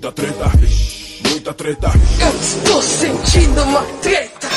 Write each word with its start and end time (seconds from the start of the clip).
muita 0.00 0.12
treta, 0.12 0.44
muita 1.28 1.52
treta. 1.52 1.90
Eu 2.22 2.40
estou 2.40 2.82
sentindo 2.82 3.62
uma 3.64 3.82
treta. 4.00 4.48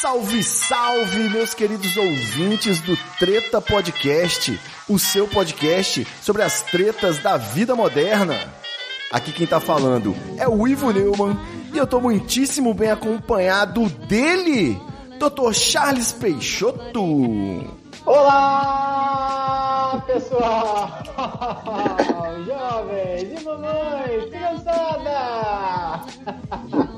Salve, 0.00 0.42
salve, 0.42 1.28
meus 1.28 1.54
queridos 1.54 1.96
ouvintes 1.96 2.80
do 2.80 2.96
Treta 3.20 3.60
Podcast, 3.60 4.58
o 4.88 4.98
seu 4.98 5.28
podcast 5.28 6.04
sobre 6.20 6.42
as 6.42 6.62
tretas 6.62 7.18
da 7.18 7.36
vida 7.36 7.76
moderna. 7.76 8.36
Aqui 9.12 9.30
quem 9.30 9.46
tá 9.46 9.60
falando 9.60 10.16
é 10.36 10.48
o 10.48 10.66
Ivo 10.66 10.90
Neumann 10.90 11.38
e 11.72 11.78
eu 11.78 11.86
tô 11.86 12.00
muitíssimo 12.00 12.74
bem 12.74 12.90
acompanhado 12.90 13.88
dele, 13.88 14.80
Dr. 15.16 15.52
Charles 15.52 16.10
Peixoto. 16.10 17.79
Olá, 18.06 20.02
pessoal! 20.06 20.88
Jovens 22.46 23.40
e 23.40 23.44
mamães, 23.44 24.24
criançada! 24.30 26.00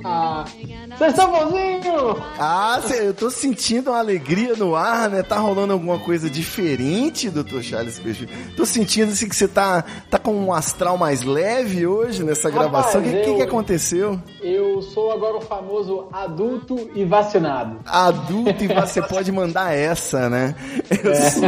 Vocês 0.98 1.10
estão 1.12 1.30
bonzinhos? 1.30 2.16
Ah, 2.38 2.80
cê, 2.86 3.06
eu 3.08 3.14
tô 3.14 3.30
sentindo 3.30 3.90
uma 3.90 3.98
alegria 3.98 4.54
no 4.56 4.74
ar, 4.74 5.08
né? 5.08 5.22
Tá 5.22 5.38
rolando 5.38 5.72
alguma 5.72 5.98
coisa 5.98 6.28
diferente, 6.28 7.30
Dr. 7.30 7.60
Charles 7.62 7.98
Peixoto? 7.98 8.32
Tô 8.56 8.64
sentindo 8.66 9.12
assim 9.12 9.28
que 9.28 9.36
você 9.36 9.48
tá, 9.48 9.84
tá 10.10 10.18
com 10.18 10.34
um 10.34 10.52
astral 10.52 10.98
mais 10.98 11.22
leve 11.22 11.86
hoje 11.86 12.22
nessa 12.22 12.50
gravação. 12.50 13.00
O 13.00 13.04
que, 13.04 13.10
que, 13.22 13.34
que 13.34 13.42
aconteceu? 13.42 14.20
Eu 14.42 14.82
sou 14.82 15.12
agora 15.12 15.36
o 15.36 15.40
famoso 15.40 16.08
adulto 16.12 16.90
e 16.94 17.04
vacinado. 17.04 17.78
Adulto 17.86 18.64
e 18.64 18.68
você 18.68 19.00
pode 19.02 19.30
mandar 19.32 19.72
essa, 19.74 20.28
né? 20.28 20.54
Eu 21.02 21.12
É. 21.12 21.30
sou, 21.30 21.42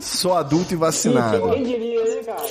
sou 0.00 0.34
adulto 0.36 0.74
e 0.74 0.76
vacinado. 0.76 1.50
Quem 1.50 1.62
diria, 1.62 2.02
né, 2.04 2.22
cara? 2.24 2.42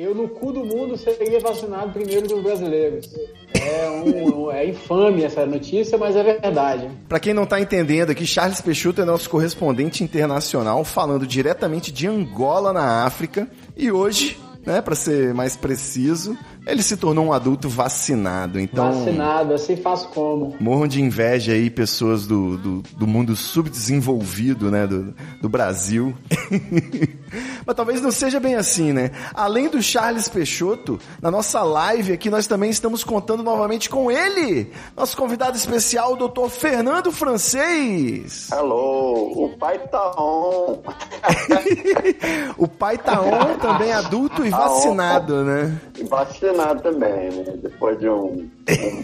Eu 0.00 0.14
no 0.14 0.28
cu 0.28 0.52
do 0.52 0.64
mundo 0.64 0.96
seria 0.96 1.40
vacinado 1.40 1.90
primeiro 1.90 2.28
que 2.28 2.32
os 2.32 2.40
brasileiros. 2.40 3.10
É, 3.52 3.90
um, 3.90 4.48
é 4.48 4.68
infame 4.68 5.24
essa 5.24 5.44
notícia, 5.44 5.98
mas 5.98 6.14
é 6.14 6.22
verdade. 6.22 6.88
Pra 7.08 7.18
quem 7.18 7.34
não 7.34 7.44
tá 7.44 7.60
entendendo 7.60 8.10
aqui, 8.10 8.24
Charles 8.24 8.60
Peixoto 8.60 9.02
é 9.02 9.04
nosso 9.04 9.28
correspondente 9.28 10.04
internacional, 10.04 10.84
falando 10.84 11.26
diretamente 11.26 11.90
de 11.90 12.06
Angola, 12.06 12.72
na 12.72 13.04
África. 13.06 13.48
E 13.76 13.90
hoje, 13.90 14.38
né, 14.64 14.80
pra 14.80 14.94
ser 14.94 15.34
mais 15.34 15.56
preciso, 15.56 16.38
ele 16.64 16.82
se 16.82 16.96
tornou 16.96 17.24
um 17.24 17.32
adulto 17.32 17.68
vacinado. 17.68 18.60
Então, 18.60 18.92
Vacinado, 18.92 19.54
assim 19.54 19.74
faço 19.74 20.10
como. 20.10 20.54
morram 20.60 20.86
de 20.86 21.02
inveja 21.02 21.52
aí 21.52 21.70
pessoas 21.70 22.24
do, 22.24 22.56
do, 22.56 22.82
do 22.96 23.06
mundo 23.06 23.34
subdesenvolvido, 23.34 24.70
né, 24.70 24.86
do, 24.86 25.12
do 25.42 25.48
Brasil. 25.48 26.14
Mas 27.66 27.76
talvez 27.76 28.00
não 28.00 28.10
seja 28.10 28.40
bem 28.40 28.54
assim, 28.54 28.92
né? 28.92 29.10
Além 29.34 29.68
do 29.68 29.82
Charles 29.82 30.28
Peixoto, 30.28 30.98
na 31.20 31.30
nossa 31.30 31.62
live 31.62 32.12
aqui 32.12 32.30
nós 32.30 32.46
também 32.46 32.70
estamos 32.70 33.04
contando 33.04 33.42
novamente 33.42 33.88
com 33.90 34.10
ele, 34.10 34.70
nosso 34.96 35.16
convidado 35.16 35.56
especial, 35.56 36.14
o 36.14 36.28
Dr. 36.28 36.48
Fernando 36.48 37.10
Francês. 37.12 38.48
Hello, 38.52 39.44
o 39.44 39.56
pai 39.58 39.78
tá 39.90 40.12
on. 40.18 40.78
o 42.56 42.66
pai 42.68 42.98
tá 42.98 43.20
on, 43.20 43.58
também 43.58 43.92
adulto 43.92 44.44
e 44.44 44.50
Tá 44.50 44.58
vacinado, 44.68 45.44
né? 45.44 45.78
E 45.96 46.04
vacinado 46.04 46.82
também, 46.82 47.30
né? 47.30 47.44
Depois 47.62 47.98
de 47.98 48.08
um, 48.08 48.48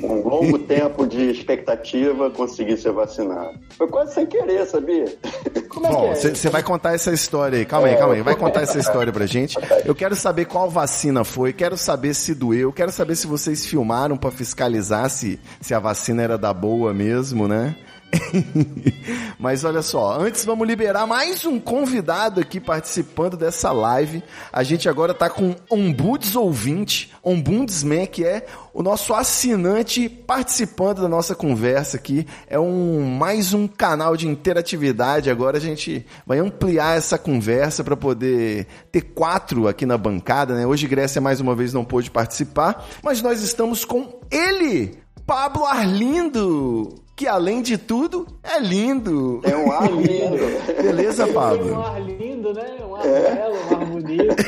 um- 0.02 0.06
um 0.06 0.28
longo 0.28 0.58
tempo 0.66 1.06
de 1.06 1.30
expectativa, 1.30 2.30
consegui 2.30 2.76
ser 2.76 2.92
vacinado. 2.92 3.58
Foi 3.76 3.86
quase 3.88 4.14
sem 4.14 4.26
querer, 4.26 4.66
sabia? 4.66 5.04
Como 5.68 5.86
é 5.86 5.90
Bom, 5.90 6.12
que 6.14 6.26
é? 6.28 6.34
você 6.34 6.48
vai 6.50 6.62
contar 6.62 6.94
essa 6.94 7.12
história 7.12 7.58
aí. 7.58 7.64
Calma 7.64 7.88
aí, 7.88 7.94
É, 7.94 7.96
calma 7.96 8.13
aí. 8.13 8.13
Vai 8.22 8.36
contar 8.36 8.62
essa 8.62 8.78
história 8.78 9.12
pra 9.12 9.26
gente. 9.26 9.56
Eu 9.84 9.94
quero 9.94 10.14
saber 10.14 10.46
qual 10.46 10.70
vacina 10.70 11.24
foi, 11.24 11.52
quero 11.52 11.76
saber 11.76 12.14
se 12.14 12.34
doeu, 12.34 12.72
quero 12.72 12.92
saber 12.92 13.16
se 13.16 13.26
vocês 13.26 13.66
filmaram 13.66 14.16
pra 14.16 14.30
fiscalizar 14.30 15.08
se, 15.10 15.38
se 15.60 15.74
a 15.74 15.78
vacina 15.78 16.22
era 16.22 16.38
da 16.38 16.52
boa 16.52 16.92
mesmo, 16.92 17.48
né? 17.48 17.76
Mas 19.38 19.64
olha 19.64 19.82
só, 19.82 20.18
antes 20.20 20.44
vamos 20.44 20.66
liberar 20.66 21.06
mais 21.06 21.44
um 21.44 21.58
convidado 21.58 22.40
aqui 22.40 22.60
participando 22.60 23.36
dessa 23.36 23.72
live. 23.72 24.22
A 24.52 24.62
gente 24.62 24.88
agora 24.88 25.14
tá 25.14 25.28
com 25.28 25.54
Ombuds 25.70 26.36
ouvinte, 26.36 27.12
Ombudsman, 27.22 28.06
que 28.06 28.24
é 28.24 28.46
o 28.72 28.82
nosso 28.82 29.14
assinante 29.14 30.08
participando 30.08 31.02
da 31.02 31.08
nossa 31.08 31.34
conversa 31.34 31.96
aqui. 31.96 32.26
É 32.48 32.58
um 32.58 33.02
mais 33.02 33.52
um 33.52 33.66
canal 33.66 34.16
de 34.16 34.26
interatividade. 34.26 35.30
Agora 35.30 35.58
a 35.58 35.60
gente 35.60 36.04
vai 36.26 36.38
ampliar 36.38 36.96
essa 36.96 37.18
conversa 37.18 37.84
para 37.84 37.96
poder 37.96 38.66
ter 38.90 39.02
quatro 39.02 39.68
aqui 39.68 39.86
na 39.86 39.98
bancada, 39.98 40.54
né? 40.54 40.66
Hoje 40.66 40.86
Grécia 40.86 41.20
mais 41.20 41.40
uma 41.40 41.54
vez 41.54 41.72
não 41.72 41.84
pôde 41.84 42.10
participar, 42.10 42.86
mas 43.02 43.22
nós 43.22 43.42
estamos 43.42 43.84
com 43.84 44.20
ele, 44.30 44.98
Pablo 45.26 45.64
Arlindo, 45.64 47.03
que 47.16 47.26
além 47.28 47.62
de 47.62 47.78
tudo 47.78 48.26
é 48.42 48.58
lindo. 48.58 49.40
Tem 49.42 49.54
um 49.54 49.70
ar 49.72 49.90
lindo. 49.92 50.82
Beleza, 50.82 51.26
Um 51.26 51.32
Pablo? 51.32 51.80
ar 51.80 52.00
lindo, 52.02 52.52
né? 52.52 52.76
Um 52.86 52.94
ar 52.96 53.02
belo, 53.02 53.54
um 53.54 53.76
ar 53.76 53.86
bonito. 53.86 54.44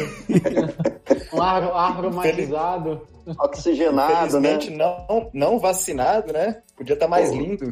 um 1.35 1.43
ar, 1.43 1.63
ar 1.65 1.99
aromatizado. 1.99 3.01
Oxigenado, 3.41 4.39
né? 4.41 4.51
Felizmente 4.59 4.71
não, 4.71 5.31
não 5.35 5.59
vacinado, 5.59 6.33
né? 6.33 6.63
Podia 6.77 6.95
estar 6.95 7.09
mais 7.09 7.29
Pô. 7.31 7.35
lindo. 7.37 7.71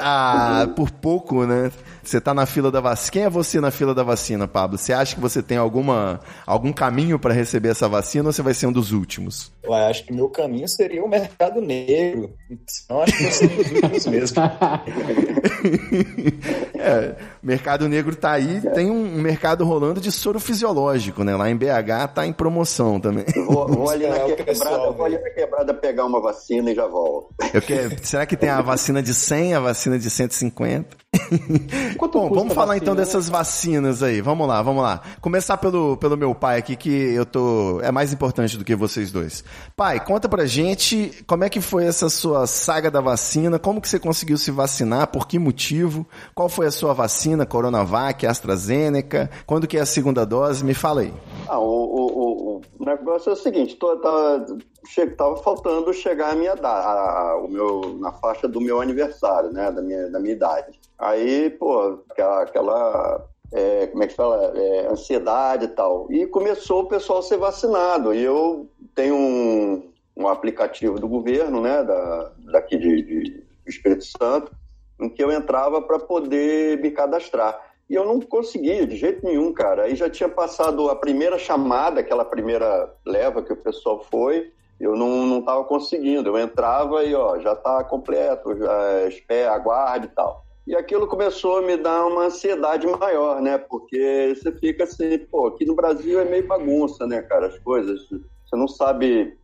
Ah, 0.00 0.66
por 0.74 0.90
pouco, 0.90 1.44
né? 1.44 1.70
Você 2.02 2.20
tá 2.20 2.34
na 2.34 2.46
fila 2.46 2.70
da 2.70 2.80
vacina. 2.80 3.12
Quem 3.12 3.22
é 3.22 3.30
você 3.30 3.60
na 3.60 3.70
fila 3.70 3.94
da 3.94 4.02
vacina, 4.02 4.48
Pablo? 4.48 4.76
Você 4.76 4.92
acha 4.92 5.14
que 5.14 5.20
você 5.20 5.42
tem 5.42 5.56
alguma 5.56 6.20
algum 6.44 6.72
caminho 6.72 7.18
para 7.18 7.32
receber 7.32 7.68
essa 7.68 7.88
vacina 7.88 8.28
ou 8.28 8.32
você 8.32 8.42
vai 8.42 8.54
ser 8.54 8.66
um 8.66 8.72
dos 8.72 8.90
últimos? 8.90 9.52
Eu 9.62 9.72
acho 9.72 10.04
que 10.04 10.12
meu 10.12 10.28
caminho 10.28 10.68
seria 10.68 11.04
o 11.04 11.08
mercado 11.08 11.60
negro. 11.60 12.34
Senão 12.66 13.02
acho 13.02 13.16
que 13.16 13.24
eu 13.24 13.30
sou 13.30 13.48
um 13.48 13.56
dos 13.56 13.70
últimos 13.70 14.06
mesmo. 14.06 14.42
É, 16.82 17.14
mercado 17.40 17.88
negro 17.88 18.16
tá 18.16 18.32
aí, 18.32 18.60
tem 18.74 18.90
um 18.90 19.20
mercado 19.20 19.64
rolando 19.64 20.00
de 20.00 20.10
soro 20.10 20.40
fisiológico, 20.40 21.22
né? 21.22 21.36
Lá 21.36 21.48
em 21.48 21.56
BH 21.56 22.08
tá 22.12 22.26
em 22.26 22.32
promoção 22.32 22.98
também. 22.98 23.24
Vou, 23.46 23.68
vou 23.68 23.88
ali 23.88 24.08
na 24.08 24.24
o 24.24 24.34
quebrada, 24.34 24.44
pessoal, 24.44 24.92
vou 24.92 25.06
ali 25.06 25.16
na 25.16 25.30
quebrada 25.30 25.72
pegar 25.72 26.04
uma 26.04 26.20
vacina 26.20 26.72
e 26.72 26.74
já 26.74 26.88
volto. 26.88 27.32
Eu 27.54 27.62
quero, 27.62 27.94
será 28.02 28.26
que 28.26 28.36
tem 28.36 28.50
a 28.50 28.60
vacina 28.60 29.00
de 29.00 29.14
100, 29.14 29.51
a 29.54 29.60
vacina 29.60 29.98
de 29.98 30.10
150? 30.10 31.01
Quanto 31.98 32.18
Bom, 32.18 32.30
vamos 32.30 32.54
falar 32.54 32.68
vacina, 32.68 32.82
então 32.82 32.94
né? 32.94 33.00
dessas 33.00 33.28
vacinas 33.28 34.02
aí. 34.02 34.20
Vamos 34.22 34.48
lá, 34.48 34.62
vamos 34.62 34.82
lá. 34.82 35.02
Começar 35.20 35.56
pelo, 35.58 35.96
pelo 35.98 36.16
meu 36.16 36.34
pai 36.34 36.58
aqui, 36.58 36.74
que 36.74 36.88
eu 36.90 37.26
tô. 37.26 37.80
É 37.82 37.92
mais 37.92 38.12
importante 38.12 38.56
do 38.56 38.64
que 38.64 38.74
vocês 38.74 39.12
dois. 39.12 39.44
Pai, 39.76 40.02
conta 40.04 40.28
pra 40.28 40.46
gente 40.46 41.22
como 41.26 41.44
é 41.44 41.50
que 41.50 41.60
foi 41.60 41.84
essa 41.84 42.08
sua 42.08 42.46
saga 42.46 42.90
da 42.90 43.00
vacina, 43.00 43.58
como 43.58 43.80
que 43.80 43.88
você 43.88 43.98
conseguiu 43.98 44.38
se 44.38 44.50
vacinar, 44.50 45.06
por 45.08 45.26
que 45.28 45.38
motivo, 45.38 46.06
qual 46.34 46.48
foi 46.48 46.66
a 46.66 46.70
sua 46.70 46.94
vacina, 46.94 47.44
Coronavac, 47.44 48.26
AstraZeneca, 48.26 49.30
quando 49.46 49.66
que 49.66 49.76
é 49.76 49.80
a 49.80 49.86
segunda 49.86 50.24
dose? 50.24 50.64
Me 50.64 50.74
fala 50.74 51.02
aí. 51.02 51.12
Ah, 51.46 51.58
o, 51.58 51.64
o, 51.64 52.56
o, 52.56 52.62
o 52.78 52.84
negócio 52.84 53.30
é 53.30 53.32
o 53.34 53.36
seguinte, 53.36 53.76
tô, 53.76 53.96
tava, 53.96 54.46
che, 54.88 55.06
tava 55.08 55.36
faltando 55.36 55.92
chegar 55.92 56.32
a 56.32 56.36
minha 56.36 56.54
a- 56.54 56.68
a- 56.68 57.36
o 57.44 57.48
meu, 57.48 57.96
na 58.00 58.12
faixa 58.12 58.48
do 58.48 58.60
meu 58.60 58.80
aniversário, 58.80 59.52
né? 59.52 59.70
Da 59.70 59.82
minha, 59.82 60.08
da 60.10 60.18
minha 60.18 60.34
idade. 60.34 60.80
Aí, 61.02 61.50
pô, 61.50 61.98
aquela, 62.08 62.42
aquela 62.42 63.28
é, 63.52 63.88
como 63.88 64.04
é 64.04 64.06
que 64.06 64.14
fala? 64.14 64.52
É, 64.56 64.86
ansiedade 64.86 65.64
e 65.64 65.68
tal. 65.68 66.06
E 66.10 66.26
começou 66.28 66.82
o 66.82 66.88
pessoal 66.88 67.18
a 67.18 67.22
ser 67.22 67.38
vacinado. 67.38 68.14
E 68.14 68.22
eu 68.22 68.68
tenho 68.94 69.16
um, 69.16 69.90
um 70.16 70.28
aplicativo 70.28 71.00
do 71.00 71.08
governo, 71.08 71.60
né? 71.60 71.82
Da, 71.82 72.30
daqui 72.52 72.78
de, 72.78 73.02
de 73.02 73.44
Espírito 73.66 74.04
Santo, 74.04 74.52
em 75.00 75.08
que 75.08 75.22
eu 75.22 75.32
entrava 75.32 75.82
para 75.82 75.98
poder 75.98 76.80
me 76.80 76.92
cadastrar. 76.92 77.60
E 77.90 77.96
eu 77.96 78.04
não 78.04 78.20
conseguia 78.20 78.86
de 78.86 78.96
jeito 78.96 79.26
nenhum, 79.26 79.52
cara. 79.52 79.82
Aí 79.82 79.96
já 79.96 80.08
tinha 80.08 80.28
passado 80.28 80.88
a 80.88 80.94
primeira 80.94 81.36
chamada, 81.36 82.00
aquela 82.00 82.24
primeira 82.24 82.94
leva 83.04 83.42
que 83.42 83.52
o 83.52 83.56
pessoal 83.56 84.06
foi, 84.08 84.52
eu 84.80 84.96
não, 84.96 85.26
não 85.26 85.42
tava 85.42 85.64
conseguindo. 85.64 86.30
Eu 86.30 86.38
entrava 86.38 87.04
e, 87.04 87.12
ó, 87.12 87.40
já 87.40 87.56
tá 87.56 87.82
completo, 87.82 88.56
já 88.56 89.08
espera, 89.08 89.52
aguarde 89.52 90.06
e 90.06 90.10
tal. 90.10 90.44
E 90.66 90.76
aquilo 90.76 91.08
começou 91.08 91.58
a 91.58 91.62
me 91.62 91.76
dar 91.76 92.06
uma 92.06 92.26
ansiedade 92.26 92.86
maior, 92.86 93.40
né? 93.40 93.58
Porque 93.58 94.34
você 94.36 94.52
fica 94.52 94.84
assim, 94.84 95.18
pô, 95.18 95.48
aqui 95.48 95.64
no 95.64 95.74
Brasil 95.74 96.20
é 96.20 96.24
meio 96.24 96.46
bagunça, 96.46 97.06
né, 97.06 97.20
cara? 97.22 97.48
As 97.48 97.58
coisas. 97.58 98.00
Você 98.08 98.56
não 98.56 98.68
sabe, 98.68 99.36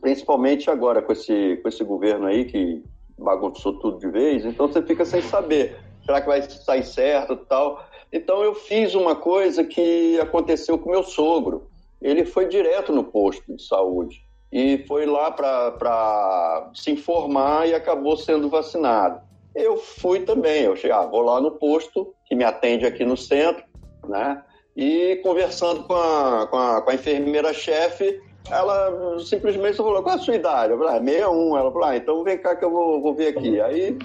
principalmente 0.00 0.70
agora 0.70 1.00
com 1.00 1.12
esse, 1.12 1.58
com 1.62 1.68
esse 1.68 1.82
governo 1.82 2.26
aí 2.26 2.44
que 2.44 2.82
bagunçou 3.18 3.78
tudo 3.78 3.98
de 3.98 4.08
vez, 4.08 4.44
então 4.44 4.68
você 4.68 4.82
fica 4.82 5.04
sem 5.04 5.22
saber. 5.22 5.76
Será 6.04 6.20
que 6.20 6.26
vai 6.26 6.42
sair 6.42 6.84
certo 6.84 7.36
tal? 7.36 7.84
Então 8.12 8.42
eu 8.42 8.54
fiz 8.54 8.94
uma 8.94 9.14
coisa 9.16 9.64
que 9.64 10.18
aconteceu 10.20 10.78
com 10.78 10.90
meu 10.90 11.02
sogro. 11.02 11.68
Ele 12.00 12.24
foi 12.24 12.46
direto 12.46 12.92
no 12.92 13.04
posto 13.04 13.54
de 13.54 13.62
saúde 13.62 14.22
e 14.50 14.78
foi 14.86 15.04
lá 15.04 15.30
para 15.30 16.70
se 16.74 16.90
informar 16.90 17.68
e 17.68 17.74
acabou 17.74 18.16
sendo 18.16 18.48
vacinado. 18.48 19.20
Eu 19.58 19.76
fui 19.76 20.20
também, 20.20 20.62
eu 20.62 20.76
cheguei, 20.76 20.92
ah, 20.92 21.06
vou 21.06 21.22
lá 21.22 21.40
no 21.40 21.52
posto 21.52 22.14
que 22.26 22.34
me 22.34 22.44
atende 22.44 22.86
aqui 22.86 23.04
no 23.04 23.16
centro, 23.16 23.64
né? 24.06 24.42
E 24.76 25.16
conversando 25.22 25.82
com 25.84 25.94
a, 25.94 26.46
com 26.46 26.56
a, 26.56 26.84
a 26.86 26.94
enfermeira-chefe, 26.94 28.20
ela 28.50 29.18
simplesmente 29.20 29.76
falou, 29.76 30.02
qual 30.02 30.16
é 30.16 30.18
a 30.18 30.22
sua 30.22 30.36
idade? 30.36 30.72
Eu 30.72 30.78
falei, 30.78 30.96
ah, 30.96 31.04
61. 31.04 31.58
Ela 31.58 31.72
falou, 31.72 31.88
ah, 31.88 31.96
então 31.96 32.24
vem 32.24 32.38
cá 32.38 32.54
que 32.54 32.64
eu 32.64 32.70
vou, 32.70 33.02
vou 33.02 33.14
ver 33.14 33.36
aqui. 33.36 33.60
Aí, 33.60 33.98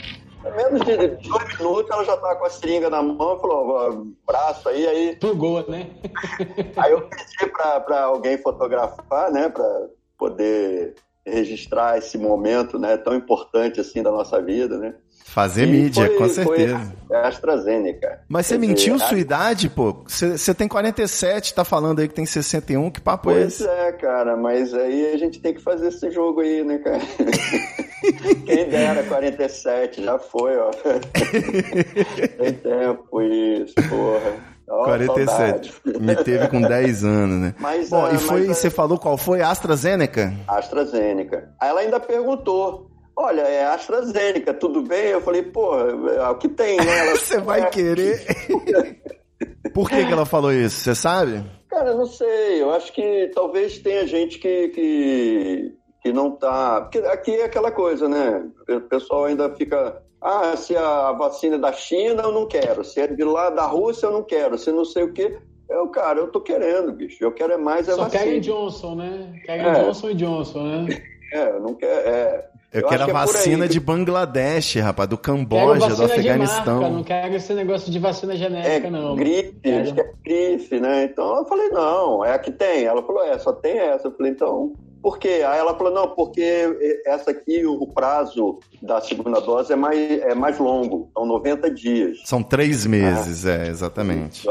menos 0.55 0.81
de 0.81 0.97
dois 1.29 1.57
minutos, 1.57 1.91
ela 1.91 2.03
já 2.03 2.15
estava 2.15 2.35
com 2.35 2.45
a 2.45 2.50
seringa 2.50 2.89
na 2.89 3.01
mão, 3.01 3.39
falou, 3.39 4.07
braço 4.25 4.67
aí, 4.67 4.88
aí... 4.88 5.15
Pulgou, 5.17 5.63
né? 5.69 5.89
aí 6.75 6.91
eu 6.91 7.07
pedi 7.07 7.51
para 7.51 8.03
alguém 8.03 8.38
fotografar, 8.38 9.31
né, 9.31 9.50
para 9.50 9.88
poder 10.17 10.95
registrar 11.25 11.97
esse 11.97 12.17
momento, 12.17 12.77
né, 12.77 12.97
tão 12.97 13.15
importante 13.15 13.79
assim 13.79 14.03
da 14.03 14.11
nossa 14.11 14.41
vida, 14.41 14.77
né? 14.77 14.95
Fazer 15.25 15.66
mídia, 15.66 16.06
foi, 16.06 16.18
com 16.18 16.30
certeza. 16.30 16.94
Foi 17.08 17.18
AstraZeneca. 17.18 18.20
Mas 18.28 18.46
você 18.46 18.58
mentiu 18.58 18.96
dizer, 18.96 19.08
sua 19.08 19.18
a... 19.18 19.22
idade, 19.22 19.70
pô? 19.70 20.04
Você 20.08 20.54
tem 20.54 20.68
47, 20.68 21.54
tá 21.54 21.64
falando 21.64 22.00
aí 22.00 22.08
que 22.08 22.14
tem 22.14 22.25
61, 22.25 22.92
que 22.92 23.02
papo 23.02 23.25
pois 23.25 23.38
é 23.38 23.48
esse? 23.48 23.64
Pois 23.64 23.80
é, 23.80 23.92
cara, 23.94 24.38
mas 24.38 24.74
aí 24.74 25.14
a 25.14 25.18
gente 25.18 25.40
tem 25.40 25.54
que 25.54 25.62
fazer 25.62 25.88
esse 25.88 26.12
jogo 26.12 26.42
aí, 26.42 26.64
né, 26.64 26.78
cara? 26.80 27.00
Quem 28.46 28.70
dera 28.70 29.04
47, 29.04 30.04
já 30.04 30.20
foi, 30.20 30.58
ó. 30.58 30.72
tem 32.38 32.54
tempo 32.54 33.22
isso, 33.22 33.75
porra. 33.90 34.54
Oh, 34.68 34.84
47. 34.86 35.25
Saudade. 35.25 35.74
Me 36.00 36.16
teve 36.16 36.48
com 36.48 36.62
10 36.62 37.04
anos, 37.04 37.42
né? 37.42 37.56
Mas, 37.60 37.90
Bom, 37.90 38.06
uh, 38.06 38.16
e 38.16 38.18
foi, 38.18 38.48
você 38.48 38.70
falou 38.70 38.98
qual 38.98 39.18
foi? 39.18 39.42
AstraZeneca? 39.42 40.34
AstraZeneca. 40.48 41.50
Aí 41.60 41.70
ela 41.70 41.81
ainda 41.81 42.00
perguntou: 42.00 42.90
Olha, 43.15 43.42
é 43.42 43.65
AstraZeneca, 43.65 44.54
tudo 44.54 44.81
bem? 44.81 45.07
Eu 45.07 45.21
falei, 45.21 45.44
pô, 45.44 45.77
é 46.10 46.30
o 46.30 46.38
que 46.38 46.48
tem, 46.50 46.77
né? 46.77 47.12
Você 47.15 47.39
vai 47.39 47.62
é... 47.62 47.65
querer. 47.68 48.25
Por 49.74 49.89
que, 49.89 50.06
que 50.06 50.12
ela 50.12 50.25
falou 50.25 50.51
isso? 50.51 50.80
Você 50.81 50.95
sabe? 50.95 51.44
Cara, 51.69 51.94
não 51.94 52.06
sei. 52.06 52.62
Eu 52.62 52.71
acho 52.71 52.94
que 52.94 53.31
talvez 53.33 53.80
tenha 53.80 54.06
gente 54.06 54.38
que, 54.39 54.69
que, 54.69 55.74
que 56.01 56.13
não 56.13 56.31
tá. 56.31 56.81
Porque 56.81 57.00
aqui 57.00 57.31
é 57.31 57.45
aquela 57.45 57.71
coisa, 57.71 58.07
né? 58.07 58.48
O 58.69 58.81
pessoal 58.81 59.25
ainda 59.25 59.54
fica. 59.56 60.01
Ah, 60.21 60.56
se 60.56 60.75
a 60.77 61.12
vacina 61.12 61.56
é 61.56 61.60
da 61.60 61.74
China, 61.74 62.24
eu 62.24 62.31
não 62.31 62.48
quero. 62.48 62.83
Se 62.83 63.01
é 63.01 63.07
de 63.07 63.24
lá 63.24 63.50
da 63.50 63.65
Rússia, 63.65 64.06
eu 64.06 64.12
não 64.12 64.24
quero. 64.24 64.57
Se 64.57 64.71
não 64.71 64.86
sei 64.86 65.04
o 65.04 65.13
quê. 65.13 65.38
Eu, 65.69 65.88
cara, 65.88 66.19
eu 66.19 66.27
tô 66.27 66.39
querendo, 66.39 66.94
bicho. 66.94 67.24
Eu 67.24 67.33
quero 67.33 67.54
é 67.54 67.57
mais 67.57 67.89
a 67.89 67.95
Só 67.95 68.04
vacina. 68.04 68.25
Só 68.25 68.39
Johnson, 68.39 68.95
né? 68.95 69.42
Querem 69.45 69.65
é. 69.65 69.74
Johnson 69.74 70.10
e 70.10 70.15
Johnson, 70.15 70.63
né? 70.63 71.04
É, 71.33 71.50
eu 71.50 71.60
não 71.62 71.74
quero. 71.74 72.07
É. 72.07 72.48
Eu, 72.74 72.81
eu 72.81 72.88
quero 72.88 73.04
a 73.04 73.08
é 73.08 73.14
vacina 73.14 73.68
de 73.68 73.80
Bangladesh, 73.80 74.78
rapaz, 74.78 75.08
do 75.08 75.16
Camboja, 75.16 75.96
do 75.96 76.06
Afeganistão. 76.06 76.81
Marca, 76.81 76.96
não 76.96 77.04
quero 77.04 77.36
esse 77.36 77.54
negócio 77.54 77.92
de 77.92 78.00
vacina 78.00 78.36
genética, 78.36 78.88
é, 78.88 78.90
não. 78.90 79.16
Gripe, 79.16 79.60
quero... 79.62 79.84
acho 79.84 79.94
que 79.94 80.02
é 80.02 80.14
gripe, 80.25 80.80
né? 80.80 81.04
Então 81.04 81.38
eu 81.38 81.46
falei, 81.46 81.70
não, 81.70 82.25
é 82.25 82.34
a 82.34 82.40
que 82.40 82.52
tem. 82.52 82.86
Ela 82.86 83.04
falou, 83.04 83.24
é, 83.24 83.38
só 83.38 83.54
tem 83.54 83.78
essa. 83.78 84.08
Eu 84.08 84.16
falei, 84.18 84.31
então, 84.31 84.74
por 85.03 85.19
quê? 85.19 85.44
Aí 85.45 85.59
ela 85.59 85.75
falou, 85.75 85.94
não, 85.94 86.15
porque 86.15 87.01
essa 87.05 87.31
aqui, 87.31 87.65
o 87.65 87.85
prazo 87.85 88.59
da 88.81 89.01
segunda 89.01 89.41
dose 89.41 89.73
é 89.73 89.75
mais, 89.75 90.00
é 90.00 90.33
mais 90.33 90.57
longo, 90.57 91.09
são 91.13 91.25
90 91.25 91.69
dias. 91.71 92.21
São 92.23 92.41
três 92.41 92.85
meses, 92.85 93.45
é, 93.45 93.67
é 93.67 93.69
exatamente. 93.69 94.47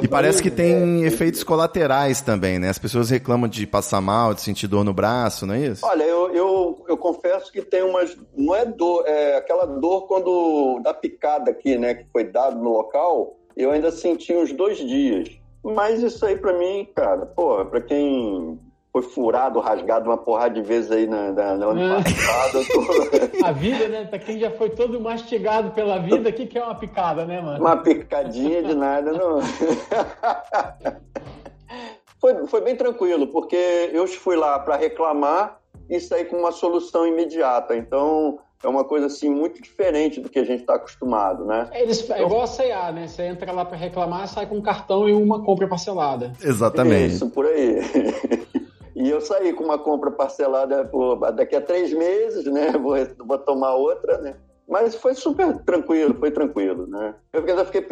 e 0.00 0.06
parece 0.06 0.40
que 0.40 0.48
tem 0.50 1.02
é, 1.02 1.08
efeitos 1.08 1.42
colaterais 1.42 2.20
também, 2.20 2.56
né? 2.60 2.68
As 2.68 2.78
pessoas 2.78 3.10
reclamam 3.10 3.48
de 3.48 3.66
passar 3.66 4.00
mal, 4.00 4.32
de 4.32 4.42
sentir 4.42 4.68
dor 4.68 4.84
no 4.84 4.94
braço, 4.94 5.44
não 5.44 5.54
é 5.54 5.66
isso? 5.66 5.84
Olha, 5.84 6.04
eu, 6.04 6.32
eu, 6.32 6.84
eu 6.88 6.96
confesso 6.96 7.50
que 7.50 7.60
tem 7.60 7.82
umas. 7.82 8.16
Não 8.32 8.54
é 8.54 8.64
dor, 8.64 9.02
é 9.08 9.38
aquela 9.38 9.66
dor 9.66 10.06
quando 10.06 10.78
da 10.84 10.94
picada 10.94 11.50
aqui, 11.50 11.76
né, 11.76 11.94
que 11.94 12.06
foi 12.12 12.22
dado 12.22 12.56
no 12.56 12.70
local, 12.70 13.36
eu 13.56 13.72
ainda 13.72 13.90
senti 13.90 14.32
uns 14.32 14.52
dois 14.52 14.78
dias. 14.78 15.28
Mas 15.64 16.00
isso 16.00 16.24
aí 16.24 16.36
para 16.36 16.56
mim, 16.56 16.86
cara, 16.94 17.26
pô, 17.26 17.64
para 17.64 17.80
quem 17.80 18.56
foi 18.96 19.02
furado, 19.02 19.60
rasgado 19.60 20.08
uma 20.08 20.16
porrada 20.16 20.54
de 20.54 20.62
vezes 20.62 20.90
aí 20.90 21.06
na, 21.06 21.30
na, 21.30 21.54
no 21.54 21.68
ano 21.70 21.82
é. 21.82 22.02
passado. 22.02 22.64
Tô... 22.66 22.80
A 23.44 23.52
vida, 23.52 23.88
né? 23.88 24.06
Pra 24.06 24.18
quem 24.18 24.38
já 24.38 24.50
foi 24.50 24.70
todo 24.70 24.98
mastigado 24.98 25.72
pela 25.72 25.98
vida, 25.98 26.30
o 26.30 26.32
que, 26.32 26.46
que 26.46 26.56
é 26.56 26.64
uma 26.64 26.74
picada, 26.74 27.26
né, 27.26 27.42
mano? 27.42 27.60
Uma 27.60 27.76
picadinha 27.76 28.62
de 28.62 28.74
nada, 28.74 29.12
não. 29.12 29.40
foi, 32.18 32.46
foi 32.46 32.62
bem 32.62 32.74
tranquilo, 32.74 33.26
porque 33.26 33.90
eu 33.92 34.06
fui 34.06 34.34
lá 34.34 34.58
para 34.58 34.76
reclamar 34.76 35.60
e 35.90 36.00
saí 36.00 36.24
com 36.24 36.38
uma 36.38 36.52
solução 36.52 37.06
imediata. 37.06 37.76
Então, 37.76 38.38
é 38.64 38.68
uma 38.68 38.84
coisa 38.84 39.04
assim 39.06 39.28
muito 39.28 39.60
diferente 39.60 40.22
do 40.22 40.30
que 40.30 40.38
a 40.38 40.44
gente 40.44 40.60
está 40.60 40.76
acostumado, 40.76 41.44
né? 41.44 41.68
É, 41.70 41.82
eles, 41.82 42.08
é 42.08 42.22
igual 42.22 42.44
a 42.44 42.48
CA, 42.48 42.92
né? 42.92 43.06
Você 43.06 43.24
entra 43.24 43.52
lá 43.52 43.66
para 43.66 43.76
reclamar, 43.76 44.26
sai 44.26 44.46
com 44.46 44.56
um 44.56 44.62
cartão 44.62 45.06
e 45.06 45.12
uma 45.12 45.44
compra 45.44 45.68
parcelada. 45.68 46.32
Exatamente. 46.42 47.16
Isso, 47.16 47.28
por 47.28 47.44
aí. 47.44 47.76
E 48.96 49.10
eu 49.10 49.20
saí 49.20 49.52
com 49.52 49.62
uma 49.62 49.78
compra 49.78 50.10
parcelada 50.10 50.86
por, 50.86 51.16
daqui 51.32 51.54
a 51.54 51.60
três 51.60 51.92
meses, 51.92 52.46
né? 52.46 52.72
Vou, 52.72 52.96
vou 53.26 53.38
tomar 53.38 53.74
outra, 53.74 54.16
né? 54.18 54.36
Mas 54.66 54.94
foi 54.94 55.14
super 55.14 55.58
tranquilo, 55.64 56.14
foi 56.18 56.30
tranquilo, 56.30 56.86
né? 56.86 57.14
Eu 57.30 57.42
fiquei, 57.66 57.86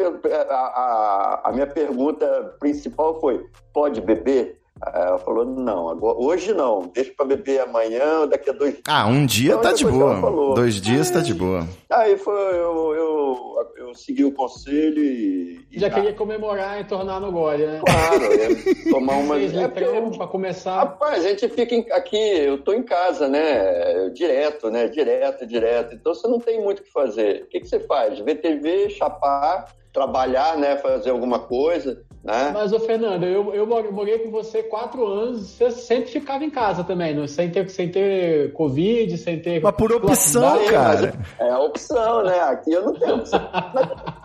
a, 0.50 0.54
a, 0.54 1.42
a 1.44 1.52
minha 1.52 1.66
pergunta 1.66 2.56
principal 2.58 3.20
foi: 3.20 3.46
pode 3.74 4.00
beber? 4.00 4.58
Ela 4.82 5.18
falou, 5.18 5.44
não, 5.44 5.88
agora, 5.88 6.18
hoje 6.18 6.52
não, 6.52 6.90
deixa 6.92 7.12
para 7.16 7.24
beber 7.24 7.60
amanhã, 7.60 8.26
daqui 8.26 8.50
a 8.50 8.52
dois 8.52 8.80
Ah, 8.86 9.06
um 9.06 9.24
dia 9.24 9.52
então, 9.52 9.62
tá 9.62 9.72
de 9.72 9.86
boa. 9.86 10.54
Dois 10.54 10.80
dias 10.80 11.10
tá 11.10 11.20
de 11.20 11.32
boa. 11.32 11.66
Aí 11.88 12.16
foi, 12.18 12.34
eu, 12.34 12.92
eu, 12.94 13.68
eu 13.76 13.94
segui 13.94 14.24
o 14.24 14.32
conselho 14.32 14.98
e. 14.98 15.64
Já 15.72 15.88
queria 15.88 16.12
comemorar 16.12 16.80
e 16.80 16.84
tornar 16.84 17.20
no 17.20 17.30
gole, 17.30 17.64
né? 17.64 17.80
Claro, 17.86 18.90
tomar 18.90 19.14
uma. 19.14 19.40
É 19.40 19.68
para 19.68 20.26
começar. 20.26 20.76
Rapaz, 20.76 21.24
a 21.24 21.28
gente 21.28 21.48
fica 21.48 21.74
em, 21.74 21.86
aqui, 21.92 22.16
eu 22.16 22.58
tô 22.58 22.72
em 22.72 22.82
casa, 22.82 23.28
né? 23.28 24.10
Direto, 24.10 24.70
né? 24.70 24.88
Direto, 24.88 25.46
direto. 25.46 25.94
Então 25.94 26.12
você 26.14 26.26
não 26.26 26.40
tem 26.40 26.60
muito 26.60 26.80
o 26.80 26.82
que 26.82 26.90
fazer. 26.90 27.44
O 27.44 27.46
que, 27.46 27.60
que 27.60 27.68
você 27.68 27.78
faz? 27.80 28.18
Ver 28.18 28.36
TV, 28.36 28.90
chapar 28.90 29.72
trabalhar, 29.94 30.58
né, 30.58 30.76
fazer 30.78 31.10
alguma 31.10 31.38
coisa, 31.38 32.02
né? 32.24 32.50
Mas, 32.54 32.72
ô 32.72 32.80
Fernando, 32.80 33.24
eu, 33.24 33.54
eu 33.54 33.66
morei 33.66 34.18
com 34.18 34.30
você 34.30 34.62
quatro 34.62 35.06
anos, 35.06 35.50
você 35.50 35.70
sempre 35.70 36.10
ficava 36.10 36.42
em 36.42 36.50
casa 36.50 36.82
também, 36.82 37.14
não? 37.14 37.28
sem 37.28 37.50
ter, 37.50 37.68
sem 37.68 37.90
ter 37.90 38.50
Covid, 38.54 39.18
sem 39.18 39.40
ter... 39.40 39.60
Mas 39.60 39.74
por 39.74 39.92
opção, 39.92 40.64
cara. 40.64 41.14
É 41.38 41.50
a 41.50 41.58
opção, 41.58 42.24
né? 42.24 42.40
Aqui 42.40 42.72
eu 42.72 42.82
não 42.82 42.94
tenho 42.94 43.16
opção. 43.16 43.40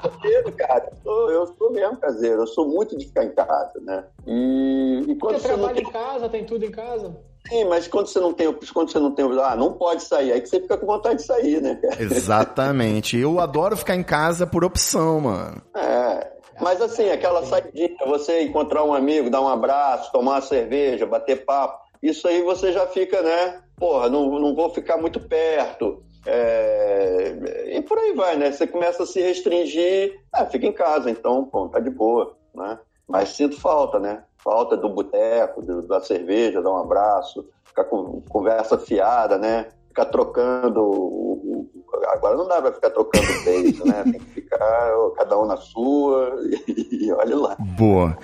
caseiro, 0.02 0.52
cara. 0.54 0.90
Eu 0.90 0.98
sou, 1.04 1.32
eu 1.32 1.48
sou 1.58 1.72
mesmo 1.74 1.98
caseiro, 1.98 2.42
eu 2.42 2.48
sou 2.48 2.68
muito 2.70 2.98
de 2.98 3.06
ficar 3.06 3.26
em 3.26 3.32
casa, 3.36 3.80
né? 3.82 4.06
E, 4.26 5.04
e 5.10 5.16
quando 5.18 5.36
você, 5.36 5.42
você 5.42 5.48
trabalha 5.50 5.76
tem... 5.76 5.84
em 5.84 5.92
casa, 5.92 6.30
tem 6.30 6.46
tudo 6.46 6.66
em 6.66 6.72
casa? 6.72 7.18
Sim, 7.50 7.66
mas 7.66 7.88
quando 7.88 8.08
você 8.08 8.20
não 8.20 8.32
tem, 8.32 8.54
quando 8.74 8.92
você 8.92 9.00
não 9.00 9.12
tem, 9.12 9.26
ah, 9.42 9.56
não 9.56 9.74
pode 9.74 10.04
sair, 10.04 10.32
aí 10.32 10.42
que 10.42 10.48
você 10.48 10.62
fica 10.62 10.78
com 10.78 10.86
vontade 10.86 11.18
de 11.18 11.26
sair, 11.26 11.62
né? 11.62 11.80
Exatamente. 12.00 13.18
Eu 13.18 13.40
adoro 13.40 13.76
ficar 13.76 13.96
em 13.96 14.04
casa 14.04 14.46
por 14.46 14.64
opção, 14.64 15.20
mano. 15.22 15.62
É. 15.76 16.39
Mas 16.60 16.82
assim, 16.82 17.10
aquela 17.10 17.46
saidinha, 17.46 17.96
você 18.06 18.42
encontrar 18.42 18.84
um 18.84 18.94
amigo, 18.94 19.30
dar 19.30 19.42
um 19.42 19.48
abraço, 19.48 20.12
tomar 20.12 20.34
uma 20.34 20.42
cerveja, 20.42 21.06
bater 21.06 21.46
papo, 21.46 21.80
isso 22.02 22.28
aí 22.28 22.42
você 22.42 22.72
já 22.72 22.86
fica, 22.88 23.22
né? 23.22 23.62
Porra, 23.78 24.10
não, 24.10 24.40
não 24.40 24.56
vou 24.56 24.70
ficar 24.70 24.98
muito 24.98 25.20
perto. 25.20 26.04
É... 26.26 27.76
E 27.78 27.82
por 27.82 27.98
aí 27.98 28.14
vai, 28.14 28.36
né? 28.36 28.52
Você 28.52 28.68
começa 28.68 29.04
a 29.04 29.06
se 29.06 29.22
restringir, 29.22 30.20
ah, 30.34 30.46
fica 30.46 30.66
em 30.66 30.74
casa, 30.74 31.10
então, 31.10 31.46
pô, 31.46 31.70
tá 31.70 31.80
de 31.80 31.90
boa, 31.90 32.36
né? 32.54 32.78
Mas 33.08 33.30
sinto 33.30 33.60
falta, 33.60 34.00
né? 34.00 34.24
falta 34.40 34.76
do 34.78 34.90
boteco, 34.90 35.62
da 35.84 36.02
cerveja, 36.02 36.62
dar 36.62 36.72
um 36.72 36.78
abraço, 36.78 37.48
ficar 37.64 37.84
com 37.84 38.22
conversa 38.30 38.78
fiada, 38.78 39.38
né? 39.38 39.68
Ficar 39.90 40.06
trocando. 40.06 41.68
Agora 42.08 42.38
não 42.38 42.48
dá 42.48 42.62
para 42.62 42.72
ficar 42.72 42.92
trocando 42.92 43.28
beijo, 43.44 43.84
né? 43.86 44.04
Tem 44.04 44.14
que 44.14 44.26
ficar 44.26 44.94
cada 45.18 45.38
um 45.38 45.46
na 45.46 45.58
sua 45.58 46.34
e, 46.68 47.04
e 47.06 47.12
olha 47.12 47.36
lá. 47.36 47.58
Boa. 47.60 48.18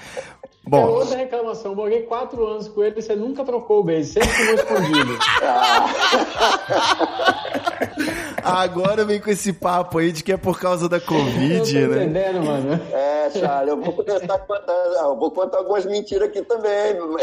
Bom. 0.68 0.82
É 0.82 0.86
outra 0.86 1.18
reclamação. 1.18 1.72
Eu 1.72 1.76
morei 1.76 2.04
quatro 2.04 2.46
anos 2.46 2.68
com 2.68 2.84
ele 2.84 2.96
e 2.98 3.02
você 3.02 3.16
nunca 3.16 3.44
trocou 3.44 3.82
o 3.82 3.84
beijo, 3.84 4.14
sempre 4.14 4.30
ficou 4.30 4.56
escondido. 4.56 5.18
Agora 8.46 9.04
vem 9.04 9.20
com 9.20 9.30
esse 9.30 9.52
papo 9.52 9.98
aí 9.98 10.12
de 10.12 10.24
que 10.24 10.32
é 10.32 10.38
por 10.38 10.60
causa 10.60 10.88
da 10.88 11.00
Covid, 11.00 11.78
eu 11.78 11.90
tô 11.90 11.96
né? 11.96 12.04
entendendo, 12.04 12.46
mano. 12.46 12.80
É, 12.94 13.32
Charles, 13.32 13.70
eu 13.70 13.82
vou 13.82 13.94
começar 13.94 14.36
a 14.36 14.40
contar, 14.40 14.74
eu 14.74 15.16
vou 15.18 15.32
contar 15.32 15.58
algumas 15.58 15.86
mentiras 15.86 16.30
aqui 16.30 16.44
também. 16.44 16.96
eu, 16.96 17.18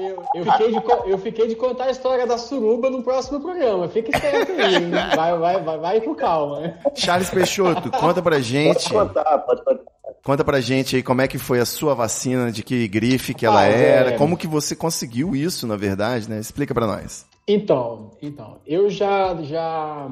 eu, 0.00 0.24
eu, 0.34 0.44
fiquei 0.44 0.70
de, 0.70 0.82
eu 1.10 1.18
fiquei 1.18 1.48
de 1.48 1.56
contar 1.56 1.84
a 1.84 1.90
história 1.90 2.26
da 2.26 2.38
suruba 2.38 2.88
no 2.88 3.02
próximo 3.02 3.40
programa. 3.40 3.88
Fica 3.88 4.16
esperto 4.16 4.52
aí. 4.52 4.90
Vai, 5.16 5.38
vai, 5.38 5.62
vai, 5.62 5.78
vai 5.78 6.00
com 6.00 6.14
calma. 6.14 6.74
Charles 6.94 7.30
Peixoto, 7.30 7.90
conta 7.90 8.22
pra 8.22 8.38
gente. 8.40 8.88
Pode 8.92 9.08
contar, 9.08 9.38
pode 9.38 9.64
contar. 9.64 9.94
Conta 10.24 10.42
pra 10.42 10.58
gente 10.58 10.96
aí 10.96 11.02
como 11.02 11.20
é 11.20 11.28
que 11.28 11.36
foi 11.36 11.60
a 11.60 11.66
sua 11.66 11.94
vacina, 11.94 12.50
de 12.50 12.62
que 12.62 12.88
grife 12.88 13.34
que 13.34 13.44
ela 13.44 13.60
ah, 13.60 13.66
era, 13.66 14.10
é... 14.10 14.16
como 14.16 14.38
que 14.38 14.46
você 14.46 14.74
conseguiu 14.74 15.36
isso, 15.36 15.66
na 15.66 15.76
verdade, 15.76 16.30
né? 16.30 16.38
Explica 16.40 16.72
para 16.72 16.86
nós. 16.86 17.26
Então, 17.46 18.12
então, 18.22 18.58
eu 18.66 18.88
já, 18.88 19.34
já 19.42 20.10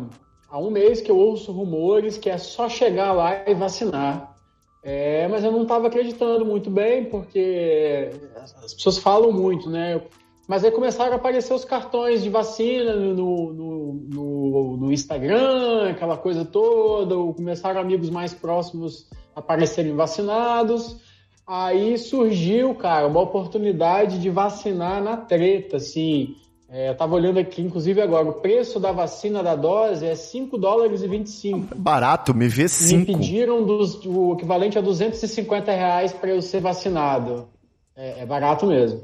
há 0.48 0.58
um 0.58 0.70
mês 0.70 1.00
que 1.00 1.10
eu 1.10 1.16
ouço 1.16 1.50
rumores 1.50 2.18
que 2.18 2.28
é 2.28 2.36
só 2.36 2.68
chegar 2.68 3.12
lá 3.12 3.48
e 3.48 3.54
vacinar. 3.54 4.36
É, 4.82 5.28
mas 5.28 5.44
eu 5.44 5.52
não 5.52 5.62
estava 5.62 5.86
acreditando 5.86 6.44
muito 6.44 6.68
bem, 6.68 7.04
porque 7.04 8.10
as 8.36 8.74
pessoas 8.74 8.98
falam 8.98 9.32
muito, 9.32 9.70
né? 9.70 10.02
Mas 10.48 10.64
aí 10.64 10.72
começaram 10.72 11.12
a 11.12 11.16
aparecer 11.16 11.54
os 11.54 11.64
cartões 11.64 12.22
de 12.22 12.28
vacina 12.28 12.96
no, 12.96 13.52
no, 13.52 13.92
no, 13.94 14.76
no 14.76 14.92
Instagram, 14.92 15.90
aquela 15.90 16.16
coisa 16.16 16.44
toda, 16.44 17.14
começaram 17.32 17.80
amigos 17.80 18.10
mais 18.10 18.34
próximos 18.34 19.08
a 19.34 19.40
aparecerem 19.40 19.94
vacinados. 19.94 21.00
Aí 21.46 21.96
surgiu, 21.96 22.74
cara, 22.74 23.06
uma 23.06 23.20
oportunidade 23.20 24.20
de 24.20 24.30
vacinar 24.30 25.02
na 25.02 25.16
treta, 25.16 25.76
assim. 25.76 26.34
É, 26.72 26.88
eu 26.88 26.94
tava 26.94 27.14
olhando 27.14 27.38
aqui, 27.38 27.60
inclusive 27.60 28.00
agora, 28.00 28.26
o 28.26 28.32
preço 28.32 28.80
da 28.80 28.90
vacina 28.92 29.42
da 29.42 29.54
dose 29.54 30.06
é 30.06 30.14
5 30.14 30.56
dólares 30.56 31.02
e 31.02 31.06
25. 31.06 31.76
Barato, 31.76 32.32
me 32.32 32.48
vê 32.48 32.66
5. 32.66 32.98
Me 32.98 33.04
pediram 33.04 33.62
dos, 33.62 34.02
o 34.06 34.32
equivalente 34.32 34.78
a 34.78 34.80
250 34.80 35.70
reais 35.70 36.14
para 36.14 36.30
eu 36.30 36.40
ser 36.40 36.62
vacinado. 36.62 37.46
É, 37.94 38.20
é, 38.20 38.26
barato 38.26 38.64
mesmo. 38.64 39.02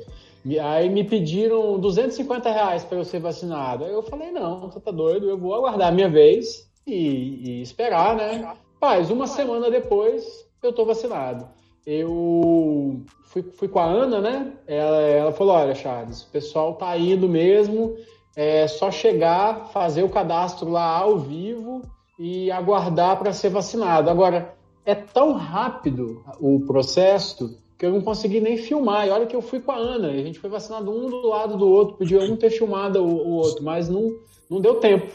Aí 0.63 0.89
me 0.89 1.05
pediram 1.05 1.79
250 1.79 2.51
reais 2.51 2.85
para 2.85 2.97
eu 2.97 3.05
ser 3.05 3.21
vacinado. 3.21 3.85
Aí 3.85 3.93
eu 3.93 4.03
falei, 4.03 4.31
não, 4.31 4.63
você 4.63 4.81
tá 4.81 4.91
doido, 4.91 5.29
eu 5.29 5.37
vou 5.37 5.55
aguardar 5.55 5.89
a 5.89 5.93
minha 5.93 6.09
vez 6.09 6.67
e, 6.87 7.59
e 7.59 7.61
esperar, 7.61 8.17
né? 8.17 8.51
Paz, 8.81 9.11
uma 9.11 9.27
semana 9.27 9.71
depois 9.71 10.25
eu 10.63 10.73
tô 10.73 10.87
vacinado. 10.87 11.47
Eu 11.90 13.00
fui, 13.23 13.42
fui 13.42 13.66
com 13.66 13.78
a 13.78 13.87
Ana, 13.87 14.21
né? 14.21 14.52
Ela, 14.66 15.00
ela 15.00 15.33
falou: 15.33 15.54
olha, 15.54 15.75
Charles, 15.75 16.21
o 16.21 16.30
pessoal 16.30 16.75
tá 16.75 16.95
indo 16.99 17.26
mesmo, 17.26 17.97
é 18.37 18.68
só 18.68 18.90
chegar, 18.90 19.71
fazer 19.73 20.02
o 20.02 20.11
cadastro 20.11 20.68
lá 20.68 20.99
ao 20.99 21.18
vivo 21.18 21.80
e 22.18 22.50
aguardar 22.50 23.18
para 23.18 23.33
ser 23.33 23.49
vacinado. 23.49 24.11
Agora, 24.11 24.54
é 24.85 24.95
tão 24.95 25.33
rápido 25.33 26.23
o 26.38 26.61
processo 26.66 27.59
que 27.78 27.87
eu 27.87 27.92
não 27.92 28.02
consegui 28.02 28.38
nem 28.38 28.59
filmar. 28.59 29.07
E 29.07 29.11
olha 29.11 29.25
que 29.25 29.35
eu 29.35 29.40
fui 29.40 29.59
com 29.59 29.73
a 29.73 29.76
Ana, 29.76 30.09
a 30.09 30.16
gente 30.16 30.38
foi 30.38 30.50
vacinado 30.50 30.90
um 30.90 31.09
do 31.09 31.26
lado 31.26 31.57
do 31.57 31.66
outro, 31.66 31.97
podia 31.97 32.21
um 32.21 32.37
ter 32.37 32.50
filmado 32.50 33.02
o, 33.02 33.28
o 33.28 33.30
outro, 33.37 33.64
mas 33.64 33.88
não, 33.88 34.14
não 34.50 34.61
deu 34.61 34.75
tempo. 34.75 35.11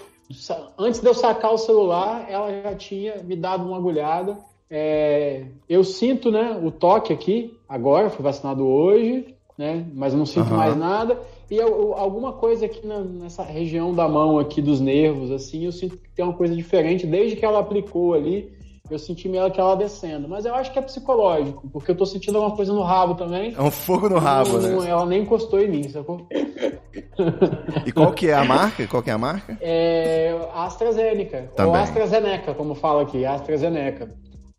Antes 0.75 0.99
de 0.99 1.05
eu 1.05 1.13
sacar 1.13 1.53
o 1.53 1.57
celular, 1.59 2.25
ela 2.27 2.63
já 2.63 2.73
tinha 2.73 3.21
me 3.21 3.35
dado 3.35 3.63
uma 3.63 3.77
agulhada 3.77 4.35
é, 4.69 5.45
eu 5.67 5.83
sinto 5.83 6.31
né, 6.31 6.59
o 6.63 6.71
toque 6.71 7.13
aqui, 7.13 7.57
agora, 7.67 8.09
fui 8.09 8.23
vacinado 8.23 8.65
hoje, 8.65 9.35
né, 9.57 9.85
mas 9.93 10.13
não 10.13 10.25
sinto 10.25 10.49
uhum. 10.51 10.57
mais 10.57 10.75
nada. 10.75 11.19
E 11.49 11.55
eu, 11.55 11.93
alguma 11.93 12.33
coisa 12.33 12.65
aqui 12.65 12.85
na, 12.85 12.99
nessa 13.01 13.43
região 13.43 13.93
da 13.93 14.07
mão 14.07 14.39
aqui 14.39 14.61
dos 14.61 14.79
nervos, 14.79 15.31
assim, 15.31 15.65
eu 15.65 15.71
sinto 15.71 15.97
que 15.97 16.09
tem 16.09 16.25
uma 16.25 16.33
coisa 16.33 16.55
diferente. 16.55 17.05
Desde 17.05 17.35
que 17.35 17.45
ela 17.45 17.59
aplicou 17.59 18.13
ali, 18.13 18.51
eu 18.89 18.99
senti 18.99 19.29
meio 19.29 19.49
que 19.51 19.59
ela 19.59 19.75
descendo. 19.75 20.27
Mas 20.27 20.45
eu 20.45 20.55
acho 20.55 20.71
que 20.71 20.79
é 20.79 20.81
psicológico, 20.81 21.69
porque 21.71 21.91
eu 21.91 21.95
tô 21.95 22.05
sentindo 22.05 22.37
alguma 22.37 22.55
coisa 22.55 22.73
no 22.73 22.81
rabo 22.81 23.15
também. 23.15 23.53
É 23.57 23.61
um 23.61 23.71
fogo 23.71 24.09
no 24.09 24.17
rabo, 24.17 24.57
não, 24.59 24.81
né? 24.81 24.89
Ela 24.89 25.05
nem 25.05 25.21
encostou 25.21 25.59
em 25.59 25.69
mim, 25.69 25.89
sacou? 25.89 26.27
e 27.85 27.91
qual 27.91 28.11
que 28.13 28.29
é 28.29 28.33
a 28.33 28.43
marca? 28.43 28.87
Qual 28.87 29.01
que 29.01 29.09
é 29.09 29.13
a 29.13 29.17
marca? 29.17 29.57
É 29.61 30.35
AstraZeneca. 30.53 31.51
Também. 31.55 31.71
Ou 31.71 31.77
AstraZeneca, 31.77 32.53
como 32.53 32.75
fala 32.75 33.03
aqui, 33.03 33.25
AstraZeneca. 33.25 34.09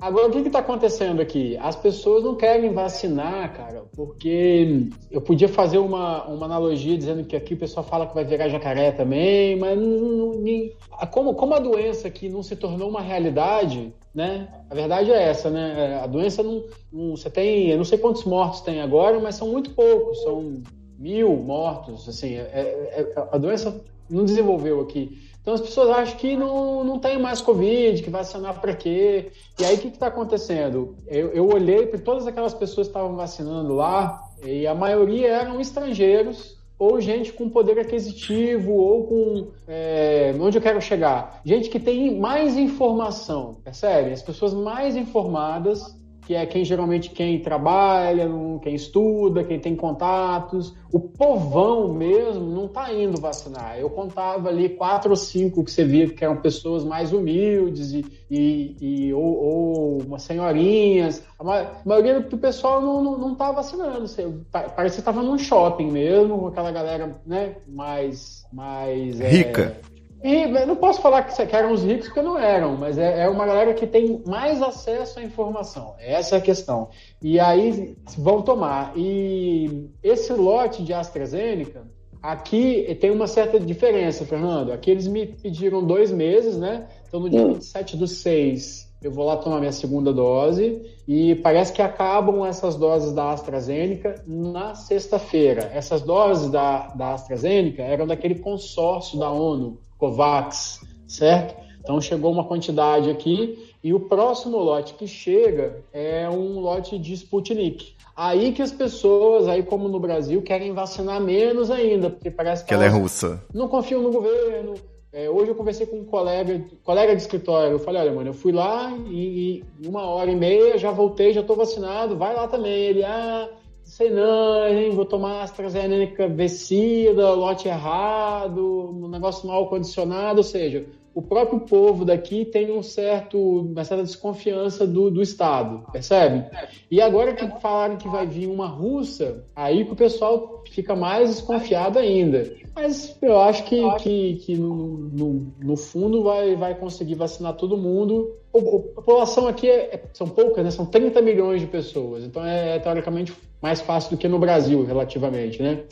Agora, 0.04 0.28
o 0.28 0.30
que 0.30 0.36
está 0.40 0.58
acontecendo 0.58 1.22
aqui? 1.22 1.56
As 1.56 1.74
pessoas 1.76 2.22
não 2.22 2.34
querem 2.34 2.74
vacinar, 2.74 3.56
cara, 3.56 3.84
porque 3.96 4.90
eu 5.10 5.18
podia 5.18 5.48
fazer 5.48 5.78
uma, 5.78 6.26
uma 6.26 6.44
analogia 6.44 6.98
dizendo 6.98 7.24
que 7.24 7.34
aqui 7.34 7.54
o 7.54 7.56
pessoal 7.56 7.86
fala 7.86 8.06
que 8.06 8.14
vai 8.14 8.22
virar 8.22 8.50
jacaré 8.50 8.92
também, 8.92 9.58
mas 9.58 9.78
não, 9.78 10.34
não, 10.34 11.06
como, 11.10 11.32
como 11.32 11.54
a 11.54 11.58
doença 11.58 12.06
aqui 12.06 12.28
não 12.28 12.42
se 12.42 12.54
tornou 12.54 12.90
uma 12.90 13.00
realidade, 13.00 13.94
né? 14.14 14.46
A 14.68 14.74
verdade 14.74 15.10
é 15.10 15.22
essa, 15.22 15.48
né? 15.48 15.98
A 16.04 16.06
doença 16.06 16.42
não, 16.42 16.64
não 16.92 17.16
você 17.16 17.30
tem, 17.30 17.70
eu 17.70 17.78
não 17.78 17.84
sei 17.84 17.96
quantos 17.96 18.24
mortos 18.24 18.60
tem 18.60 18.82
agora, 18.82 19.18
mas 19.18 19.36
são 19.36 19.48
muito 19.48 19.70
poucos, 19.70 20.22
são 20.22 20.62
mil 20.98 21.34
mortos, 21.34 22.06
assim, 22.06 22.34
é, 22.34 22.40
é, 22.52 23.00
é 23.00 23.28
a 23.32 23.38
doença 23.38 23.82
não 24.10 24.22
desenvolveu 24.26 24.82
aqui. 24.82 25.18
Então 25.44 25.52
as 25.52 25.60
pessoas 25.60 25.90
acham 25.90 26.16
que 26.16 26.34
não, 26.38 26.82
não 26.82 26.98
tem 26.98 27.18
mais 27.18 27.42
Covid, 27.42 28.02
que 28.02 28.08
vacinar 28.08 28.58
para 28.62 28.74
quê? 28.74 29.30
E 29.60 29.64
aí 29.66 29.74
o 29.74 29.78
que 29.78 29.88
está 29.88 30.06
acontecendo? 30.06 30.96
Eu, 31.06 31.32
eu 31.32 31.46
olhei 31.46 31.86
para 31.86 31.98
todas 31.98 32.26
aquelas 32.26 32.54
pessoas 32.54 32.86
que 32.86 32.92
estavam 32.92 33.14
vacinando 33.14 33.74
lá, 33.74 34.22
e 34.42 34.66
a 34.66 34.74
maioria 34.74 35.28
eram 35.28 35.60
estrangeiros 35.60 36.56
ou 36.78 36.98
gente 36.98 37.30
com 37.30 37.48
poder 37.50 37.78
aquisitivo, 37.78 38.72
ou 38.72 39.04
com. 39.04 39.48
É, 39.68 40.34
onde 40.40 40.56
eu 40.56 40.62
quero 40.62 40.80
chegar? 40.80 41.42
Gente 41.44 41.68
que 41.68 41.78
tem 41.78 42.18
mais 42.18 42.56
informação, 42.56 43.58
percebe? 43.62 44.12
As 44.12 44.22
pessoas 44.22 44.54
mais 44.54 44.96
informadas 44.96 45.94
que 46.26 46.34
é 46.34 46.46
quem 46.46 46.64
geralmente 46.64 47.10
quem 47.10 47.38
trabalha, 47.40 48.28
quem 48.62 48.74
estuda, 48.74 49.44
quem 49.44 49.58
tem 49.58 49.76
contatos. 49.76 50.74
O 50.90 50.98
povão 50.98 51.92
mesmo 51.92 52.46
não 52.46 52.66
está 52.66 52.92
indo 52.92 53.20
vacinar. 53.20 53.78
Eu 53.78 53.90
contava 53.90 54.48
ali 54.48 54.70
quatro 54.70 55.10
ou 55.10 55.16
cinco 55.16 55.62
que 55.62 55.70
você 55.70 55.84
via 55.84 56.08
que 56.08 56.24
eram 56.24 56.36
pessoas 56.36 56.84
mais 56.84 57.12
humildes 57.12 57.92
e, 57.92 58.04
e, 58.30 58.76
e 58.80 59.14
ou, 59.14 59.22
ou 59.22 60.02
umas 60.02 60.22
senhorinhas. 60.22 61.22
A 61.38 61.44
maioria 61.84 62.20
do 62.20 62.38
pessoal 62.38 62.80
não, 62.80 63.02
não, 63.02 63.18
não 63.18 63.34
tá 63.34 63.52
vacinando. 63.52 64.08
Você, 64.08 64.26
parece 64.50 64.96
que 64.96 65.00
estava 65.00 65.22
num 65.22 65.36
shopping 65.36 65.90
mesmo, 65.90 66.38
com 66.38 66.46
aquela 66.46 66.72
galera 66.72 67.20
né, 67.26 67.56
mais, 67.68 68.46
mais 68.52 69.20
rica. 69.20 69.76
É, 69.90 69.93
e 70.24 70.46
não 70.64 70.74
posso 70.74 71.02
falar 71.02 71.22
que 71.24 71.54
eram 71.54 71.70
os 71.70 71.84
ricos, 71.84 72.06
porque 72.06 72.22
não 72.22 72.38
eram, 72.38 72.78
mas 72.78 72.96
é, 72.96 73.24
é, 73.24 73.28
uma 73.28 73.44
galera 73.44 73.74
que 73.74 73.86
tem 73.86 74.22
mais 74.26 74.62
acesso 74.62 75.18
à 75.18 75.22
informação. 75.22 75.94
Essa 75.98 76.36
é 76.36 76.38
a 76.38 76.40
questão. 76.40 76.88
E 77.20 77.38
aí 77.38 77.94
vão 78.16 78.40
tomar. 78.40 78.94
E 78.96 79.90
esse 80.02 80.32
lote 80.32 80.82
de 80.82 80.94
AstraZeneca, 80.94 81.82
aqui 82.22 82.96
tem 83.02 83.10
uma 83.10 83.26
certa 83.26 83.60
diferença, 83.60 84.24
Fernando. 84.24 84.72
Aqui 84.72 84.90
eles 84.90 85.06
me 85.06 85.26
pediram 85.26 85.84
dois 85.84 86.10
meses, 86.10 86.56
né? 86.56 86.88
Então 87.06 87.20
no 87.20 87.28
dia 87.28 87.46
27 87.46 87.98
do 87.98 88.06
6 88.06 88.94
eu 89.02 89.12
vou 89.12 89.26
lá 89.26 89.36
tomar 89.36 89.60
minha 89.60 89.72
segunda 89.72 90.10
dose 90.10 90.80
e 91.06 91.34
parece 91.34 91.70
que 91.70 91.82
acabam 91.82 92.46
essas 92.46 92.76
doses 92.76 93.12
da 93.12 93.30
AstraZeneca 93.30 94.24
na 94.26 94.74
sexta-feira. 94.74 95.70
Essas 95.74 96.00
doses 96.00 96.50
da, 96.50 96.86
da 96.94 97.12
AstraZeneca 97.12 97.82
eram 97.82 98.06
daquele 98.06 98.36
consórcio 98.36 99.18
da 99.18 99.30
ONU, 99.30 99.78
COVAX, 100.04 100.80
certo? 101.06 101.54
Então 101.80 102.00
chegou 102.00 102.30
uma 102.30 102.44
quantidade 102.44 103.10
aqui 103.10 103.72
e 103.82 103.92
o 103.94 104.00
próximo 104.00 104.58
lote 104.58 104.94
que 104.94 105.06
chega 105.06 105.82
é 105.92 106.28
um 106.28 106.60
lote 106.60 106.98
de 106.98 107.12
Sputnik. 107.14 107.94
Aí 108.16 108.52
que 108.52 108.62
as 108.62 108.70
pessoas, 108.70 109.48
aí 109.48 109.62
como 109.62 109.88
no 109.88 109.98
Brasil, 109.98 110.40
querem 110.42 110.72
vacinar 110.72 111.20
menos 111.20 111.70
ainda, 111.70 112.10
porque 112.10 112.30
parece 112.30 112.62
que, 112.62 112.68
que 112.68 112.74
ela 112.74 112.84
é 112.84 112.88
russa. 112.88 113.42
Não 113.52 113.66
confiam 113.66 114.02
no 114.02 114.10
governo. 114.10 114.74
É, 115.12 115.30
hoje 115.30 115.50
eu 115.50 115.54
conversei 115.54 115.86
com 115.86 115.96
um 115.96 116.04
colega, 116.04 116.60
colega 116.82 117.14
de 117.14 117.22
escritório. 117.22 117.72
Eu 117.72 117.78
falei, 117.78 118.02
olha, 118.02 118.12
mano, 118.12 118.30
eu 118.30 118.34
fui 118.34 118.52
lá 118.52 118.92
e, 119.08 119.62
e 119.80 119.88
uma 119.88 120.06
hora 120.06 120.30
e 120.30 120.36
meia 120.36 120.76
já 120.76 120.90
voltei, 120.90 121.32
já 121.32 121.40
estou 121.40 121.56
vacinado, 121.56 122.16
vai 122.16 122.34
lá 122.34 122.46
também. 122.48 122.72
Ele, 122.72 123.04
ah, 123.04 123.48
sei 123.94 124.10
não, 124.10 124.66
hein, 124.66 124.90
vou 124.90 125.04
tomar 125.04 125.42
AstraZeneca 125.42 126.26
vencida, 126.26 127.30
lote 127.30 127.68
errado, 127.68 128.90
um 128.92 129.06
negócio 129.06 129.46
mal 129.46 129.68
condicionado, 129.68 130.38
ou 130.38 130.42
seja, 130.42 130.84
o 131.14 131.22
próprio 131.22 131.60
povo 131.60 132.04
daqui 132.04 132.44
tem 132.44 132.72
um 132.76 132.82
certo, 132.82 133.38
uma 133.38 133.84
certa 133.84 134.02
desconfiança 134.02 134.84
do, 134.84 135.12
do 135.12 135.22
Estado, 135.22 135.86
percebe? 135.92 136.44
E 136.90 137.00
agora 137.00 137.34
que 137.34 137.46
falaram 137.60 137.96
que 137.96 138.08
vai 138.08 138.26
vir 138.26 138.48
uma 138.48 138.66
russa, 138.66 139.44
aí 139.54 139.84
que 139.84 139.92
o 139.92 139.96
pessoal 139.96 140.64
fica 140.68 140.96
mais 140.96 141.30
desconfiado 141.30 141.96
ainda. 141.96 142.52
Mas 142.74 143.16
eu 143.22 143.38
acho 143.38 143.62
que, 143.64 143.80
que, 143.98 144.34
que 144.44 144.56
no, 144.56 144.74
no, 144.74 145.54
no, 145.60 145.76
fundo 145.76 146.24
vai, 146.24 146.56
vai 146.56 146.74
conseguir 146.74 147.14
vacinar 147.14 147.54
todo 147.54 147.76
mundo. 147.76 148.34
A 148.52 148.58
população 149.00 149.46
aqui 149.46 149.70
é, 149.70 150.02
são 150.12 150.26
poucas, 150.26 150.64
né? 150.64 150.72
São 150.72 150.84
30 150.84 151.22
milhões 151.22 151.60
de 151.60 151.68
pessoas. 151.68 152.24
Então 152.24 152.44
é, 152.44 152.74
é 152.74 152.78
teoricamente 152.80 153.32
mais 153.64 153.80
fácil 153.80 154.10
do 154.10 154.18
que 154.18 154.28
no 154.28 154.38
Brasil, 154.38 154.84
relativamente, 154.84 155.62
né? 155.62 155.84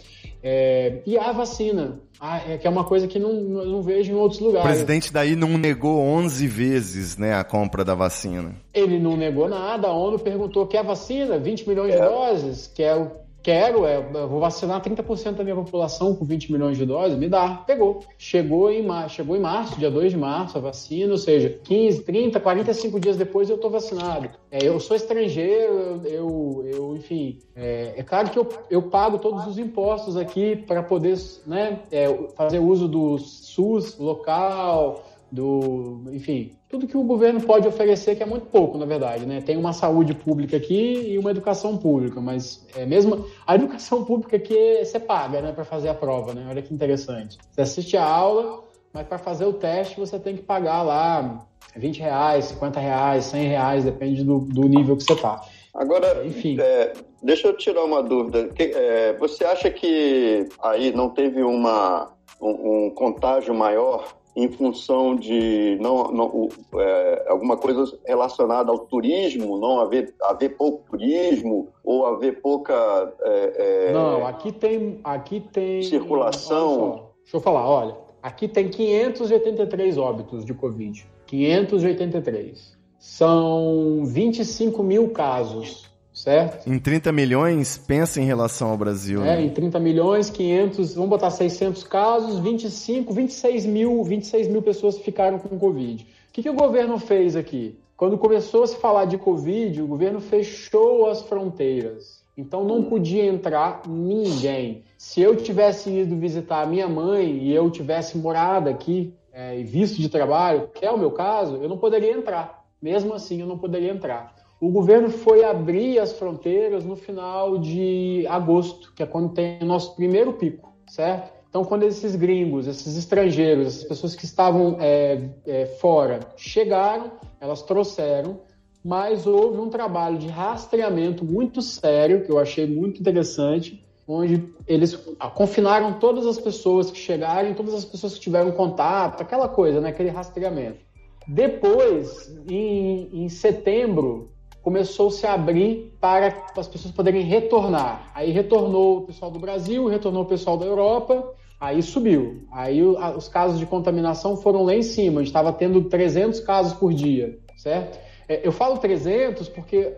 É, 0.42 0.98
e 1.06 1.16
a 1.16 1.32
vacina, 1.32 2.02
é 2.46 2.58
que 2.58 2.66
é 2.66 2.70
uma 2.70 2.84
coisa 2.84 3.08
que 3.08 3.18
não, 3.18 3.32
não 3.32 3.80
vejo 3.80 4.12
em 4.12 4.14
outros 4.14 4.40
lugares. 4.40 4.66
O 4.66 4.68
presidente 4.68 5.10
daí 5.10 5.34
não 5.34 5.56
negou 5.56 5.98
11 5.98 6.46
vezes 6.48 7.16
né, 7.16 7.32
a 7.32 7.42
compra 7.42 7.82
da 7.82 7.94
vacina. 7.94 8.54
Ele 8.74 8.98
não 8.98 9.16
negou 9.16 9.48
nada. 9.48 9.88
A 9.88 9.92
ONU 9.92 10.18
perguntou: 10.18 10.66
quer 10.66 10.84
vacina? 10.84 11.38
20 11.38 11.66
milhões 11.66 11.94
é. 11.94 11.96
de 11.98 12.06
doses? 12.06 12.70
Quer 12.74 12.94
o 12.94 13.10
quero, 13.42 13.84
é, 13.84 14.00
vou 14.00 14.40
vacinar 14.40 14.80
30% 14.80 15.32
da 15.32 15.44
minha 15.44 15.56
população 15.56 16.14
com 16.14 16.24
20 16.24 16.52
milhões 16.52 16.78
de 16.78 16.86
doses, 16.86 17.18
me 17.18 17.28
dá, 17.28 17.62
pegou. 17.66 18.00
Chegou 18.16 18.70
em, 18.70 18.86
chegou 19.08 19.36
em 19.36 19.40
março, 19.40 19.78
dia 19.78 19.90
2 19.90 20.12
de 20.12 20.18
março, 20.18 20.56
a 20.56 20.60
vacina, 20.60 21.12
ou 21.12 21.18
seja, 21.18 21.58
15, 21.64 22.02
30, 22.02 22.40
45 22.40 23.00
dias 23.00 23.16
depois 23.16 23.50
eu 23.50 23.56
estou 23.56 23.70
vacinado. 23.70 24.30
É, 24.50 24.66
eu 24.66 24.78
sou 24.78 24.96
estrangeiro, 24.96 26.02
eu, 26.04 26.64
eu 26.66 26.96
enfim, 26.96 27.38
é, 27.56 27.94
é, 27.96 28.02
claro 28.02 28.30
que 28.30 28.38
eu, 28.38 28.48
eu 28.70 28.82
pago 28.82 29.18
todos 29.18 29.46
os 29.46 29.58
impostos 29.58 30.16
aqui 30.16 30.56
para 30.56 30.82
poder 30.82 31.18
né, 31.46 31.80
é, 31.90 32.06
fazer 32.36 32.58
uso 32.58 32.86
do 32.86 33.18
SUS 33.18 33.98
local, 33.98 35.02
do, 35.32 36.02
enfim, 36.12 36.52
tudo 36.68 36.86
que 36.86 36.96
o 36.96 37.02
governo 37.02 37.40
pode 37.40 37.66
oferecer, 37.66 38.14
que 38.14 38.22
é 38.22 38.26
muito 38.26 38.44
pouco, 38.46 38.76
na 38.76 38.84
verdade, 38.84 39.24
né? 39.24 39.40
Tem 39.40 39.56
uma 39.56 39.72
saúde 39.72 40.12
pública 40.12 40.58
aqui 40.58 41.12
e 41.12 41.18
uma 41.18 41.30
educação 41.30 41.78
pública, 41.78 42.20
mas 42.20 42.66
é 42.76 42.84
mesmo 42.84 43.24
a 43.46 43.54
educação 43.54 44.04
pública 44.04 44.38
que 44.38 44.84
você 44.84 45.00
paga, 45.00 45.40
né, 45.40 45.50
para 45.50 45.64
fazer 45.64 45.88
a 45.88 45.94
prova, 45.94 46.34
né? 46.34 46.46
Olha 46.50 46.60
que 46.60 46.74
interessante. 46.74 47.38
Você 47.50 47.62
assiste 47.62 47.96
a 47.96 48.04
aula, 48.04 48.62
mas 48.92 49.06
para 49.06 49.16
fazer 49.16 49.46
o 49.46 49.54
teste 49.54 49.98
você 49.98 50.18
tem 50.18 50.36
que 50.36 50.42
pagar 50.42 50.82
lá 50.82 51.46
20 51.74 51.98
reais, 51.98 52.44
50 52.46 52.78
reais, 52.78 53.24
100 53.24 53.46
reais, 53.46 53.84
depende 53.84 54.22
do, 54.22 54.40
do 54.40 54.68
nível 54.68 54.98
que 54.98 55.02
você 55.02 55.16
tá. 55.16 55.40
Agora, 55.72 56.26
Enfim. 56.26 56.60
É, 56.60 56.92
deixa 57.22 57.48
eu 57.48 57.56
tirar 57.56 57.84
uma 57.84 58.02
dúvida. 58.02 58.50
É, 58.58 59.14
você 59.14 59.46
acha 59.46 59.70
que 59.70 60.46
aí 60.62 60.92
não 60.92 61.08
teve 61.08 61.42
uma, 61.42 62.12
um, 62.38 62.88
um 62.88 62.90
contágio 62.90 63.54
maior 63.54 64.20
em 64.34 64.48
função 64.48 65.14
de 65.14 65.76
não, 65.80 66.10
não 66.10 66.48
é, 66.74 67.26
alguma 67.28 67.56
coisa 67.56 67.98
relacionada 68.06 68.70
ao 68.70 68.78
turismo, 68.78 69.58
não 69.58 69.80
haver, 69.80 70.14
haver 70.22 70.56
pouco 70.56 70.84
turismo 70.90 71.68
ou 71.84 72.06
haver 72.06 72.40
pouca 72.40 72.74
é, 73.20 73.88
é, 73.88 73.92
não 73.92 74.26
aqui 74.26 74.50
tem 74.50 75.00
aqui 75.04 75.40
tem 75.40 75.82
circulação. 75.82 77.10
Deixa 77.22 77.36
eu 77.36 77.40
falar, 77.40 77.68
olha, 77.68 77.96
aqui 78.22 78.48
tem 78.48 78.68
583 78.68 79.98
óbitos 79.98 80.44
de 80.44 80.54
covid, 80.54 81.06
583 81.26 82.80
são 82.98 84.04
25 84.04 84.80
mil 84.82 85.10
casos 85.10 85.91
certo? 86.12 86.68
Em 86.68 86.78
30 86.78 87.10
milhões, 87.12 87.78
pensa 87.78 88.20
em 88.20 88.24
relação 88.24 88.70
ao 88.70 88.76
Brasil. 88.76 89.24
É, 89.24 89.36
né? 89.36 89.44
em 89.44 89.50
30 89.50 89.80
milhões, 89.80 90.30
500, 90.30 90.94
vamos 90.94 91.10
botar 91.10 91.30
600 91.30 91.84
casos, 91.84 92.38
25, 92.38 93.12
26 93.12 93.66
mil, 93.66 94.04
26 94.04 94.48
mil 94.48 94.62
pessoas 94.62 94.98
ficaram 94.98 95.38
com 95.38 95.58
Covid. 95.58 96.02
O 96.02 96.32
que, 96.32 96.42
que 96.42 96.50
o 96.50 96.54
governo 96.54 96.98
fez 96.98 97.36
aqui? 97.36 97.78
Quando 97.96 98.18
começou 98.18 98.64
a 98.64 98.66
se 98.66 98.76
falar 98.76 99.04
de 99.04 99.16
Covid, 99.16 99.80
o 99.80 99.86
governo 99.86 100.20
fechou 100.20 101.08
as 101.08 101.22
fronteiras. 101.22 102.22
Então 102.36 102.64
não 102.64 102.84
podia 102.84 103.24
entrar 103.24 103.82
ninguém. 103.86 104.82
Se 104.96 105.20
eu 105.20 105.36
tivesse 105.36 105.90
ido 105.90 106.16
visitar 106.16 106.62
a 106.62 106.66
minha 106.66 106.88
mãe 106.88 107.38
e 107.38 107.54
eu 107.54 107.70
tivesse 107.70 108.16
morado 108.16 108.68
aqui 108.68 109.14
é, 109.32 109.58
e 109.58 109.62
visto 109.62 110.00
de 110.00 110.08
trabalho, 110.08 110.68
que 110.74 110.84
é 110.84 110.90
o 110.90 110.98
meu 110.98 111.10
caso, 111.10 111.56
eu 111.56 111.68
não 111.68 111.76
poderia 111.76 112.12
entrar. 112.12 112.64
Mesmo 112.80 113.14
assim, 113.14 113.40
eu 113.40 113.46
não 113.46 113.58
poderia 113.58 113.92
entrar. 113.92 114.34
O 114.62 114.70
governo 114.70 115.10
foi 115.10 115.44
abrir 115.44 115.98
as 115.98 116.12
fronteiras 116.12 116.84
no 116.84 116.94
final 116.94 117.58
de 117.58 118.24
agosto, 118.28 118.92
que 118.94 119.02
é 119.02 119.06
quando 119.06 119.30
tem 119.30 119.58
o 119.60 119.64
nosso 119.64 119.96
primeiro 119.96 120.34
pico, 120.34 120.72
certo? 120.86 121.32
Então, 121.50 121.64
quando 121.64 121.82
esses 121.82 122.14
gringos, 122.14 122.68
esses 122.68 122.96
estrangeiros, 122.96 123.66
essas 123.66 123.82
pessoas 123.82 124.14
que 124.14 124.24
estavam 124.24 124.76
é, 124.78 125.30
é, 125.44 125.66
fora 125.66 126.20
chegaram, 126.36 127.10
elas 127.40 127.62
trouxeram, 127.62 128.38
mas 128.84 129.26
houve 129.26 129.58
um 129.58 129.68
trabalho 129.68 130.16
de 130.16 130.28
rastreamento 130.28 131.24
muito 131.24 131.60
sério, 131.60 132.24
que 132.24 132.30
eu 132.30 132.38
achei 132.38 132.64
muito 132.64 133.00
interessante, 133.00 133.84
onde 134.06 134.48
eles 134.68 134.94
confinaram 135.34 135.98
todas 135.98 136.24
as 136.24 136.38
pessoas 136.38 136.88
que 136.88 136.98
chegaram, 136.98 137.52
todas 137.52 137.74
as 137.74 137.84
pessoas 137.84 138.14
que 138.14 138.20
tiveram 138.20 138.52
contato, 138.52 139.22
aquela 139.22 139.48
coisa, 139.48 139.80
né, 139.80 139.88
aquele 139.88 140.10
rastreamento. 140.10 140.78
Depois, 141.26 142.32
em, 142.48 143.24
em 143.24 143.28
setembro, 143.28 144.31
começou 144.62 145.10
-se 145.10 145.26
a 145.26 145.34
abrir 145.34 145.92
para 146.00 146.34
as 146.56 146.68
pessoas 146.68 146.94
poderem 146.94 147.22
retornar. 147.22 148.10
Aí 148.14 148.30
retornou 148.30 148.98
o 148.98 149.02
pessoal 149.02 149.30
do 149.30 149.38
Brasil, 149.38 149.86
retornou 149.86 150.22
o 150.22 150.26
pessoal 150.26 150.56
da 150.56 150.64
Europa, 150.64 151.34
aí 151.60 151.82
subiu. 151.82 152.44
Aí 152.50 152.82
os 152.82 153.28
casos 153.28 153.58
de 153.58 153.66
contaminação 153.66 154.36
foram 154.36 154.64
lá 154.64 154.74
em 154.74 154.82
cima, 154.82 155.20
a 155.20 155.22
gente 155.22 155.28
estava 155.28 155.52
tendo 155.52 155.82
300 155.84 156.40
casos 156.40 156.72
por 156.72 156.92
dia, 156.92 157.38
certo? 157.56 157.98
É, 158.28 158.46
eu 158.46 158.52
falo 158.52 158.78
300 158.78 159.48
porque 159.48 159.92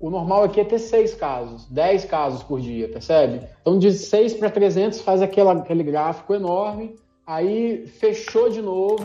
o 0.00 0.08
normal 0.08 0.44
aqui 0.44 0.60
é 0.60 0.64
ter 0.64 0.78
6 0.78 1.14
casos, 1.14 1.66
10 1.66 2.04
casos 2.06 2.42
por 2.42 2.60
dia, 2.60 2.88
percebe? 2.88 3.46
Então 3.60 3.78
de 3.78 3.92
6 3.92 4.34
para 4.34 4.50
300 4.50 5.00
faz 5.02 5.20
aquela, 5.20 5.52
aquele 5.52 5.82
gráfico 5.82 6.34
enorme, 6.34 6.94
aí 7.26 7.86
fechou 7.86 8.48
de 8.48 8.62
novo, 8.62 9.04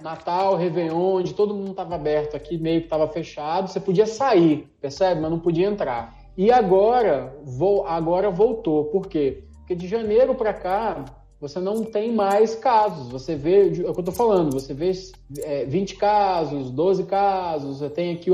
Natal, 0.00 0.56
Réveillon, 0.56 1.16
onde 1.16 1.34
todo 1.34 1.54
mundo 1.54 1.70
estava 1.70 1.94
aberto 1.94 2.36
aqui, 2.36 2.58
meio 2.58 2.80
que 2.80 2.86
estava 2.86 3.08
fechado, 3.08 3.68
você 3.68 3.80
podia 3.80 4.06
sair, 4.06 4.68
percebe? 4.80 5.20
Mas 5.20 5.30
não 5.30 5.38
podia 5.38 5.66
entrar. 5.66 6.14
E 6.36 6.50
agora, 6.50 7.34
vou, 7.42 7.86
agora 7.86 8.30
voltou. 8.30 8.84
Por 8.86 9.06
quê? 9.06 9.44
Porque 9.58 9.74
de 9.74 9.88
janeiro 9.88 10.34
para 10.34 10.52
cá, 10.52 11.04
você 11.40 11.58
não 11.58 11.82
tem 11.84 12.12
mais 12.12 12.54
casos. 12.54 13.08
Você 13.10 13.34
vê, 13.34 13.68
é 13.68 13.70
o 13.70 13.72
que 13.72 13.82
eu 13.82 14.00
estou 14.00 14.14
falando, 14.14 14.52
você 14.52 14.74
vê 14.74 14.92
é, 15.38 15.64
20 15.64 15.96
casos, 15.96 16.70
12 16.70 17.04
casos, 17.04 17.78
você 17.78 17.90
tem 17.90 18.12
aqui, 18.12 18.30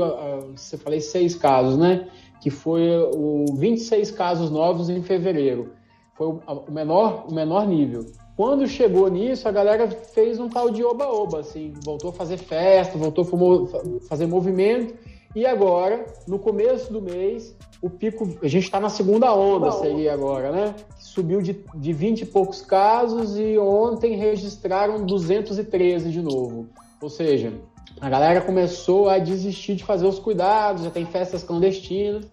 você 0.55 0.77
falei 0.77 0.99
6 0.99 1.35
casos, 1.35 1.77
né? 1.77 2.07
Que 2.41 2.49
foi 2.49 2.81
o 3.15 3.45
26 3.55 4.11
casos 4.11 4.51
novos 4.51 4.89
em 4.89 5.01
fevereiro. 5.01 5.73
Foi 6.15 6.27
o 6.27 6.71
menor, 6.71 7.25
o 7.29 7.33
menor 7.33 7.65
nível. 7.65 8.05
Quando 8.35 8.67
chegou 8.67 9.07
nisso, 9.09 9.47
a 9.47 9.51
galera 9.51 9.87
fez 9.89 10.39
um 10.39 10.49
tal 10.49 10.71
de 10.71 10.83
oba-oba, 10.83 11.41
assim, 11.41 11.73
voltou 11.83 12.09
a 12.09 12.13
fazer 12.13 12.37
festa, 12.37 12.97
voltou 12.97 13.23
a 13.25 13.99
fazer 14.07 14.25
movimento. 14.25 14.95
E 15.35 15.45
agora, 15.45 16.05
no 16.27 16.39
começo 16.39 16.91
do 16.91 17.01
mês, 17.01 17.55
o 17.81 17.89
pico, 17.89 18.37
a 18.41 18.47
gente 18.47 18.63
está 18.63 18.79
na 18.79 18.89
segunda 18.89 19.33
onda, 19.33 19.71
seria 19.71 20.13
agora, 20.13 20.51
né? 20.51 20.75
Subiu 20.97 21.41
de, 21.41 21.63
de 21.75 21.93
20 21.93 22.21
e 22.21 22.25
poucos 22.25 22.61
casos 22.61 23.37
e 23.37 23.57
ontem 23.57 24.15
registraram 24.15 25.05
213 25.05 26.11
de 26.11 26.21
novo. 26.21 26.67
Ou 27.01 27.09
seja, 27.09 27.53
a 27.99 28.09
galera 28.09 28.41
começou 28.41 29.09
a 29.09 29.17
desistir 29.17 29.75
de 29.75 29.83
fazer 29.83 30.05
os 30.05 30.19
cuidados, 30.19 30.83
já 30.83 30.91
tem 30.91 31.05
festas 31.05 31.43
clandestinas. 31.43 32.25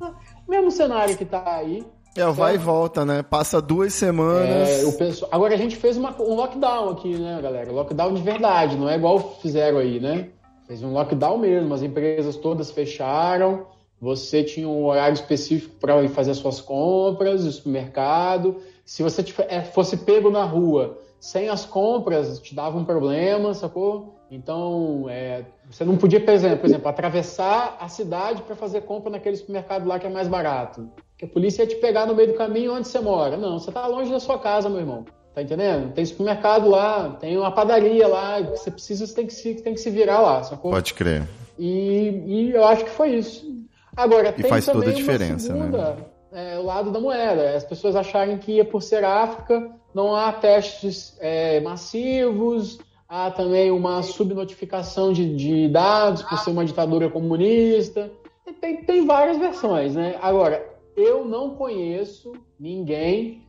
Mesmo 0.49 0.71
cenário 0.71 1.17
que 1.17 1.25
está 1.25 1.57
aí, 1.57 1.85
é, 2.17 2.25
vai 2.33 2.57
e 2.57 2.59
volta, 2.59 3.05
né? 3.05 3.23
Passa 3.23 3.61
duas 3.61 3.95
semanas. 3.95 4.69
É, 4.69 4.85
o 4.85 4.93
pessoal... 4.93 5.31
Agora 5.33 5.55
a 5.55 5.57
gente 5.57 5.77
fez 5.77 5.97
uma, 5.97 6.11
um 6.21 6.35
lockdown 6.35 6.91
aqui, 6.91 7.17
né, 7.17 7.41
galera? 7.41 7.71
Lockdown 7.71 8.15
de 8.15 8.23
verdade, 8.23 8.77
não 8.77 8.89
é 8.89 8.97
igual 8.97 9.39
fizeram 9.41 9.79
aí, 9.79 10.01
né? 10.01 10.29
Fez 10.67 10.83
um 10.83 10.93
lockdown 10.93 11.39
mesmo, 11.39 11.73
as 11.73 11.83
empresas 11.83 12.37
todas 12.37 12.71
fecharam, 12.71 13.67
você 14.01 14.43
tinha 14.43 14.69
um 14.69 14.85
horário 14.87 15.15
específico 15.15 15.77
para 15.81 16.03
ir 16.03 16.09
fazer 16.09 16.35
suas 16.35 16.61
compras, 16.61 17.45
o 17.45 17.53
supermercado. 17.53 18.57
Se 18.85 19.03
você 19.03 19.25
é, 19.49 19.63
fosse 19.63 19.97
pego 19.99 20.31
na 20.31 20.45
rua 20.45 20.99
sem 21.21 21.49
as 21.49 21.65
compras, 21.67 22.41
te 22.41 22.55
dava 22.55 22.79
um 22.79 22.85
problema, 22.85 23.53
sacou? 23.53 24.17
Então, 24.31 25.07
é, 25.09 25.45
você 25.69 25.85
não 25.85 25.97
podia, 25.97 26.21
por 26.21 26.33
exemplo, 26.33 26.59
por 26.59 26.67
exemplo 26.67 26.89
atravessar 26.89 27.77
a 27.79 27.89
cidade 27.89 28.43
para 28.43 28.57
fazer 28.57 28.83
compra 28.83 29.11
naquele 29.11 29.37
supermercado 29.37 29.87
lá 29.87 29.99
que 29.99 30.07
é 30.07 30.11
mais 30.11 30.29
barato 30.29 30.89
que 31.21 31.27
a 31.27 31.29
polícia 31.29 31.65
ia 31.65 31.69
te 31.69 31.77
pegar 31.77 32.07
no 32.07 32.15
meio 32.15 32.29
do 32.29 32.35
caminho 32.35 32.73
onde 32.73 32.89
você 32.89 32.99
mora. 32.99 33.37
Não, 33.37 33.59
você 33.59 33.71
tá 33.71 33.87
longe 33.87 34.11
da 34.11 34.19
sua 34.19 34.39
casa, 34.39 34.71
meu 34.71 34.81
irmão. 34.81 35.05
Tá 35.35 35.43
entendendo? 35.43 35.93
Tem 35.93 36.03
supermercado 36.03 36.67
lá, 36.67 37.11
tem 37.21 37.37
uma 37.37 37.53
padaria 37.53 38.09
lá, 38.09 38.43
que 38.43 38.53
você 38.53 38.71
precisa, 38.71 39.07
você 39.07 39.15
tem 39.15 39.27
que 39.27 39.35
se, 39.35 39.55
tem 39.57 39.75
que 39.75 39.81
se 39.81 39.91
virar 39.91 40.21
lá, 40.21 40.43
sacou? 40.43 40.71
Pode 40.71 40.95
crer. 40.95 41.29
E, 41.59 42.23
e 42.27 42.53
eu 42.53 42.65
acho 42.65 42.85
que 42.85 42.91
foi 42.91 43.17
isso. 43.17 43.47
Agora, 43.95 44.31
e 44.31 44.33
tem 44.33 44.49
faz 44.51 44.65
toda 44.65 44.89
a 44.89 44.95
diferença, 44.95 45.49
segunda, 45.49 45.95
né? 45.95 45.97
É, 46.33 46.59
o 46.59 46.63
lado 46.63 46.91
da 46.91 46.99
moeda. 46.99 47.55
As 47.55 47.65
pessoas 47.65 47.95
acharem 47.95 48.39
que 48.39 48.53
ia 48.53 48.65
por 48.65 48.83
ser 48.83 49.05
África, 49.05 49.71
não 49.95 50.17
há 50.17 50.33
testes 50.33 51.19
é, 51.21 51.61
massivos, 51.61 52.79
há 53.07 53.31
também 53.31 53.71
uma 53.71 54.03
subnotificação 54.03 55.13
de, 55.13 55.37
de 55.37 55.69
dados 55.69 56.23
por 56.23 56.39
ser 56.39 56.51
uma 56.51 56.65
ditadura 56.65 57.11
comunista. 57.11 58.11
Tem, 58.59 58.83
tem 58.85 59.07
várias 59.07 59.37
versões, 59.37 59.95
né? 59.95 60.17
Agora, 60.23 60.80
eu 61.01 61.25
não 61.25 61.55
conheço 61.57 62.33
ninguém 62.59 63.43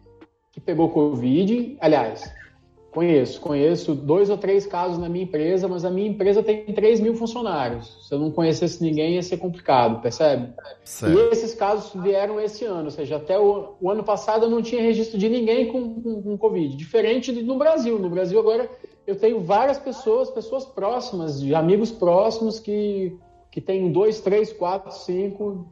que 0.51 0.59
pegou 0.59 0.89
Covid. 0.89 1.77
Aliás, 1.79 2.33
conheço, 2.91 3.39
conheço 3.39 3.95
dois 3.95 4.29
ou 4.29 4.37
três 4.37 4.65
casos 4.65 4.97
na 4.97 5.07
minha 5.07 5.23
empresa, 5.23 5.67
mas 5.67 5.85
a 5.85 5.89
minha 5.89 6.09
empresa 6.09 6.43
tem 6.43 6.65
3 6.65 6.99
mil 6.99 7.15
funcionários. 7.15 8.05
Se 8.07 8.13
eu 8.13 8.19
não 8.19 8.31
conhecesse 8.31 8.83
ninguém, 8.83 9.15
ia 9.15 9.23
ser 9.23 9.37
complicado, 9.37 10.01
percebe? 10.01 10.53
Certo. 10.83 11.17
E 11.17 11.31
esses 11.31 11.53
casos 11.53 12.01
vieram 12.01 12.39
esse 12.39 12.65
ano, 12.65 12.85
ou 12.85 12.91
seja, 12.91 13.15
até 13.15 13.39
o, 13.39 13.75
o 13.79 13.89
ano 13.89 14.03
passado 14.03 14.45
eu 14.45 14.49
não 14.49 14.61
tinha 14.61 14.81
registro 14.81 15.17
de 15.17 15.29
ninguém 15.29 15.71
com, 15.71 16.01
com, 16.01 16.21
com 16.21 16.37
Covid. 16.37 16.75
Diferente 16.75 17.31
do 17.31 17.41
no 17.41 17.57
Brasil. 17.57 17.97
No 17.97 18.09
Brasil, 18.09 18.39
agora, 18.39 18.69
eu 19.07 19.15
tenho 19.15 19.39
várias 19.39 19.79
pessoas, 19.79 20.29
pessoas 20.29 20.65
próximas, 20.65 21.39
de 21.39 21.55
amigos 21.55 21.91
próximos 21.91 22.59
que 22.59 23.17
que 23.51 23.59
tem 23.59 23.91
dois, 23.91 24.21
três, 24.21 24.53
quatro, 24.53 24.91
cinco, 24.93 25.67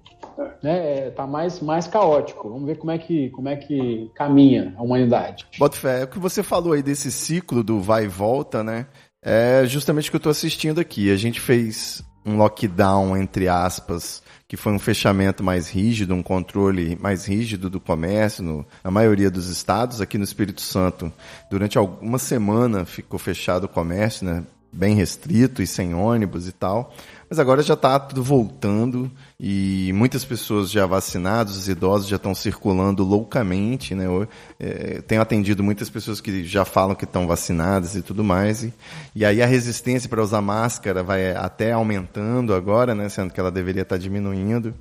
né? 0.61 1.09
Tá 1.11 1.25
mais, 1.25 1.61
mais 1.61 1.87
caótico. 1.87 2.49
Vamos 2.49 2.65
ver 2.65 2.77
como 2.77 2.91
é 2.91 2.97
que, 2.97 3.29
como 3.29 3.47
é 3.47 3.55
que 3.55 4.11
caminha 4.13 4.73
a 4.77 4.83
humanidade. 4.83 5.47
Bota 5.57 5.77
fé, 5.77 6.03
o 6.03 6.07
que 6.07 6.19
você 6.19 6.43
falou 6.43 6.73
aí 6.73 6.83
desse 6.83 7.09
ciclo 7.09 7.63
do 7.63 7.79
vai 7.79 8.03
e 8.03 8.07
volta, 8.07 8.61
né? 8.61 8.87
É 9.23 9.65
justamente 9.65 10.09
o 10.09 10.11
que 10.11 10.17
eu 10.17 10.21
tô 10.21 10.29
assistindo 10.29 10.79
aqui. 10.79 11.09
A 11.09 11.15
gente 11.15 11.39
fez 11.39 12.03
um 12.25 12.35
lockdown, 12.35 13.15
entre 13.15 13.47
aspas, 13.47 14.21
que 14.45 14.57
foi 14.57 14.73
um 14.73 14.79
fechamento 14.79 15.41
mais 15.41 15.69
rígido, 15.69 16.13
um 16.13 16.23
controle 16.23 16.97
mais 16.99 17.25
rígido 17.25 17.69
do 17.69 17.79
comércio 17.79 18.43
no, 18.43 18.65
na 18.83 18.91
maioria 18.91 19.31
dos 19.31 19.47
estados. 19.47 20.01
Aqui 20.01 20.17
no 20.17 20.23
Espírito 20.25 20.61
Santo, 20.61 21.11
durante 21.49 21.77
alguma 21.77 22.17
semana 22.17 22.83
ficou 22.83 23.17
fechado 23.17 23.65
o 23.65 23.69
comércio, 23.69 24.25
né? 24.25 24.43
bem 24.71 24.95
restrito 24.95 25.61
e 25.61 25.67
sem 25.67 25.93
ônibus 25.93 26.47
e 26.47 26.51
tal. 26.51 26.93
Mas 27.29 27.37
agora 27.37 27.61
já 27.61 27.75
está 27.75 27.99
tudo 27.99 28.23
voltando 28.23 29.11
e 29.39 29.91
muitas 29.93 30.25
pessoas 30.25 30.71
já 30.71 30.87
vacinadas, 30.87 31.55
os 31.55 31.69
idosos 31.69 32.07
já 32.07 32.15
estão 32.15 32.33
circulando 32.33 33.03
loucamente, 33.03 33.93
né? 33.93 34.07
Eu, 34.07 34.27
é, 34.59 35.01
tenho 35.01 35.21
atendido 35.21 35.63
muitas 35.63 35.91
pessoas 35.91 36.19
que 36.19 36.43
já 36.43 36.65
falam 36.65 36.95
que 36.95 37.03
estão 37.03 37.27
vacinadas 37.27 37.95
e 37.95 38.01
tudo 38.01 38.23
mais. 38.23 38.63
E, 38.63 38.73
e 39.15 39.23
aí 39.23 39.43
a 39.43 39.45
resistência 39.45 40.09
para 40.09 40.23
usar 40.23 40.41
máscara 40.41 41.03
vai 41.03 41.31
até 41.35 41.71
aumentando 41.71 42.51
agora, 42.51 42.95
né? 42.95 43.07
Sendo 43.09 43.31
que 43.31 43.39
ela 43.39 43.51
deveria 43.51 43.83
estar 43.83 43.95
tá 43.95 44.01
diminuindo. 44.01 44.73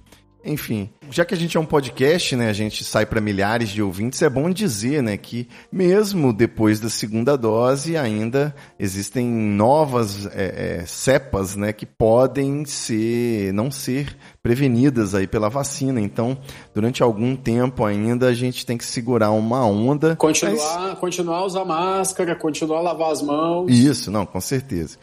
Enfim, 0.48 0.88
já 1.10 1.26
que 1.26 1.34
a 1.34 1.36
gente 1.36 1.58
é 1.58 1.60
um 1.60 1.66
podcast, 1.66 2.34
né, 2.34 2.48
a 2.48 2.54
gente 2.54 2.82
sai 2.82 3.04
para 3.04 3.20
milhares 3.20 3.68
de 3.68 3.82
ouvintes, 3.82 4.22
é 4.22 4.30
bom 4.30 4.48
dizer, 4.48 5.02
né, 5.02 5.16
que 5.18 5.46
mesmo 5.70 6.32
depois 6.32 6.80
da 6.80 6.88
segunda 6.88 7.36
dose 7.36 7.98
ainda 7.98 8.54
existem 8.78 9.26
novas 9.26 10.24
é, 10.26 10.80
é, 10.80 10.86
cepas, 10.86 11.54
né, 11.54 11.70
que 11.72 11.84
podem 11.84 12.64
ser, 12.64 13.52
não 13.52 13.70
ser 13.70 14.16
prevenidas 14.42 15.14
aí 15.14 15.26
pela 15.26 15.50
vacina. 15.50 16.00
Então, 16.00 16.38
durante 16.74 17.02
algum 17.02 17.36
tempo 17.36 17.84
ainda 17.84 18.28
a 18.28 18.34
gente 18.34 18.64
tem 18.64 18.78
que 18.78 18.86
segurar 18.86 19.30
uma 19.30 19.66
onda. 19.66 20.16
Continuar, 20.16 20.88
mas... 20.88 20.98
continuar 20.98 21.38
a 21.38 21.44
usar 21.44 21.64
máscara, 21.66 22.34
continuar 22.34 22.78
a 22.78 22.82
lavar 22.82 23.12
as 23.12 23.20
mãos. 23.20 23.70
Isso, 23.70 24.10
não, 24.10 24.24
com 24.24 24.40
certeza. 24.40 24.96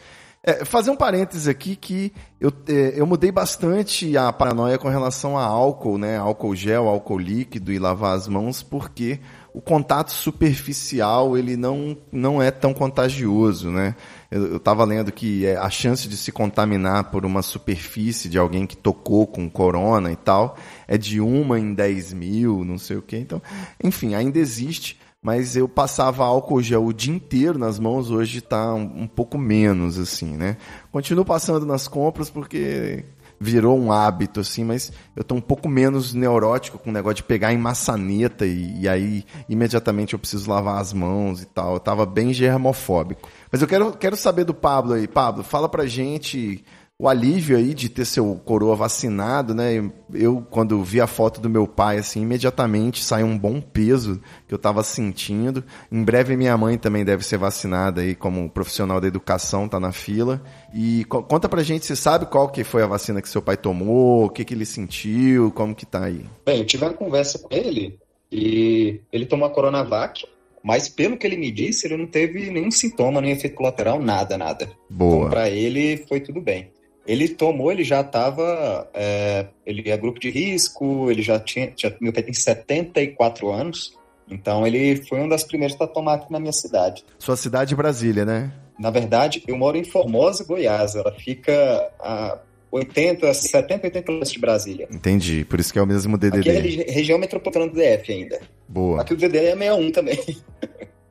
É, 0.48 0.64
fazer 0.64 0.92
um 0.92 0.96
parênteses 0.96 1.48
aqui 1.48 1.74
que 1.74 2.12
eu, 2.40 2.52
é, 2.68 2.92
eu 2.94 3.04
mudei 3.04 3.32
bastante 3.32 4.16
a 4.16 4.32
paranoia 4.32 4.78
com 4.78 4.88
relação 4.88 5.36
a 5.36 5.44
álcool, 5.44 5.98
né? 5.98 6.18
Álcool 6.18 6.54
gel, 6.54 6.86
álcool 6.86 7.18
líquido 7.18 7.72
e 7.72 7.80
lavar 7.80 8.16
as 8.16 8.28
mãos, 8.28 8.62
porque 8.62 9.18
o 9.52 9.60
contato 9.60 10.12
superficial 10.12 11.36
ele 11.36 11.56
não, 11.56 11.96
não 12.12 12.40
é 12.40 12.52
tão 12.52 12.72
contagioso, 12.72 13.70
né? 13.72 13.96
Eu 14.30 14.58
estava 14.58 14.84
lendo 14.84 15.10
que 15.10 15.44
é, 15.44 15.56
a 15.56 15.68
chance 15.68 16.06
de 16.06 16.16
se 16.16 16.30
contaminar 16.30 17.10
por 17.10 17.26
uma 17.26 17.42
superfície 17.42 18.28
de 18.28 18.38
alguém 18.38 18.68
que 18.68 18.76
tocou 18.76 19.26
com 19.26 19.50
corona 19.50 20.12
e 20.12 20.16
tal 20.16 20.56
é 20.86 20.96
de 20.96 21.20
uma 21.20 21.58
em 21.58 21.74
10 21.74 22.12
mil, 22.12 22.64
não 22.64 22.78
sei 22.78 22.96
o 22.96 23.02
quê. 23.02 23.16
Então, 23.16 23.42
enfim, 23.82 24.14
ainda 24.14 24.38
existe 24.38 24.96
mas 25.26 25.56
eu 25.56 25.68
passava 25.68 26.24
álcool 26.24 26.62
gel 26.62 26.84
o 26.84 26.92
dia 26.92 27.12
inteiro 27.12 27.58
nas 27.58 27.80
mãos, 27.80 28.12
hoje 28.12 28.38
está 28.38 28.72
um, 28.72 29.02
um, 29.02 29.06
pouco 29.08 29.36
menos, 29.36 29.98
assim, 29.98 30.36
né? 30.36 30.56
Continuo 30.92 31.24
passando 31.24 31.66
nas 31.66 31.88
compras 31.88 32.30
porque 32.30 33.04
virou 33.40 33.76
um 33.76 33.90
hábito, 33.90 34.38
assim, 34.38 34.62
mas 34.62 34.92
eu 35.16 35.22
estou 35.22 35.36
um 35.36 35.40
pouco 35.40 35.68
menos 35.68 36.14
neurótico 36.14 36.78
com 36.78 36.90
o 36.90 36.92
negócio 36.92 37.16
de 37.16 37.22
pegar 37.24 37.52
em 37.52 37.58
maçaneta 37.58 38.46
e, 38.46 38.82
e, 38.82 38.88
aí 38.88 39.24
imediatamente 39.48 40.12
eu 40.12 40.18
preciso 40.20 40.48
lavar 40.48 40.80
as 40.80 40.92
mãos 40.92 41.42
e 41.42 41.46
tal. 41.46 41.74
Eu 41.74 41.80
tava 41.80 42.06
bem 42.06 42.32
germofóbico. 42.32 43.28
Mas 43.50 43.60
eu 43.60 43.66
quero, 43.66 43.90
quero 43.96 44.16
saber 44.16 44.44
do 44.44 44.54
Pablo 44.54 44.92
aí. 44.92 45.08
Pablo, 45.08 45.42
fala 45.42 45.68
pra 45.68 45.86
gente 45.86 46.64
o 46.98 47.10
alívio 47.10 47.58
aí 47.58 47.74
de 47.74 47.90
ter 47.90 48.06
seu 48.06 48.34
coroa 48.42 48.74
vacinado, 48.74 49.54
né? 49.54 49.90
Eu, 50.14 50.46
quando 50.48 50.82
vi 50.82 50.98
a 50.98 51.06
foto 51.06 51.42
do 51.42 51.50
meu 51.50 51.68
pai, 51.68 51.98
assim, 51.98 52.22
imediatamente 52.22 53.04
saiu 53.04 53.26
um 53.26 53.36
bom 53.36 53.60
peso 53.60 54.18
que 54.48 54.54
eu 54.54 54.56
estava 54.56 54.82
sentindo. 54.82 55.62
Em 55.92 56.02
breve 56.02 56.36
minha 56.38 56.56
mãe 56.56 56.78
também 56.78 57.04
deve 57.04 57.22
ser 57.22 57.36
vacinada 57.36 58.00
aí, 58.00 58.14
como 58.14 58.48
profissional 58.48 58.98
da 58.98 59.06
educação, 59.06 59.68
tá 59.68 59.78
na 59.78 59.92
fila. 59.92 60.42
E 60.74 61.04
co 61.04 61.22
conta 61.22 61.50
pra 61.50 61.62
gente, 61.62 61.84
você 61.84 61.94
sabe 61.94 62.26
qual 62.26 62.48
que 62.48 62.64
foi 62.64 62.82
a 62.82 62.86
vacina 62.86 63.20
que 63.20 63.28
seu 63.28 63.42
pai 63.42 63.58
tomou, 63.58 64.24
o 64.24 64.30
que 64.30 64.42
que 64.42 64.54
ele 64.54 64.64
sentiu, 64.64 65.52
como 65.52 65.74
que 65.74 65.84
tá 65.84 66.04
aí? 66.04 66.24
Bem, 66.46 66.60
eu 66.60 66.66
tive 66.66 66.84
uma 66.84 66.94
conversa 66.94 67.38
com 67.38 67.54
ele 67.54 67.98
e 68.32 69.02
ele 69.12 69.26
tomou 69.26 69.46
a 69.46 69.50
Coronavac, 69.50 70.26
mas 70.64 70.88
pelo 70.88 71.18
que 71.18 71.26
ele 71.26 71.36
me 71.36 71.50
disse, 71.50 71.86
ele 71.86 71.98
não 71.98 72.06
teve 72.06 72.50
nenhum 72.50 72.70
sintoma, 72.70 73.20
nem 73.20 73.32
efeito 73.32 73.54
colateral, 73.54 74.00
nada, 74.00 74.38
nada. 74.38 74.70
Boa. 74.88 75.16
Então, 75.16 75.28
pra 75.28 75.50
ele 75.50 75.98
foi 76.08 76.20
tudo 76.20 76.40
bem. 76.40 76.70
Ele 77.06 77.28
tomou, 77.28 77.70
ele 77.70 77.84
já 77.84 78.00
estava. 78.00 78.88
É, 78.92 79.46
ele 79.64 79.88
é 79.90 79.96
grupo 79.96 80.18
de 80.18 80.30
risco, 80.30 81.10
ele 81.10 81.22
já 81.22 81.38
tinha. 81.38 81.72
Já, 81.76 81.92
meu 82.00 82.12
pai 82.12 82.22
tem 82.22 82.34
74 82.34 83.50
anos, 83.50 83.96
então 84.28 84.66
ele 84.66 84.96
foi 85.06 85.20
um 85.20 85.28
das 85.28 85.44
primeiros 85.44 85.80
a 85.80 85.86
tomar 85.86 86.14
aqui 86.14 86.32
na 86.32 86.40
minha 86.40 86.52
cidade. 86.52 87.04
Sua 87.18 87.36
cidade 87.36 87.74
é 87.74 87.76
Brasília, 87.76 88.24
né? 88.24 88.52
Na 88.78 88.90
verdade, 88.90 89.42
eu 89.46 89.56
moro 89.56 89.76
em 89.76 89.84
Formosa, 89.84 90.44
Goiás. 90.44 90.94
Ela 90.96 91.12
fica 91.12 91.52
a 92.00 92.38
80, 92.70 93.32
70, 93.32 93.86
80 93.86 94.02
quilômetros 94.02 94.32
de 94.32 94.38
Brasília. 94.38 94.88
Entendi, 94.90 95.44
por 95.44 95.60
isso 95.60 95.72
que 95.72 95.78
é 95.78 95.82
o 95.82 95.86
mesmo 95.86 96.18
DDD. 96.18 96.50
Aqui 96.50 96.82
é 96.82 96.92
região 96.92 97.18
metropolitana 97.18 97.68
do 97.68 97.74
DF 97.74 98.12
ainda. 98.12 98.40
Boa. 98.68 99.00
Aqui 99.00 99.14
o 99.14 99.16
DDD 99.16 99.38
é 99.38 99.56
61 99.56 99.90
também. 99.92 100.18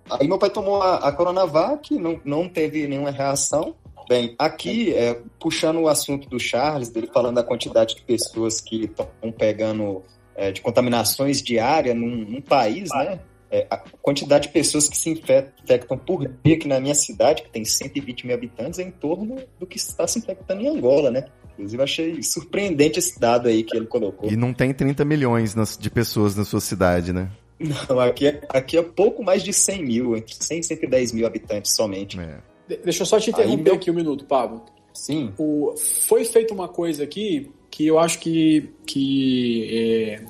Aí 0.10 0.28
meu 0.28 0.38
pai 0.38 0.52
tomou 0.52 0.82
a, 0.82 0.98
a 0.98 1.12
Coronavac, 1.12 1.96
não, 1.96 2.20
não 2.24 2.48
teve 2.48 2.88
nenhuma 2.88 3.10
reação. 3.10 3.74
Bem, 4.08 4.36
aqui, 4.38 4.94
é, 4.94 5.20
puxando 5.40 5.80
o 5.80 5.88
assunto 5.88 6.30
do 6.30 6.40
Charles, 6.40 6.90
dele 6.90 7.10
falando 7.12 7.36
da 7.36 7.44
quantidade 7.44 7.96
de 7.96 8.02
pessoas 8.02 8.62
que 8.62 8.86
estão 8.86 9.32
pegando 9.32 10.04
é, 10.36 10.52
de 10.52 10.62
contaminações 10.62 11.42
diárias 11.42 11.96
num, 11.96 12.18
num 12.18 12.42
país, 12.42 12.90
né? 12.92 13.20
É, 13.52 13.68
a 13.70 13.78
quantidade 14.02 14.48
de 14.48 14.54
pessoas 14.54 14.90
que 14.90 14.98
se 14.98 15.10
infectam 15.10 15.98
por 15.98 16.28
dia 16.44 16.56
aqui 16.56 16.68
na 16.68 16.80
minha 16.80 16.96
cidade, 16.96 17.44
que 17.44 17.50
tem 17.50 17.64
120 17.64 18.26
mil 18.26 18.36
habitantes, 18.36 18.80
é 18.80 18.84
em 18.84 18.92
torno 18.92 19.38
do 19.60 19.66
que 19.66 19.78
está 19.78 20.06
se 20.08 20.20
infectando 20.20 20.62
em 20.62 20.68
Angola, 20.68 21.10
né? 21.10 21.28
Inclusive, 21.54 21.84
achei 21.84 22.24
surpreendente 22.24 23.00
esse 23.00 23.20
dado 23.20 23.48
aí 23.48 23.64
que 23.64 23.78
ele 23.78 23.86
colocou. 23.86 24.30
E 24.30 24.36
não 24.36 24.54
tem 24.54 24.74
30 24.74 25.06
milhões 25.06 25.56
de 25.80 25.90
pessoas 25.90 26.36
na 26.36 26.44
sua 26.44 26.60
cidade, 26.60 27.14
né? 27.14 27.32
Não, 27.58 28.00
aqui 28.00 28.28
é, 28.28 28.42
aqui 28.50 28.78
é 28.78 28.82
pouco 28.82 29.24
mais 29.24 29.42
de 29.42 29.54
100 29.54 29.86
mil, 29.86 30.18
entre 30.18 30.36
100 30.36 30.60
e 30.60 30.64
110 30.64 31.12
mil 31.14 31.26
habitantes 31.26 31.74
somente. 31.74 32.20
É. 32.20 32.40
Deixa 32.68 33.04
eu 33.04 33.06
só 33.06 33.20
te 33.20 33.30
interromper 33.30 33.74
aqui 33.74 33.92
um 33.92 33.94
minuto, 33.94 34.26
Pablo. 34.26 34.64
Sim. 34.94 35.34
O, 35.38 35.76
foi 36.08 36.24
feita 36.24 36.54
uma 36.54 36.68
coisa 36.68 37.04
aqui 37.04 37.52
que 37.70 37.86
eu 37.86 38.00
acho 38.00 38.20
que, 38.20 38.70
que 38.86 39.68
é, 39.70 40.26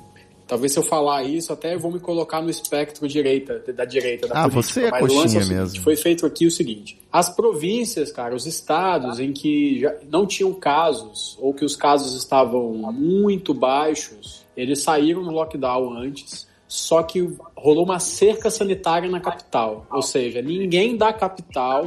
talvez 0.46 0.72
se 0.72 0.78
eu 0.78 0.82
falar 0.82 1.22
isso 1.22 1.52
até 1.52 1.76
vou 1.76 1.92
me 1.92 2.00
colocar 2.00 2.42
no 2.42 2.50
espectro 2.50 3.06
direita 3.06 3.60
da 3.72 3.84
direita 3.84 4.26
da 4.26 4.34
ah, 4.44 4.48
política. 4.48 4.62
você 4.62 4.84
é 4.84 4.90
coxinha 4.90 5.24
é 5.24 5.28
seguinte, 5.28 5.54
mesmo. 5.54 5.82
Foi 5.82 5.96
feito 5.96 6.26
aqui 6.26 6.46
o 6.46 6.50
seguinte: 6.50 6.98
as 7.12 7.28
províncias, 7.28 8.10
cara, 8.10 8.34
os 8.34 8.46
estados 8.46 9.20
em 9.20 9.32
que 9.32 9.80
já 9.80 9.94
não 10.10 10.26
tinham 10.26 10.52
casos 10.54 11.36
ou 11.40 11.54
que 11.54 11.64
os 11.64 11.76
casos 11.76 12.16
estavam 12.16 12.72
muito 12.92 13.54
baixos, 13.54 14.44
eles 14.56 14.82
saíram 14.82 15.22
no 15.22 15.30
lockdown 15.30 15.96
antes. 15.96 16.46
Só 16.68 17.00
que 17.04 17.32
rolou 17.54 17.84
uma 17.84 18.00
cerca 18.00 18.50
sanitária 18.50 19.08
na 19.08 19.20
capital, 19.20 19.86
ou 19.88 20.02
seja, 20.02 20.42
ninguém 20.42 20.96
da 20.96 21.12
capital 21.12 21.86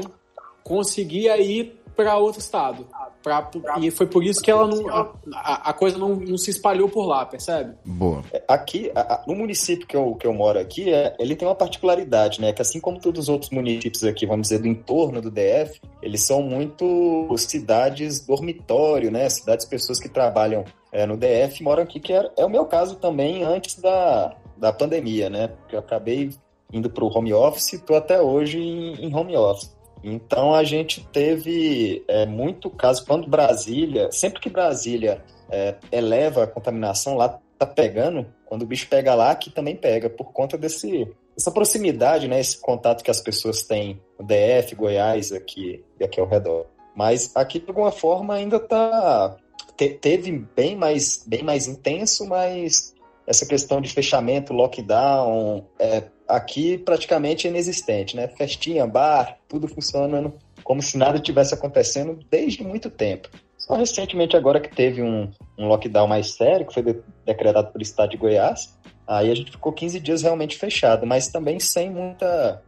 conseguia 0.63 1.37
ir 1.37 1.79
para 1.95 2.17
outro 2.17 2.39
estado. 2.39 2.87
Pra, 3.21 3.51
e 3.81 3.91
foi 3.91 4.07
por 4.07 4.23
isso 4.23 4.41
que 4.41 4.49
ela 4.49 4.65
não, 4.65 4.87
a, 5.33 5.69
a 5.69 5.73
coisa 5.73 5.97
não, 5.97 6.15
não, 6.15 6.37
se 6.37 6.49
espalhou 6.49 6.87
por 6.87 7.05
lá, 7.05 7.25
percebe? 7.25 7.75
Boa. 7.83 8.23
Aqui, 8.47 8.89
a, 8.95 9.21
no 9.27 9.35
município 9.35 9.85
que 9.85 9.97
eu, 9.97 10.15
que 10.15 10.25
eu 10.25 10.33
moro 10.33 10.57
aqui, 10.57 10.93
é, 10.93 11.13
ele 11.19 11.35
tem 11.35 11.45
uma 11.45 11.55
particularidade, 11.55 12.39
né? 12.39 12.53
Que 12.53 12.61
assim 12.61 12.79
como 12.79 12.97
todos 12.97 13.23
os 13.23 13.29
outros 13.29 13.51
municípios 13.51 14.05
aqui, 14.05 14.25
vamos 14.25 14.47
dizer, 14.47 14.59
do 14.59 14.67
entorno 14.67 15.21
do 15.21 15.29
DF, 15.29 15.81
eles 16.01 16.25
são 16.25 16.41
muito 16.41 17.27
cidades 17.37 18.25
dormitório, 18.25 19.11
né? 19.11 19.27
Cidades 19.27 19.65
pessoas 19.65 19.99
que 19.99 20.07
trabalham 20.07 20.63
é, 20.93 21.05
no 21.05 21.17
DF 21.17 21.61
moram 21.61 21.83
aqui, 21.83 21.99
que 21.99 22.13
é, 22.13 22.31
é 22.37 22.45
o 22.45 22.49
meu 22.49 22.65
caso 22.65 22.95
também 22.95 23.43
antes 23.43 23.75
da, 23.75 24.37
da 24.57 24.71
pandemia, 24.71 25.29
né? 25.29 25.49
Porque 25.49 25.75
eu 25.75 25.79
acabei 25.79 26.29
indo 26.71 26.89
para 26.89 27.03
o 27.03 27.13
home 27.13 27.33
office 27.33 27.73
e 27.73 27.75
estou 27.75 27.97
até 27.97 28.21
hoje 28.21 28.59
em, 28.59 29.05
em 29.05 29.13
home 29.13 29.35
office. 29.35 29.77
Então 30.03 30.53
a 30.53 30.63
gente 30.63 31.05
teve 31.11 32.03
é, 32.07 32.25
muito 32.25 32.69
caso 32.69 33.05
quando 33.05 33.27
Brasília, 33.27 34.11
sempre 34.11 34.39
que 34.39 34.49
Brasília 34.49 35.23
é, 35.49 35.75
eleva 35.91 36.43
a 36.43 36.47
contaminação 36.47 37.15
lá 37.15 37.39
tá 37.57 37.65
pegando, 37.65 38.25
quando 38.45 38.61
o 38.61 38.65
bicho 38.65 38.87
pega 38.87 39.13
lá, 39.13 39.31
aqui 39.31 39.49
também 39.49 39.75
pega 39.75 40.09
por 40.09 40.31
conta 40.31 40.57
desse 40.57 41.07
essa 41.35 41.51
proximidade, 41.51 42.27
né, 42.27 42.39
esse 42.39 42.59
contato 42.59 43.01
que 43.01 43.11
as 43.11 43.21
pessoas 43.21 43.63
têm 43.63 44.01
no 44.19 44.25
DF, 44.25 44.75
Goiás 44.75 45.31
aqui 45.31 45.83
e 45.99 46.03
aqui 46.03 46.19
ao 46.19 46.27
redor. 46.27 46.65
Mas 46.95 47.33
aqui 47.35 47.59
de 47.59 47.69
alguma 47.69 47.91
forma 47.91 48.33
ainda 48.33 48.59
tá 48.59 49.37
te, 49.77 49.89
teve 49.89 50.31
bem 50.55 50.75
mais 50.75 51.23
bem 51.25 51.43
mais 51.43 51.67
intenso, 51.67 52.25
mas 52.25 52.93
essa 53.25 53.45
questão 53.45 53.79
de 53.79 53.89
fechamento, 53.93 54.53
lockdown, 54.53 55.65
é, 55.77 56.03
aqui 56.29 56.77
praticamente 56.77 57.47
inexistente, 57.47 58.15
né? 58.15 58.27
Festinha, 58.27 58.85
bar, 58.85 59.37
tudo 59.47 59.67
funcionando 59.67 60.33
como 60.63 60.81
se 60.81 60.97
nada 60.97 61.19
tivesse 61.19 61.53
acontecendo 61.55 62.19
desde 62.29 62.63
muito 62.63 62.91
tempo. 62.91 63.27
Só 63.57 63.75
recentemente 63.75 64.37
agora 64.37 64.59
que 64.59 64.73
teve 64.73 65.01
um, 65.01 65.31
um 65.57 65.67
lockdown 65.67 66.07
mais 66.07 66.35
sério, 66.35 66.67
que 66.67 66.73
foi 66.73 66.83
de, 66.83 66.99
decretado 67.25 67.71
pelo 67.71 67.81
estado 67.81 68.11
de 68.11 68.17
Goiás, 68.17 68.77
aí 69.07 69.31
a 69.31 69.35
gente 69.35 69.51
ficou 69.51 69.73
15 69.73 69.99
dias 69.99 70.21
realmente 70.21 70.57
fechado, 70.57 71.07
mas 71.07 71.27
também 71.27 71.59
sem 71.59 71.89
muita... 71.89 72.61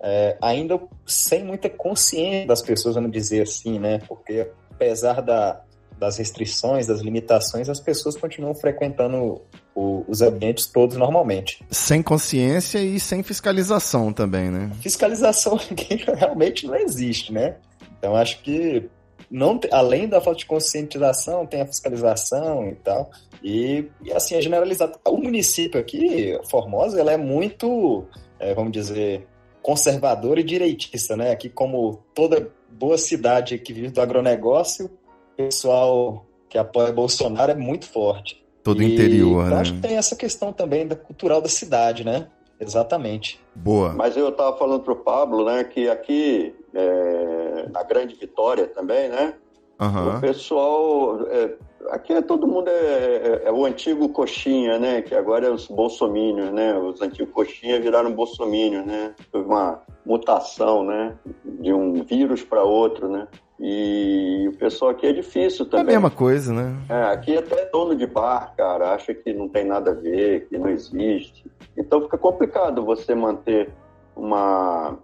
É, 0.00 0.36
ainda 0.40 0.78
sem 1.06 1.42
muita 1.42 1.68
consciência 1.68 2.46
das 2.46 2.62
pessoas, 2.62 2.94
vamos 2.94 3.10
dizer 3.10 3.42
assim, 3.42 3.78
né? 3.80 3.98
Porque 4.06 4.48
apesar 4.70 5.22
da, 5.22 5.60
das 5.98 6.16
restrições, 6.16 6.86
das 6.86 7.00
limitações, 7.00 7.68
as 7.68 7.80
pessoas 7.80 8.16
continuam 8.16 8.54
frequentando 8.54 9.40
o, 9.74 10.04
os 10.08 10.22
ambientes 10.22 10.66
todos 10.66 10.96
normalmente. 10.96 11.64
Sem 11.70 12.02
consciência 12.02 12.78
e 12.78 13.00
sem 13.00 13.22
fiscalização 13.22 14.12
também, 14.12 14.50
né? 14.50 14.70
Fiscalização 14.80 15.58
realmente 16.16 16.66
não 16.66 16.76
existe, 16.76 17.32
né? 17.32 17.56
Então 17.98 18.14
acho 18.14 18.40
que 18.42 18.88
não 19.30 19.60
além 19.70 20.08
da 20.08 20.20
falta 20.20 20.38
de 20.38 20.46
conscientização, 20.46 21.46
tem 21.46 21.60
a 21.60 21.66
fiscalização 21.66 22.68
e 22.68 22.74
tal. 22.76 23.10
E, 23.42 23.86
e 24.02 24.12
assim, 24.12 24.34
é 24.34 24.40
generalizado. 24.40 24.98
O 25.06 25.16
município 25.16 25.80
aqui, 25.80 26.38
Formosa, 26.50 26.98
ela 27.00 27.12
é 27.12 27.16
muito, 27.16 28.04
é, 28.38 28.54
vamos 28.54 28.72
dizer, 28.72 29.26
conservadora 29.60 30.40
e 30.40 30.44
direitista, 30.44 31.16
né? 31.16 31.30
Aqui, 31.30 31.48
como 31.48 32.02
toda 32.14 32.50
boa 32.70 32.96
cidade 32.96 33.58
que 33.58 33.72
vive 33.72 33.90
do 33.90 34.00
agronegócio, 34.00 34.90
pessoal 35.38 36.26
que 36.48 36.58
apoia 36.58 36.92
Bolsonaro 36.92 37.52
é 37.52 37.54
muito 37.54 37.86
forte. 37.86 38.44
Todo 38.64 38.82
e, 38.82 38.92
interior, 38.92 39.46
então, 39.46 39.54
né? 39.54 39.60
Acho 39.60 39.74
que 39.74 39.80
tem 39.80 39.96
essa 39.96 40.16
questão 40.16 40.52
também 40.52 40.86
da 40.86 40.96
cultural 40.96 41.40
da 41.40 41.48
cidade, 41.48 42.04
né? 42.04 42.26
Exatamente. 42.60 43.40
Boa. 43.54 43.92
Mas 43.94 44.16
eu 44.16 44.30
estava 44.30 44.56
falando 44.58 44.82
para 44.82 44.92
o 44.92 44.96
Pablo, 44.96 45.44
né, 45.44 45.62
que 45.62 45.88
aqui 45.88 46.52
é, 46.74 47.68
na 47.70 47.84
Grande 47.84 48.16
Vitória 48.16 48.66
também, 48.66 49.08
né? 49.08 49.34
Uhum. 49.80 50.16
O 50.16 50.20
pessoal. 50.20 51.20
É, 51.28 51.54
aqui 51.90 52.12
é 52.12 52.20
todo 52.20 52.48
mundo 52.48 52.68
é, 52.68 52.72
é, 52.72 53.42
é, 53.44 53.52
o 53.52 53.64
antigo 53.64 54.08
coxinha, 54.08 54.76
né? 54.76 55.02
Que 55.02 55.14
agora 55.14 55.46
é 55.46 55.50
os 55.50 55.68
bolsomínios, 55.68 56.50
né? 56.50 56.76
Os 56.76 57.00
antigos 57.00 57.32
coxinha 57.32 57.80
viraram 57.80 58.12
bolsomínios, 58.12 58.84
né? 58.84 59.14
Foi 59.30 59.42
uma 59.42 59.80
mutação, 60.04 60.82
né? 60.82 61.16
De 61.44 61.72
um 61.72 62.02
vírus 62.02 62.42
para 62.42 62.64
outro, 62.64 63.08
né? 63.08 63.28
E 63.60 64.48
o 64.48 64.56
pessoal 64.56 64.92
aqui 64.92 65.06
é 65.06 65.12
difícil 65.12 65.66
também. 65.66 65.94
É 65.94 65.96
a 65.96 66.00
mesma 66.00 66.10
coisa, 66.10 66.52
né? 66.52 66.76
É, 66.88 67.02
aqui 67.12 67.36
até 67.36 67.66
dono 67.66 67.96
de 67.96 68.06
bar, 68.06 68.54
cara, 68.56 68.94
acha 68.94 69.12
que 69.12 69.32
não 69.32 69.48
tem 69.48 69.64
nada 69.64 69.90
a 69.90 69.94
ver, 69.94 70.46
que 70.48 70.56
não 70.56 70.68
existe. 70.68 71.44
Então 71.76 72.02
fica 72.02 72.16
complicado 72.16 72.84
você 72.84 73.14
manter 73.16 73.70
uma, 74.14 74.96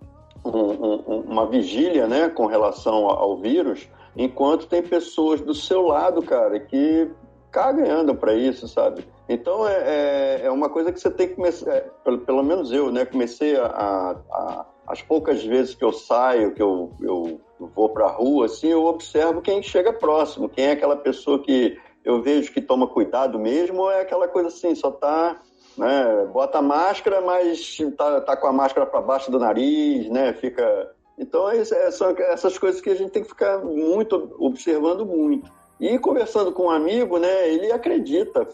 um, 0.45 0.51
um, 0.51 1.21
uma 1.27 1.47
vigília, 1.47 2.07
né, 2.07 2.29
com 2.29 2.47
relação 2.47 3.09
ao 3.09 3.39
vírus, 3.39 3.89
enquanto 4.17 4.69
tem 4.69 4.83
pessoas 4.83 5.41
do 5.41 5.55
seu 5.55 5.83
lado, 5.83 6.23
cara, 6.23 6.59
que 6.61 7.11
cagam 7.51 7.85
e 7.85 7.89
andam 7.89 8.15
para 8.15 8.35
isso, 8.35 8.69
sabe? 8.69 9.05
Então 9.29 9.67
é, 9.67 9.77
é, 9.77 10.41
é, 10.47 10.51
uma 10.51 10.69
coisa 10.69 10.93
que 10.93 11.01
você 11.01 11.11
tem 11.11 11.29
que 11.29 11.35
começar, 11.35 11.71
é, 11.71 11.81
pelo, 12.05 12.19
pelo 12.19 12.43
menos 12.43 12.73
eu, 12.73 12.93
né, 12.93 13.05
comecei 13.05 13.57
a, 13.57 13.67
a, 13.67 14.67
as 14.87 15.01
poucas 15.03 15.45
vezes 15.45 15.75
que 15.75 15.85
eu 15.85 15.93
saio, 15.93 16.53
que 16.53 16.63
eu, 16.63 16.93
eu 17.01 17.41
vou 17.75 17.89
para 17.89 18.07
a 18.07 18.11
rua, 18.11 18.47
assim, 18.47 18.69
eu 18.69 18.85
observo 18.85 19.41
quem 19.41 19.63
chega 19.63 19.93
próximo, 19.93 20.49
quem 20.49 20.67
é 20.67 20.73
aquela 20.73 20.97
pessoa 20.97 21.39
que 21.39 21.79
eu 22.05 22.21
vejo 22.23 22.53
que 22.53 22.61
toma 22.61 22.87
cuidado 22.87 23.39
mesmo, 23.39 23.83
ou 23.83 23.91
é 23.91 24.03
aquela 24.03 24.29
coisa 24.29 24.49
assim, 24.49 24.75
só 24.75 24.91
tá, 24.91 25.41
né, 25.77 26.29
bota 26.33 26.61
máscara, 26.61 27.21
mas 27.21 27.77
tá, 27.97 28.21
tá 28.21 28.37
com 28.37 28.47
a 28.47 28.53
máscara 28.53 28.87
para 28.87 29.01
baixo 29.01 29.31
do 29.31 29.39
nariz, 29.39 30.09
né, 30.09 30.33
fica... 30.35 30.93
Então, 31.17 31.49
é, 31.49 31.59
é, 31.59 31.91
são 31.93 32.11
essas 32.19 32.59
coisas 32.59 32.81
que 32.81 32.91
a 32.91 32.95
gente 32.95 33.11
tem 33.11 33.23
que 33.23 33.29
ficar 33.29 33.59
muito, 33.59 34.35
observando 34.39 35.07
muito. 35.07 35.49
E 35.79 35.97
conversando 35.99 36.53
com 36.53 36.65
um 36.65 36.71
amigo, 36.71 37.19
né, 37.19 37.49
ele 37.49 37.71
acredita 37.71 38.49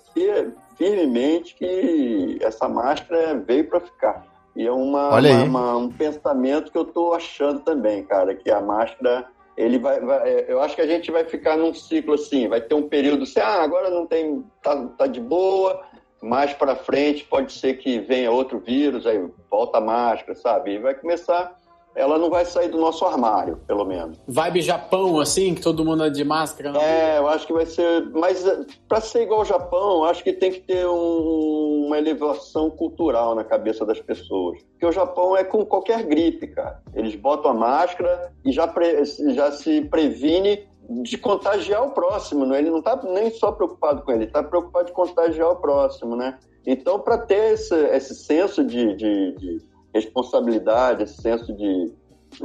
firmemente 0.77 1.55
que 1.55 2.38
essa 2.42 2.68
máscara 2.68 3.35
veio 3.35 3.66
para 3.66 3.81
ficar. 3.81 4.30
E 4.57 4.67
é 4.67 4.73
uma, 4.73 5.09
uma, 5.19 5.45
uma, 5.45 5.77
um 5.77 5.89
pensamento 5.91 6.73
que 6.73 6.79
eu 6.79 6.83
estou 6.83 7.15
achando 7.15 7.61
também, 7.61 8.03
cara, 8.05 8.35
que 8.35 8.51
a 8.51 8.61
máscara 8.61 9.27
ele 9.57 9.79
vai, 9.79 10.01
vai, 10.01 10.29
é, 10.29 10.47
eu 10.49 10.61
acho 10.61 10.75
que 10.75 10.81
a 10.81 10.87
gente 10.87 11.11
vai 11.11 11.25
ficar 11.25 11.57
num 11.57 11.75
ciclo 11.75 12.15
assim, 12.15 12.49
vai 12.49 12.61
ter 12.61 12.75
um 12.75 12.89
período 12.89 13.25
assim, 13.25 13.41
ah, 13.41 13.63
agora 13.63 13.91
não 13.91 14.07
tem, 14.07 14.45
tá, 14.63 14.87
tá 14.99 15.07
de 15.07 15.21
boa, 15.21 15.83
mais 16.23 16.53
para 16.53 16.77
frente 16.77 17.25
pode 17.25 17.53
ser 17.53 17.75
que 17.75 17.99
venha 17.99 18.31
outro 18.31 18.59
vírus, 18.59 19.07
aí 19.07 19.29
volta 19.51 19.79
a 19.79 19.81
máscara, 19.81 20.35
sabe? 20.35 20.75
E 20.75 20.79
vai 20.79 20.95
começar 20.95 21.57
ela 21.94 22.18
não 22.18 22.31
vai 22.31 22.44
sair 22.44 22.68
do 22.68 22.79
nosso 22.79 23.05
armário, 23.05 23.57
pelo 23.66 23.85
menos. 23.85 24.18
Vibe 24.26 24.62
Japão, 24.62 25.20
assim, 25.20 25.55
que 25.55 25.61
todo 25.61 25.85
mundo 25.85 26.05
é 26.05 26.11
de 26.11 26.24
máscara? 26.24 26.72
Não? 26.72 26.81
É, 26.81 27.18
eu 27.18 27.29
acho 27.29 27.46
que 27.46 27.53
vai 27.53 27.66
ser. 27.66 28.09
Mas 28.11 28.46
eh, 28.46 28.64
para 28.88 29.00
ser 29.00 29.22
igual 29.22 29.40
ao 29.40 29.44
Japão, 29.44 30.05
acho 30.05 30.22
que 30.22 30.33
tem 30.33 30.53
que 30.53 30.61
ter 30.61 30.87
um, 30.87 31.87
uma 31.87 31.98
elevação 31.98 32.70
cultural 32.70 33.35
na 33.35 33.44
cabeça 33.44 33.85
das 33.85 34.00
pessoas. 34.00 34.62
Porque 34.70 34.87
o 34.87 34.92
Japão 34.92 35.37
é 35.37 35.42
com 35.42 35.64
qualquer 35.64 36.03
gripe, 36.05 36.46
cara. 36.48 36.81
Eles 36.94 37.16
botam 37.16 37.50
a 37.50 37.55
máscara 37.55 38.33
e 38.44 38.53
já, 38.53 38.66
pre, 38.68 39.05
já 39.05 39.50
se 39.53 39.83
previne 39.83 40.68
de 41.03 41.16
contagiar 41.18 41.85
o 41.85 41.90
próximo, 41.90 42.44
né? 42.44 42.59
ele 42.59 42.70
não 42.70 42.79
está 42.79 43.00
nem 43.05 43.31
só 43.31 43.53
preocupado 43.53 44.03
com 44.03 44.11
ele, 44.11 44.24
está 44.24 44.42
preocupado 44.42 44.87
de 44.87 44.92
contagiar 44.92 45.50
o 45.50 45.57
próximo, 45.57 46.16
né? 46.16 46.37
Então, 46.66 46.98
para 46.98 47.16
ter 47.16 47.55
esse, 47.55 47.74
esse 47.74 48.14
senso 48.14 48.64
de, 48.64 48.94
de, 48.94 49.33
de 49.37 49.59
responsabilidade, 49.94 51.05
esse 51.05 51.20
senso 51.20 51.53
de, 51.55 51.92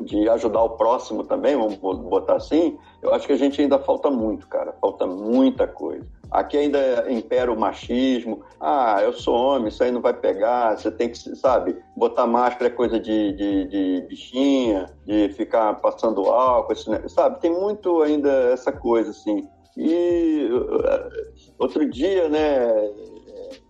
de 0.03 0.29
ajudar 0.29 0.63
o 0.63 0.71
próximo 0.71 1.23
também, 1.23 1.55
vamos 1.55 1.77
botar 1.77 2.35
assim, 2.35 2.77
eu 3.05 3.13
acho 3.13 3.27
que 3.27 3.33
a 3.33 3.37
gente 3.37 3.61
ainda 3.61 3.77
falta 3.77 4.09
muito, 4.09 4.47
cara. 4.47 4.73
Falta 4.81 5.05
muita 5.05 5.67
coisa. 5.67 6.03
Aqui 6.31 6.57
ainda 6.57 7.05
impera 7.07 7.53
o 7.53 7.59
machismo. 7.59 8.41
Ah, 8.59 8.99
eu 9.03 9.13
sou 9.13 9.35
homem, 9.35 9.67
isso 9.67 9.83
aí 9.83 9.91
não 9.91 10.01
vai 10.01 10.13
pegar. 10.13 10.75
Você 10.75 10.89
tem 10.89 11.09
que, 11.09 11.17
sabe, 11.35 11.77
botar 11.95 12.25
máscara 12.25 12.65
é 12.65 12.75
coisa 12.75 12.99
de, 12.99 13.33
de, 13.33 13.67
de 13.67 14.07
bichinha, 14.07 14.87
de 15.05 15.29
ficar 15.29 15.75
passando 15.75 16.21
álcool, 16.21 16.75
sabe? 17.07 17.39
Tem 17.39 17.51
muito 17.51 18.01
ainda 18.01 18.31
essa 18.51 18.71
coisa, 18.71 19.11
assim. 19.11 19.47
E 19.77 20.49
uh, 20.51 21.53
outro 21.59 21.87
dia, 21.87 22.27
né, 22.27 22.91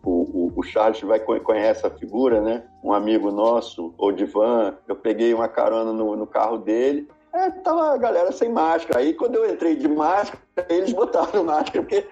o, 0.04 0.45
o, 0.45 0.45
o, 0.56 0.64
Charles 0.64 1.02
vai 1.02 1.20
conhece 1.20 1.86
a 1.86 1.92
figura, 1.92 2.42
né? 2.42 2.64
Um 2.84 2.94
amigo 2.94 3.32
nosso, 3.32 3.94
o 3.98 4.12
Divan, 4.12 4.78
eu 4.88 4.96
peguei 4.96 5.34
uma 5.34 5.48
carona 5.48 5.92
no, 5.92 6.16
no 6.16 6.26
carro 6.26 6.58
dele. 6.58 7.08
É, 7.34 7.50
tava 7.50 7.94
a 7.94 7.98
galera 7.98 8.32
sem 8.32 8.50
máscara. 8.50 9.00
Aí 9.00 9.14
quando 9.14 9.36
eu 9.36 9.52
entrei 9.52 9.76
de 9.76 9.88
máscara, 9.88 10.40
eles 10.70 10.94
botaram 10.94 11.44
máscara, 11.46 11.82
porque 11.82 12.06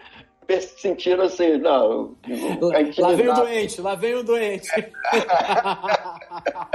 sentiram 0.77 1.23
assim, 1.23 1.58
não. 1.58 2.15
Lá 2.97 3.13
vem 3.13 3.29
o 3.29 3.34
doente, 3.34 3.82
lá 3.82 3.95
vem 3.95 4.15
o 4.15 4.23
doente. 4.23 4.69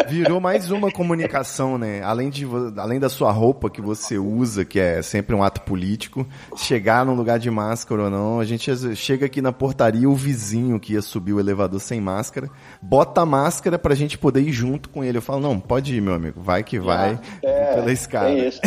Virou 0.09 0.41
mais 0.41 0.71
uma 0.71 0.91
comunicação, 0.91 1.79
né? 1.79 2.03
Além, 2.03 2.31
de, 2.31 2.47
além 2.77 2.99
da 2.99 3.09
sua 3.09 3.31
roupa 3.31 3.71
que 3.71 3.81
você 3.81 4.19
usa, 4.19 4.65
que 4.65 4.79
é 4.79 5.03
sempre 5.03 5.35
um 5.35 5.43
ato 5.43 5.63
político, 5.63 6.27
chegar 6.57 7.05
num 7.05 7.15
lugar 7.15 7.39
de 7.39 7.51
máscara 7.51 8.05
ou 8.05 8.11
não, 8.11 8.41
a 8.41 8.45
gente 8.45 8.71
chega 8.97 9.27
aqui 9.27 9.43
na 9.43 9.53
portaria, 9.53 10.09
o 10.09 10.15
vizinho 10.15 10.79
que 10.79 10.95
ia 10.95 11.03
subir 11.03 11.33
o 11.33 11.41
elevador 11.41 11.81
sem 11.81 12.01
máscara, 12.01 12.51
bota 12.81 13.23
a 13.23 13.27
máscara 13.27 13.79
pra 13.79 13.95
gente 13.95 14.17
poder 14.17 14.41
ir 14.41 14.53
junto 14.53 14.89
com 14.89 15.05
ele. 15.05 15.19
Eu 15.19 15.23
falo, 15.23 15.41
não, 15.41 15.59
pode 15.59 15.95
ir, 15.95 16.01
meu 16.01 16.15
amigo, 16.15 16.41
vai 16.41 16.63
que 16.63 16.79
vai, 16.79 17.19
é, 17.43 17.75
pela 17.75 17.93
escada. 17.93 18.31
É 18.31 18.49
isso. 18.49 18.61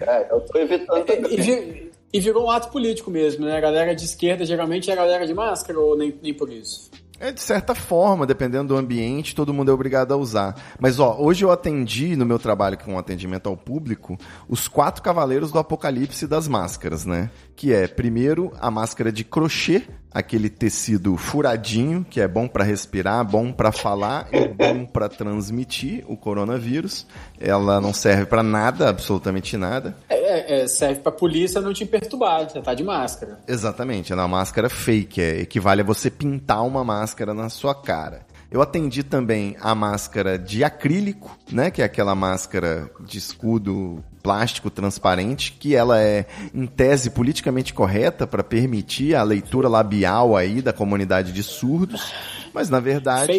é, 0.00 0.32
eu 0.32 0.40
tô 0.40 0.58
evitando 0.58 1.04
também. 1.04 1.88
E 2.10 2.20
virou 2.20 2.46
um 2.46 2.50
ato 2.50 2.70
político 2.70 3.10
mesmo, 3.10 3.44
né? 3.44 3.56
A 3.56 3.60
galera 3.60 3.94
de 3.94 4.04
esquerda 4.04 4.44
geralmente 4.44 4.88
é 4.88 4.94
a 4.94 4.96
galera 4.96 5.26
de 5.26 5.34
máscara 5.34 5.78
ou 5.78 5.96
nem, 5.96 6.18
nem 6.22 6.32
por 6.32 6.50
isso? 6.50 6.90
É, 7.20 7.32
de 7.32 7.40
certa 7.40 7.74
forma, 7.74 8.24
dependendo 8.24 8.68
do 8.68 8.76
ambiente, 8.76 9.34
todo 9.34 9.52
mundo 9.52 9.70
é 9.70 9.74
obrigado 9.74 10.12
a 10.12 10.16
usar. 10.16 10.54
Mas, 10.78 11.00
ó, 11.00 11.16
hoje 11.18 11.44
eu 11.44 11.50
atendi, 11.50 12.14
no 12.14 12.24
meu 12.24 12.38
trabalho 12.38 12.78
com 12.78 12.96
atendimento 12.96 13.48
ao 13.48 13.56
público, 13.56 14.16
os 14.48 14.68
quatro 14.68 15.02
cavaleiros 15.02 15.50
do 15.50 15.58
apocalipse 15.58 16.28
das 16.28 16.46
máscaras, 16.46 17.04
né? 17.04 17.30
Que 17.58 17.74
é, 17.74 17.88
primeiro, 17.88 18.52
a 18.60 18.70
máscara 18.70 19.10
de 19.10 19.24
crochê, 19.24 19.82
aquele 20.12 20.48
tecido 20.48 21.16
furadinho, 21.16 22.06
que 22.08 22.20
é 22.20 22.28
bom 22.28 22.46
para 22.46 22.62
respirar, 22.62 23.24
bom 23.24 23.50
para 23.50 23.72
falar 23.72 24.28
e 24.32 24.46
bom 24.46 24.86
para 24.86 25.08
transmitir 25.08 26.04
o 26.06 26.16
coronavírus. 26.16 27.04
Ela 27.40 27.80
não 27.80 27.92
serve 27.92 28.26
para 28.26 28.44
nada, 28.44 28.88
absolutamente 28.88 29.56
nada. 29.56 29.96
É, 30.08 30.62
é, 30.62 30.68
serve 30.68 31.00
para 31.00 31.10
polícia 31.10 31.60
não 31.60 31.72
te 31.72 31.84
perturbar, 31.84 32.48
você 32.48 32.62
tá 32.62 32.74
de 32.74 32.84
máscara. 32.84 33.40
Exatamente, 33.48 34.12
ela 34.12 34.22
é 34.22 34.24
uma 34.26 34.38
máscara 34.38 34.70
fake, 34.70 35.20
é, 35.20 35.40
equivale 35.40 35.80
a 35.80 35.84
você 35.84 36.08
pintar 36.08 36.64
uma 36.64 36.84
máscara 36.84 37.34
na 37.34 37.48
sua 37.48 37.74
cara. 37.74 38.24
Eu 38.52 38.62
atendi 38.62 39.02
também 39.02 39.56
a 39.60 39.74
máscara 39.74 40.38
de 40.38 40.62
acrílico, 40.62 41.36
né, 41.50 41.72
que 41.72 41.82
é 41.82 41.84
aquela 41.84 42.14
máscara 42.14 42.88
de 43.04 43.18
escudo 43.18 44.02
plástico 44.22 44.70
transparente, 44.70 45.52
que 45.52 45.74
ela 45.74 46.00
é 46.00 46.26
em 46.52 46.66
tese 46.66 47.10
politicamente 47.10 47.72
correta 47.72 48.26
para 48.26 48.42
permitir 48.42 49.14
a 49.14 49.22
leitura 49.22 49.68
labial 49.68 50.36
aí 50.36 50.60
da 50.60 50.72
comunidade 50.72 51.32
de 51.32 51.42
surdos, 51.42 52.12
mas 52.52 52.68
na 52.68 52.80
verdade 52.80 53.32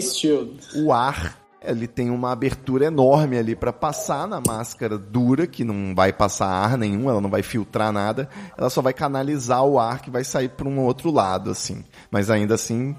o 0.76 0.92
ar 0.92 1.40
ele 1.62 1.88
tem 1.88 2.10
uma 2.10 2.32
abertura 2.32 2.86
enorme 2.86 3.38
ali 3.38 3.56
para 3.56 3.74
passar 3.74 4.28
na 4.28 4.42
máscara 4.46 4.98
dura, 4.98 5.46
que 5.46 5.64
não 5.64 5.94
vai 5.94 6.14
passar 6.14 6.48
ar 6.48 6.78
nenhum, 6.78 7.10
ela 7.10 7.22
não 7.22 7.30
vai 7.30 7.44
filtrar 7.44 7.92
nada, 7.92 8.30
ela 8.58 8.70
só 8.70 8.82
vai 8.82 8.94
canalizar 8.94 9.64
o 9.64 9.78
ar 9.78 10.02
que 10.02 10.10
vai 10.10 10.24
sair 10.24 10.50
para 10.50 10.68
um 10.68 10.80
outro 10.80 11.12
lado, 11.12 11.52
assim. 11.52 11.84
Mas 12.10 12.30
ainda 12.30 12.56
assim, 12.56 12.96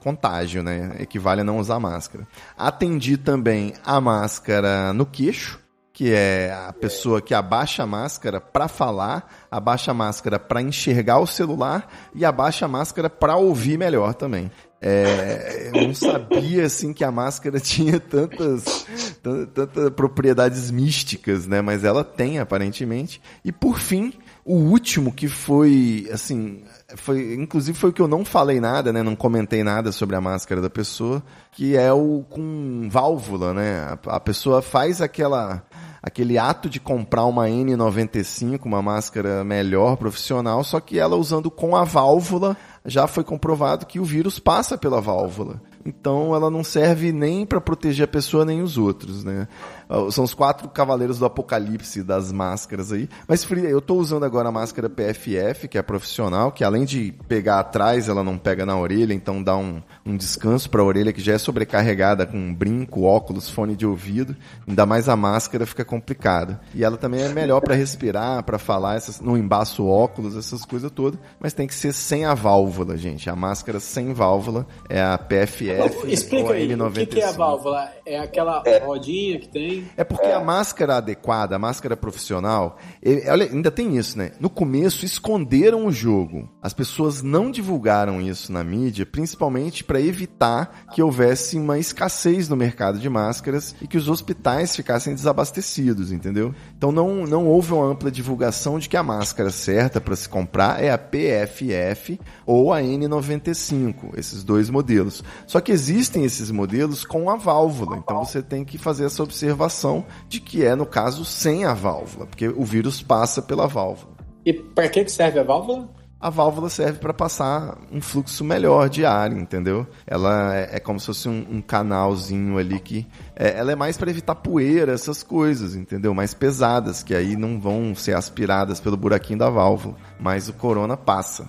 contágio, 0.00 0.62
né? 0.62 0.96
Equivale 1.00 1.40
a 1.40 1.44
não 1.44 1.58
usar 1.58 1.80
máscara. 1.80 2.26
Atendi 2.56 3.16
também 3.16 3.74
a 3.84 4.00
máscara 4.00 4.92
no 4.92 5.06
queixo, 5.06 5.60
que 5.94 6.12
é 6.12 6.52
a 6.52 6.72
pessoa 6.72 7.22
que 7.22 7.32
abaixa 7.32 7.84
a 7.84 7.86
máscara 7.86 8.40
para 8.40 8.66
falar, 8.66 9.46
abaixa 9.48 9.92
a 9.92 9.94
máscara 9.94 10.40
para 10.40 10.60
enxergar 10.60 11.20
o 11.20 11.26
celular 11.26 11.88
e 12.12 12.24
abaixa 12.24 12.64
a 12.64 12.68
máscara 12.68 13.08
para 13.08 13.36
ouvir 13.36 13.78
melhor 13.78 14.12
também. 14.12 14.50
É, 14.82 15.70
eu 15.72 15.86
não 15.86 15.94
sabia 15.94 16.66
assim 16.66 16.92
que 16.92 17.04
a 17.04 17.12
máscara 17.12 17.58
tinha 17.62 18.00
tantas 18.00 18.86
tanta 19.22 19.90
propriedades 19.92 20.68
místicas, 20.68 21.46
né? 21.46 21.62
Mas 21.62 21.84
ela 21.84 22.02
tem 22.02 22.40
aparentemente. 22.40 23.22
E 23.44 23.52
por 23.52 23.78
fim, 23.78 24.12
o 24.44 24.56
último 24.56 25.12
que 25.12 25.28
foi, 25.28 26.08
assim, 26.12 26.64
foi, 26.96 27.34
inclusive 27.34 27.78
foi 27.78 27.90
o 27.90 27.92
que 27.92 28.02
eu 28.02 28.08
não 28.08 28.24
falei 28.24 28.60
nada, 28.60 28.92
né? 28.92 29.02
Não 29.02 29.16
comentei 29.16 29.64
nada 29.64 29.90
sobre 29.90 30.16
a 30.16 30.20
máscara 30.20 30.60
da 30.60 30.70
pessoa, 30.70 31.22
que 31.52 31.76
é 31.76 31.92
o 31.92 32.24
com 32.28 32.88
válvula, 32.90 33.54
né? 33.54 33.98
A, 34.06 34.16
a 34.16 34.20
pessoa 34.20 34.60
faz 34.60 35.00
aquela 35.00 35.62
aquele 36.02 36.36
ato 36.36 36.68
de 36.68 36.78
comprar 36.78 37.24
uma 37.24 37.46
N95, 37.46 38.66
uma 38.66 38.82
máscara 38.82 39.42
melhor, 39.42 39.96
profissional, 39.96 40.62
só 40.62 40.78
que 40.78 40.98
ela 40.98 41.16
usando 41.16 41.50
com 41.50 41.74
a 41.74 41.82
válvula, 41.82 42.54
já 42.84 43.06
foi 43.06 43.24
comprovado 43.24 43.86
que 43.86 43.98
o 43.98 44.04
vírus 44.04 44.38
passa 44.38 44.76
pela 44.76 45.00
válvula. 45.00 45.62
Então 45.84 46.34
ela 46.34 46.50
não 46.50 46.64
serve 46.64 47.12
nem 47.12 47.44
para 47.44 47.60
proteger 47.60 48.04
a 48.04 48.08
pessoa 48.08 48.44
nem 48.44 48.62
os 48.62 48.78
outros, 48.78 49.22
né? 49.22 49.46
Ah, 49.88 50.10
são 50.10 50.24
os 50.24 50.32
quatro 50.32 50.68
cavaleiros 50.68 51.18
do 51.18 51.26
apocalipse 51.26 52.02
das 52.02 52.32
máscaras 52.32 52.92
aí. 52.92 53.08
Mas 53.28 53.46
eu 53.50 53.78
estou 53.78 53.98
usando 53.98 54.24
agora 54.24 54.48
a 54.48 54.52
máscara 54.52 54.88
PFF, 54.88 55.68
que 55.68 55.78
é 55.78 55.82
profissional, 55.82 56.52
que 56.52 56.64
além 56.64 56.84
de 56.84 57.14
pegar 57.28 57.60
atrás, 57.60 58.08
ela 58.08 58.24
não 58.24 58.38
pega 58.38 58.64
na 58.64 58.78
orelha, 58.78 59.12
então 59.12 59.42
dá 59.42 59.56
um, 59.56 59.82
um 60.04 60.16
descanso 60.16 60.70
para 60.70 60.80
a 60.80 60.84
orelha 60.84 61.12
que 61.12 61.20
já 61.20 61.34
é 61.34 61.38
sobrecarregada 61.38 62.26
com 62.26 62.54
brinco, 62.54 63.02
óculos, 63.02 63.50
fone 63.50 63.76
de 63.76 63.86
ouvido. 63.86 64.34
Ainda 64.66 64.86
mais 64.86 65.08
a 65.08 65.16
máscara 65.16 65.66
fica 65.66 65.84
complicada. 65.84 66.60
E 66.74 66.82
ela 66.82 66.96
também 66.96 67.22
é 67.22 67.28
melhor 67.28 67.60
para 67.60 67.74
respirar, 67.74 68.42
para 68.42 68.58
falar, 68.58 68.96
essas, 68.96 69.20
não 69.20 69.36
embaça 69.36 69.82
o 69.82 69.88
óculos, 69.88 70.36
essas 70.36 70.64
coisas 70.64 70.90
todas. 70.90 71.20
Mas 71.38 71.52
tem 71.52 71.66
que 71.66 71.74
ser 71.74 71.92
sem 71.92 72.24
a 72.24 72.34
válvula, 72.34 72.96
gente. 72.96 73.28
A 73.28 73.36
máscara 73.36 73.78
sem 73.80 74.12
válvula 74.14 74.66
é 74.88 75.02
a 75.02 75.18
PFF. 75.18 75.73
Explica 76.06 76.52
aí, 76.52 76.68
N95. 76.68 76.88
o 76.88 76.92
que, 76.92 77.06
que 77.06 77.20
é 77.20 77.28
a 77.28 77.32
válvula? 77.32 77.90
É 78.06 78.18
aquela 78.18 78.62
é. 78.66 78.78
rodinha 78.78 79.38
que 79.38 79.48
tem 79.48 79.84
é 79.96 80.04
porque 80.04 80.26
é. 80.26 80.34
a 80.34 80.40
máscara 80.40 80.96
adequada, 80.96 81.56
a 81.56 81.58
máscara 81.58 81.96
profissional, 81.96 82.78
ele, 83.02 83.28
olha, 83.28 83.46
ainda 83.46 83.70
tem 83.70 83.96
isso, 83.96 84.18
né? 84.18 84.32
No 84.40 84.50
começo 84.50 85.04
esconderam 85.04 85.86
o 85.86 85.92
jogo. 85.92 86.48
As 86.62 86.72
pessoas 86.72 87.22
não 87.22 87.50
divulgaram 87.50 88.20
isso 88.20 88.52
na 88.52 88.62
mídia, 88.62 89.06
principalmente 89.06 89.84
para 89.84 90.00
evitar 90.00 90.86
que 90.92 91.02
houvesse 91.02 91.56
uma 91.56 91.78
escassez 91.78 92.48
no 92.48 92.56
mercado 92.56 92.98
de 92.98 93.08
máscaras 93.08 93.74
e 93.80 93.86
que 93.86 93.96
os 93.96 94.08
hospitais 94.08 94.74
ficassem 94.74 95.14
desabastecidos, 95.14 96.12
entendeu? 96.12 96.54
Então 96.76 96.92
não, 96.92 97.26
não 97.26 97.46
houve 97.46 97.72
uma 97.72 97.86
ampla 97.86 98.10
divulgação 98.10 98.78
de 98.78 98.88
que 98.88 98.96
a 98.96 99.02
máscara 99.02 99.50
certa 99.50 100.00
para 100.00 100.16
se 100.16 100.28
comprar 100.28 100.82
é 100.82 100.90
a 100.90 100.98
PFF 100.98 102.20
ou 102.46 102.72
a 102.72 102.80
N95, 102.80 104.16
esses 104.16 104.42
dois 104.42 104.70
modelos. 104.70 105.22
Só 105.46 105.60
que 105.60 105.63
existem 105.72 106.24
esses 106.24 106.50
modelos 106.50 107.04
com 107.04 107.30
a 107.30 107.36
válvula, 107.36 107.96
então 107.96 108.24
você 108.24 108.42
tem 108.42 108.64
que 108.64 108.78
fazer 108.78 109.04
essa 109.06 109.22
observação 109.22 109.54
observação 109.54 110.04
de 110.28 110.40
que 110.40 110.64
é, 110.64 110.74
no 110.74 110.86
caso, 110.86 111.24
sem 111.24 111.64
a 111.64 111.74
válvula, 111.74 112.26
porque 112.26 112.48
o 112.48 112.64
vírus 112.64 113.02
passa 113.02 113.42
pela 113.42 113.66
válvula. 113.66 114.14
E 114.44 114.52
para 114.52 114.88
que 114.88 115.08
serve 115.08 115.38
a 115.38 115.42
válvula? 115.42 115.88
a 116.20 116.30
válvula 116.30 116.70
serve 116.70 117.00
para 117.00 117.12
passar 117.12 117.76
um 117.92 118.00
fluxo 118.00 118.42
melhor 118.42 118.88
de 118.88 119.04
ar, 119.04 119.30
entendeu? 119.30 119.86
Ela 120.06 120.56
é, 120.56 120.76
é 120.76 120.80
como 120.80 120.98
se 120.98 121.04
fosse 121.04 121.28
um, 121.28 121.46
um 121.50 121.60
canalzinho 121.60 122.56
ali 122.56 122.80
que. 122.80 123.06
É, 123.36 123.58
ela 123.58 123.72
é 123.72 123.74
mais 123.74 123.98
para 123.98 124.10
evitar 124.10 124.34
poeira, 124.34 124.92
essas 124.92 125.22
coisas, 125.22 125.74
entendeu? 125.74 126.14
Mais 126.14 126.32
pesadas, 126.32 127.02
que 127.02 127.14
aí 127.14 127.36
não 127.36 127.60
vão 127.60 127.94
ser 127.94 128.16
aspiradas 128.16 128.80
pelo 128.80 128.96
buraquinho 128.96 129.38
da 129.38 129.50
válvula. 129.50 129.96
Mas 130.18 130.48
o 130.48 130.54
corona 130.54 130.96
passa. 130.96 131.46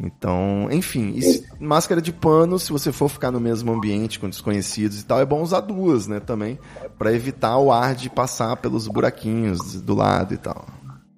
Então, 0.00 0.68
enfim, 0.70 1.18
máscara 1.58 2.02
de 2.02 2.12
pano, 2.12 2.58
se 2.58 2.70
você 2.70 2.92
for 2.92 3.08
ficar 3.08 3.30
no 3.30 3.40
mesmo 3.40 3.72
ambiente 3.72 4.18
com 4.18 4.28
desconhecidos 4.28 5.00
e 5.00 5.06
tal, 5.06 5.20
é 5.20 5.24
bom 5.24 5.42
usar 5.42 5.60
duas, 5.60 6.06
né, 6.06 6.20
também, 6.20 6.58
para 6.98 7.12
evitar 7.12 7.56
o 7.58 7.72
ar 7.72 7.94
de 7.94 8.10
passar 8.10 8.56
pelos 8.56 8.86
buraquinhos 8.86 9.80
do 9.80 9.94
lado 9.94 10.34
e 10.34 10.36
tal. 10.36 10.66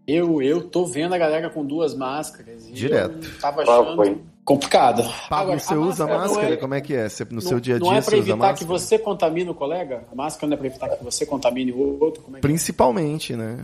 Eu, 0.07 0.41
eu 0.41 0.63
tô 0.63 0.87
vendo 0.87 1.15
a 1.15 1.19
galera 1.19 1.51
com 1.51 1.65
duas 1.65 1.95
máscaras. 1.95 2.67
Direto. 2.73 3.29
tava 3.41 3.63
achando 3.63 4.23
complicado. 4.49 5.03
Pablo, 5.29 5.53
Agora, 5.53 5.59
você 5.59 5.75
usa 5.75 6.07
máscara? 6.07 6.55
É, 6.55 6.57
Como 6.57 6.73
é 6.73 6.81
que 6.81 6.95
é? 6.95 7.07
Você, 7.07 7.25
no 7.25 7.33
não, 7.35 7.41
seu 7.43 7.61
dia 7.61 7.77
a 7.77 7.79
dia 7.79 7.87
Não 7.87 7.95
é 7.95 8.01
para 8.01 8.17
evitar 8.17 8.55
que 8.55 8.65
você 8.65 8.99
contamine 8.99 9.51
o 9.51 9.55
colega? 9.55 10.05
A 10.11 10.15
máscara 10.15 10.47
não 10.47 10.55
é 10.55 10.57
para 10.57 10.67
evitar 10.67 10.89
que 10.89 11.05
você 11.05 11.27
contamine 11.27 11.71
o 11.71 12.03
outro? 12.03 12.25
É, 12.33 12.39
é 12.39 12.41
Principalmente, 12.41 13.35
é? 13.35 13.37
né? 13.37 13.59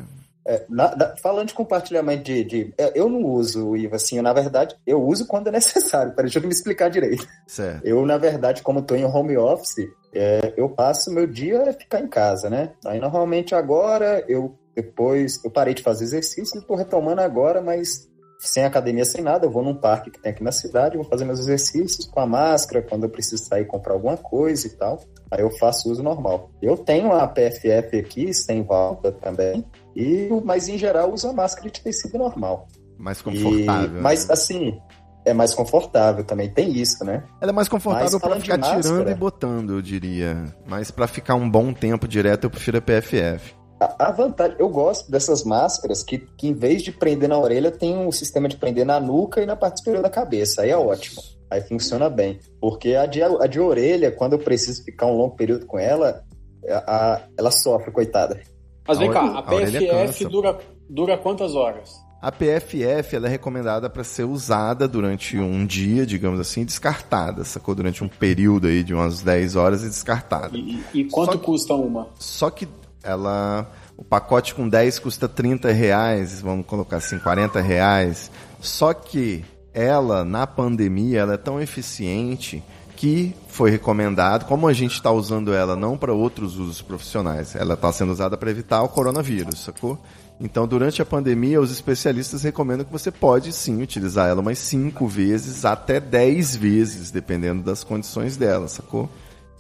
É, 0.47 0.65
na, 0.69 0.95
na, 0.95 1.17
falando 1.17 1.49
de 1.49 1.55
compartilhamento 1.55 2.25
de, 2.25 2.45
de, 2.45 2.75
é, 2.77 2.93
Eu 2.95 3.09
não 3.09 3.25
uso 3.25 3.71
o 3.71 3.77
IVA, 3.77 3.97
assim, 3.97 4.19
eu, 4.19 4.23
na 4.23 4.33
verdade, 4.33 4.77
eu 4.87 5.03
uso 5.03 5.27
quando 5.27 5.49
é 5.49 5.51
necessário. 5.51 6.13
Peraí, 6.17 6.27
deixa 6.31 6.39
eu 6.39 6.43
me 6.43 6.53
explicar 6.53 6.91
direito. 6.91 7.27
Certo. 7.47 7.85
Eu, 7.85 8.05
na 8.05 8.19
verdade, 8.19 8.63
como 8.63 8.81
estou 8.81 8.97
em 8.97 9.05
home 9.05 9.37
office, 9.37 9.89
é, 10.13 10.53
eu 10.57 10.69
passo 10.69 11.11
meu 11.11 11.27
dia 11.27 11.71
a 11.71 11.73
ficar 11.73 12.01
em 12.01 12.09
casa, 12.09 12.51
né? 12.51 12.73
Aí, 12.85 13.01
normalmente, 13.01 13.55
agora, 13.55 14.25
eu 14.29 14.55
depois. 14.75 15.43
Eu 15.45 15.51
parei 15.51 15.73
de 15.73 15.83
fazer 15.83 16.05
exercício, 16.05 16.59
estou 16.59 16.77
retomando 16.77 17.21
agora, 17.21 17.63
mas 17.63 18.09
sem 18.39 18.65
academia, 18.65 19.05
sem 19.05 19.23
nada. 19.23 19.47
Eu 19.47 19.51
vou 19.51 19.63
num 19.63 19.75
parque 19.75 20.11
que 20.11 20.21
tem 20.21 20.33
aqui 20.33 20.43
na 20.43 20.53
cidade, 20.53 20.97
vou 20.97 21.07
fazer 21.07 21.25
meus 21.25 21.41
exercícios 21.41 22.07
com 22.07 22.21
a 22.21 22.27
máscara, 22.27 22.83
quando 22.83 23.05
eu 23.05 23.11
preciso 23.11 23.45
sair 23.45 23.65
comprar 23.65 23.95
alguma 23.95 24.17
coisa 24.17 24.67
e 24.67 24.71
tal. 24.71 25.01
Aí 25.31 25.41
eu 25.41 25.51
faço 25.59 25.91
uso 25.91 26.03
normal. 26.03 26.51
Eu 26.61 26.77
tenho 26.77 27.13
a 27.13 27.27
PFF 27.27 27.99
aqui, 27.99 28.35
sem 28.35 28.63
válvula 28.63 29.13
também. 29.13 29.65
E, 29.95 30.29
mas 30.45 30.69
em 30.69 30.77
geral 30.77 31.13
usa 31.13 31.33
máscara 31.33 31.71
de 31.71 31.81
tecido 31.81 32.19
normal. 32.19 32.67
Mais 32.99 33.21
confortável. 33.23 33.99
E, 33.99 34.01
mas 34.01 34.27
né? 34.27 34.35
assim, 34.35 34.79
é 35.25 35.33
mais 35.33 35.55
confortável 35.55 36.25
também, 36.25 36.53
tem 36.53 36.73
isso, 36.73 37.05
né? 37.05 37.25
Ela 37.41 37.51
é 37.51 37.55
mais 37.55 37.69
confortável 37.69 38.21
para 38.21 38.41
ficar 38.41 38.59
máscara, 38.59 38.83
tirando 38.83 39.11
e 39.11 39.15
botando, 39.15 39.73
eu 39.75 39.83
diria. 39.83 40.45
Mas 40.67 40.91
para 40.91 41.07
ficar 41.07 41.35
um 41.35 41.49
bom 41.49 41.73
tempo 41.73 42.07
direto, 42.07 42.45
eu 42.45 42.51
prefiro 42.51 42.79
a 42.79 42.83
PFF. 42.83 43.55
A, 43.81 44.09
a, 44.09 44.13
vantagem, 44.13 44.57
eu 44.59 44.69
gosto 44.69 45.11
dessas 45.11 45.43
máscaras 45.45 46.03
que, 46.03 46.19
que 46.19 46.49
em 46.49 46.55
vez 46.55 46.83
de 46.83 46.93
prender 46.93 47.29
na 47.29 47.39
orelha, 47.39 47.71
tem 47.71 47.97
um 47.97 48.13
sistema 48.13 48.49
de 48.49 48.57
prender 48.57 48.87
na 48.87 49.01
nuca 49.01 49.43
e 49.43 49.47
na 49.47 49.57
parte 49.57 49.79
superior 49.79 50.03
da 50.03 50.11
cabeça. 50.11 50.63
Aí 50.63 50.71
é 50.71 50.77
ótimo. 50.77 51.21
Aí 51.51 51.61
funciona 51.63 52.09
bem. 52.09 52.39
Porque 52.61 52.95
a 52.95 53.07
de, 53.07 53.23
a 53.23 53.47
de 53.47 53.61
orelha, 53.61 54.13
quando 54.13 54.35
eu 54.35 54.39
preciso 54.39 54.85
ficar 54.85 55.07
um 55.07 55.17
longo 55.17 55.37
período 55.37 55.67
com 55.67 55.79
ela, 55.79 56.23
a, 56.69 57.15
a, 57.15 57.21
ela 57.37 57.51
sofre, 57.51 57.91
coitada. 57.91 58.41
Mas 58.87 58.99
vem 58.99 59.09
a 59.09 59.13
cá, 59.13 59.39
a 59.39 59.43
PFF 59.43 60.25
dura, 60.27 60.59
dura 60.89 61.17
quantas 61.17 61.55
horas? 61.55 62.05
A 62.21 62.33
PFF 62.33 63.17
ela 63.17 63.27
é 63.27 63.31
recomendada 63.31 63.91
para 63.91 64.03
ser 64.03 64.25
usada 64.25 64.89
durante 64.89 65.37
um 65.37 65.67
dia, 65.67 66.07
digamos 66.07 66.41
assim, 66.41 66.65
descartada, 66.65 67.45
sacou? 67.45 67.75
Durante 67.75 68.03
um 68.03 68.09
período 68.09 68.67
aí 68.67 68.83
de 68.83 68.95
umas 68.95 69.21
10 69.21 69.57
horas 69.57 69.83
e 69.83 69.89
descartada. 69.89 70.57
E, 70.57 70.83
e 70.95 71.05
quanto 71.05 71.33
só, 71.33 71.39
custa 71.39 71.75
uma? 71.75 72.09
Só 72.19 72.49
que 72.49 72.67
ela. 73.03 73.71
O 73.97 74.03
pacote 74.03 74.55
com 74.55 74.67
10 74.67 74.99
custa 75.01 75.29
30 75.29 75.71
reais, 75.71 76.41
vamos 76.41 76.67
colocar 76.67 76.97
assim, 76.97 77.19
40 77.19 77.61
reais. 77.61 78.31
Só 78.59 78.95
que 78.95 79.45
ela, 79.75 80.25
na 80.25 80.47
pandemia, 80.47 81.21
ela 81.21 81.35
é 81.35 81.37
tão 81.37 81.61
eficiente 81.61 82.63
que 82.97 83.35
foi 83.49 83.71
recomendado, 83.71 84.47
como 84.47 84.69
a 84.69 84.73
gente 84.73 84.93
está 84.93 85.11
usando 85.11 85.53
ela 85.53 85.77
não 85.77 85.97
para 85.97 86.13
outros 86.13 86.57
usos 86.57 86.83
profissionais, 86.83 87.55
ela 87.55 87.75
está 87.75 87.93
sendo 87.93 88.13
usada 88.13 88.37
para 88.37 88.51
evitar 88.51 88.83
o 88.83 88.89
coronavírus, 88.89 89.61
sacou? 89.61 89.99
Então, 90.41 90.67
durante 90.67 91.01
a 91.01 91.07
pandemia, 91.07 91.61
os 91.61 91.71
especialistas 91.71 92.43
recomendam 92.43 92.85
que 92.85 92.93
você 92.93 93.11
pode 93.11 93.53
sim 93.53 93.81
utilizar 93.81 94.29
ela 94.29 94.41
umas 94.41 94.59
5 94.59 95.07
vezes 95.07 95.65
até 95.65 96.01
10 96.01 96.57
vezes, 96.57 97.11
dependendo 97.11 97.63
das 97.63 97.85
condições 97.85 98.37
dela, 98.37 98.67
sacou? 98.67 99.09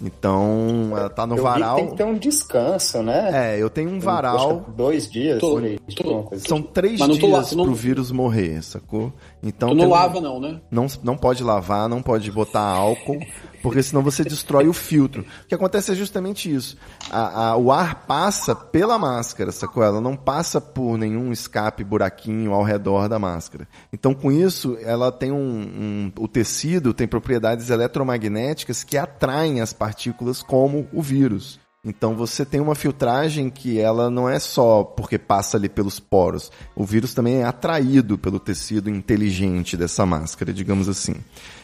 Então, 0.03 0.89
ela 0.91 1.09
tá 1.09 1.27
no 1.27 1.37
eu 1.37 1.43
varal. 1.43 1.77
tem 1.77 1.89
que 1.89 1.97
ter 1.97 2.05
um 2.05 2.19
descanso, 2.19 3.03
né? 3.03 3.55
É, 3.55 3.63
eu 3.63 3.71
tenho 3.71 3.91
um 3.91 4.01
varal. 4.01 4.67
Dois 4.77 5.11
dias, 5.11 5.39
tô, 5.39 5.61
tô, 5.61 6.37
São 6.39 6.59
assim. 6.59 6.69
três 6.73 7.01
dias 7.01 7.23
lá, 7.23 7.57
não... 7.57 7.65
pro 7.65 7.75
vírus 7.75 8.11
morrer, 8.11 8.63
sacou? 8.63 9.13
Então. 9.43 9.69
Tu 9.71 9.75
não 9.75 9.89
lava, 9.89 10.21
não, 10.21 10.41
né? 10.41 10.61
Não, 10.71 10.87
não 11.03 11.17
pode 11.17 11.45
lavar, 11.45 11.89
não 11.89 12.03
pode 12.03 12.31
botar 12.31 12.61
álcool 12.61 13.21
porque 13.65 13.83
senão 13.83 14.03
você 14.03 14.23
destrói 14.23 14.69
o 14.69 14.75
filtro. 14.75 15.23
O 15.23 15.49
que 15.49 15.55
acontece 15.55 15.91
é 15.91 15.95
justamente 15.95 16.55
isso. 16.55 16.77
A, 17.11 17.47
a, 17.47 17.57
o 17.57 17.73
ar 17.73 18.05
passa 18.07 18.55
pela 18.55 18.99
máscara, 18.99 19.51
sacou? 19.51 19.83
Ela 19.83 20.03
não 20.03 20.15
passa 20.15 20.61
por 20.61 20.99
nenhum 20.99 21.33
escape, 21.33 21.83
buraquinho 21.83 22.53
ao 22.53 22.63
redor 22.63 23.09
da 23.09 23.19
máscara. 23.19 23.67
Então, 23.91 24.13
com 24.13 24.31
isso, 24.31 24.77
ela 24.83 25.11
tem 25.11 25.33
um, 25.33 25.39
um 25.39 26.13
o 26.19 26.29
tecido 26.29 26.93
tem 26.93 27.09
propriedades 27.09 27.71
eletromagnéticas 27.71 28.85
que 28.85 28.99
atraem 28.99 29.63
as 29.63 29.73
partículas 29.85 30.43
como 30.43 30.89
o 30.95 31.03
vírus. 31.03 31.61
Então 31.85 32.15
você 32.15 32.47
tem 32.47 32.59
uma 32.59 32.75
filtragem 32.75 33.51
que 33.51 33.79
ela 33.79 34.09
não 34.09 34.27
é 34.27 34.39
só 34.39 34.83
porque 34.83 35.19
passa 35.19 35.59
ali 35.59 35.69
pelos 35.69 36.01
poros. 36.01 36.51
O 36.75 36.87
vírus 36.87 37.13
também 37.13 37.43
é 37.43 37.45
atraído 37.45 38.17
pelo 38.17 38.41
tecido 38.41 38.89
inteligente 38.89 39.77
dessa 39.77 40.07
máscara, 40.07 40.55
digamos 40.55 40.89
assim. 40.89 41.17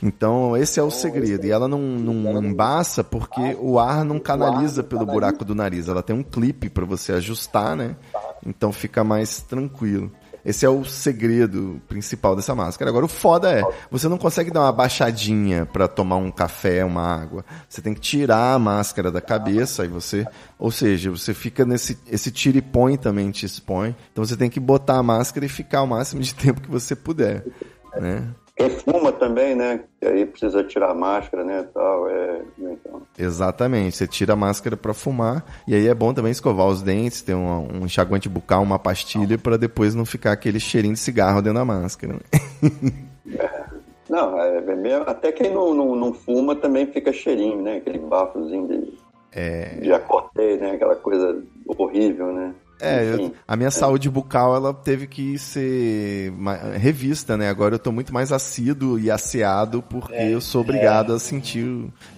Então 0.03 0.55
esse 0.55 0.79
é 0.79 0.83
o 0.83 0.91
segredo. 0.91 1.47
E 1.47 1.51
ela 1.51 1.67
não, 1.67 1.81
não 1.81 2.45
embaça 2.45 3.03
porque 3.03 3.57
o 3.59 3.79
ar 3.79 4.05
não 4.05 4.21
canaliza 4.21 4.83
pelo 4.83 5.07
buraco 5.07 5.43
do 5.43 5.55
nariz. 5.55 5.89
Ela 5.89 6.03
tem 6.03 6.15
um 6.15 6.23
clipe 6.23 6.69
para 6.69 6.85
você 6.85 7.13
ajustar, 7.13 7.75
né? 7.75 7.97
Então 8.45 8.71
fica 8.71 9.03
mais 9.03 9.41
tranquilo. 9.41 10.13
Esse 10.45 10.65
é 10.65 10.69
o 10.69 10.85
segredo 10.85 11.81
principal 11.89 12.35
dessa 12.35 12.55
máscara. 12.55 12.91
Agora, 12.91 13.05
o 13.05 13.09
foda 13.09 13.51
é, 13.51 13.63
você 13.91 14.09
não 14.09 14.19
consegue 14.19 14.51
dar 14.51 14.63
uma 14.63 14.73
baixadinha 14.73 15.67
para 15.67 15.87
tomar 15.87 16.17
um 16.17 16.31
café, 16.31 16.85
uma 16.85 17.03
água. 17.03 17.45
Você 17.69 17.83
tem 17.83 17.95
que 17.95 18.01
tirar 18.01 18.55
a 18.55 18.59
máscara 18.59 19.11
da 19.11 19.21
cabeça 19.21 19.85
e 19.85 19.89
você, 19.89 20.27
ou 20.59 20.71
seja, 20.71 21.11
você 21.11 21.35
fica 21.35 21.65
nesse 21.65 21.99
esse 22.11 22.31
tira 22.31 22.59
e 22.59 22.63
põe 22.63 22.97
também 22.97 23.31
te 23.31 23.47
expõe. 23.47 23.95
Então 24.13 24.25
você 24.25 24.37
tem 24.37 24.51
que 24.51 24.61
botar 24.61 24.97
a 24.97 25.03
máscara 25.03 25.45
e 25.47 25.49
ficar 25.49 25.83
o 25.83 25.87
máximo 25.87 26.21
de 26.21 26.35
tempo 26.37 26.61
que 26.61 26.71
você 26.71 26.95
puder, 26.97 27.45
né? 27.99 28.29
Quem 28.61 28.71
fuma 28.71 29.11
também, 29.11 29.55
né? 29.55 29.81
Que 29.99 30.07
aí 30.07 30.27
precisa 30.27 30.63
tirar 30.63 30.91
a 30.91 30.95
máscara, 30.95 31.43
né? 31.43 31.67
Tal, 31.73 32.11
é... 32.11 32.43
então. 32.59 33.03
Exatamente, 33.19 33.97
você 33.97 34.07
tira 34.07 34.35
a 34.35 34.37
máscara 34.37 34.77
para 34.77 34.93
fumar 34.93 35.43
e 35.67 35.75
aí 35.75 35.89
é 35.89 35.95
bom 35.95 36.13
também 36.13 36.31
escovar 36.31 36.67
os 36.67 36.83
dentes, 36.83 37.23
ter 37.23 37.35
um, 37.35 37.69
um 37.73 37.87
enxaguante 37.87 38.29
bucal, 38.29 38.63
uma 38.63 38.79
pastilha 38.79 39.39
para 39.39 39.57
depois 39.57 39.95
não 39.95 40.05
ficar 40.05 40.33
aquele 40.33 40.61
cheirinho 40.61 40.93
de 40.93 41.01
cigarro 41.01 41.41
dentro 41.41 41.59
da 41.59 41.65
máscara. 41.65 42.17
é. 43.35 43.71
Não, 44.11 44.37
é, 44.43 44.59
é 44.59 44.95
até 45.07 45.31
quem 45.31 45.55
não, 45.55 45.73
não, 45.73 45.95
não, 45.95 46.13
fuma 46.13 46.57
também 46.57 46.85
fica 46.85 47.13
cheirinho, 47.13 47.63
né? 47.63 47.77
Aquele 47.77 48.01
bafozinho 48.01 48.67
de, 48.67 48.99
é... 49.31 49.77
de 49.77 49.93
acotei, 49.93 50.57
né? 50.57 50.73
Aquela 50.73 50.97
coisa 50.97 51.41
horrível, 51.65 52.33
né? 52.33 52.53
É, 52.81 53.15
eu, 53.15 53.35
a 53.47 53.57
minha 53.57 53.71
saúde 53.71 54.09
bucal 54.09 54.55
ela 54.55 54.73
teve 54.73 55.07
que 55.07 55.39
ser 55.39 56.33
revista, 56.79 57.37
né? 57.37 57.49
Agora 57.49 57.75
eu 57.75 57.79
tô 57.79 57.93
muito 57.93 58.13
mais 58.13 58.33
assíduo 58.33 58.99
e 58.99 59.11
asseado 59.11 59.83
porque 59.83 60.15
é, 60.15 60.33
eu 60.33 60.41
sou 60.41 60.61
obrigado 60.61 61.13
é. 61.13 61.17
a 61.17 61.19
sentir 61.19 61.67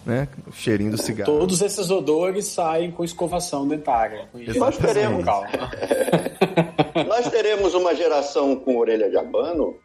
né, 0.04 0.28
o 0.46 0.52
cheirinho 0.52 0.92
do 0.92 0.98
cigarro. 0.98 1.32
Todos 1.38 1.60
esses 1.62 1.90
odores 1.90 2.46
saem 2.46 2.90
com 2.90 3.04
escovação 3.04 3.66
dentária. 3.66 4.28
Nós 4.56 4.76
teremos, 4.76 5.24
nós 7.06 7.28
teremos 7.30 7.74
uma 7.74 7.94
geração 7.94 8.56
com 8.56 8.76
orelha 8.78 9.10
de 9.10 9.16
abano? 9.16 9.76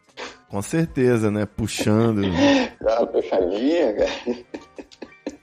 Com 0.48 0.62
certeza, 0.62 1.30
né? 1.30 1.46
Puxando. 1.46 2.22
Já 2.80 3.06
puxadinha, 3.06 3.94
cara. 3.94 4.10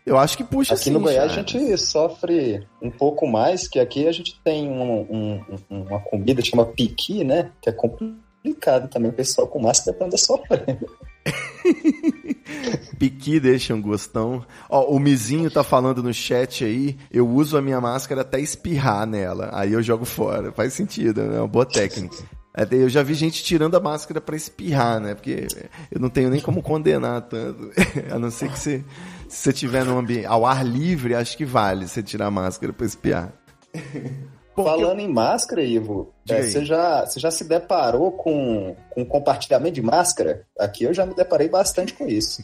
Eu 0.06 0.18
acho 0.20 0.38
que 0.38 0.44
puxa 0.44 0.76
Aqui 0.76 0.84
sim, 0.84 0.92
no 0.92 1.00
Goiás 1.00 1.32
a 1.32 1.36
gente 1.36 1.78
sofre 1.78 2.66
um 2.80 2.92
pouco 2.92 3.26
mais, 3.26 3.68
que 3.68 3.80
aqui 3.80 4.08
a 4.08 4.12
gente 4.12 4.40
tem 4.44 4.70
um, 4.70 5.02
um, 5.02 5.42
uma 5.70 6.00
comida 6.00 6.44
que 6.44 6.50
chama 6.50 6.66
piqui, 6.66 7.24
né? 7.24 7.52
Que 7.60 7.70
é 7.70 7.74
complicado 7.74 8.88
também 8.88 9.10
o 9.10 9.14
pessoal 9.14 9.48
com 9.48 9.60
máscara 9.60 9.98
anda 10.00 10.18
sofrendo. 10.18 10.88
Piqui 13.00 13.40
deixa 13.40 13.74
um 13.74 13.82
gostão. 13.82 14.46
Ó, 14.70 14.84
o 14.96 15.00
Mizinho 15.00 15.50
tá 15.50 15.64
falando 15.64 16.04
no 16.04 16.14
chat 16.14 16.64
aí, 16.64 16.98
eu 17.12 17.28
uso 17.28 17.58
a 17.58 17.62
minha 17.62 17.82
máscara 17.82 18.22
até 18.22 18.40
espirrar 18.40 19.08
nela, 19.08 19.50
aí 19.54 19.74
eu 19.74 19.82
jogo 19.82 20.06
fora. 20.06 20.52
Faz 20.52 20.74
sentido, 20.74 21.24
né? 21.24 21.38
É 21.38 21.40
uma 21.40 21.48
boa 21.48 21.66
técnica. 21.66 22.18
É, 22.56 22.66
eu 22.72 22.88
já 22.88 23.04
vi 23.04 23.14
gente 23.14 23.44
tirando 23.44 23.76
a 23.76 23.80
máscara 23.82 24.22
para 24.22 24.36
espirrar, 24.36 25.00
né? 25.00 25.14
Porque 25.14 25.48
eu 25.92 26.00
não 26.00 26.10
tenho 26.10 26.30
nem 26.30 26.40
como 26.40 26.64
condenar 26.64 27.22
tanto. 27.24 27.72
A 28.10 28.18
não 28.18 28.32
ser 28.32 28.50
que 28.50 28.58
você, 28.58 28.84
se 29.28 29.38
você 29.38 29.54
tiver 29.54 29.84
no 29.84 29.98
ambiente 29.98 30.26
ao 30.26 30.46
ar 30.46 30.66
livre, 30.66 31.14
acho 31.14 31.36
que 31.36 31.44
vale 31.44 31.88
você 31.88 32.02
tirar 32.02 32.28
a 32.28 32.32
máscara 32.32 32.72
para 32.72 32.86
espiar. 32.86 33.34
Porque... 34.56 34.70
Falando 34.70 35.02
em 35.02 35.12
máscara, 35.12 35.62
Ivo, 35.62 36.14
é, 36.30 36.42
você, 36.42 36.64
já, 36.64 37.06
você 37.06 37.20
já 37.20 37.30
se 37.30 37.44
deparou 37.44 38.14
com, 38.14 38.74
com 38.90 39.06
compartilhamento 39.06 39.76
de 39.76 39.82
máscara? 39.82 40.46
Aqui 40.58 40.86
eu 40.86 40.94
já 40.94 41.06
me 41.06 41.14
deparei 41.14 41.50
bastante 41.50 41.94
com 41.94 42.08
isso. 42.08 42.42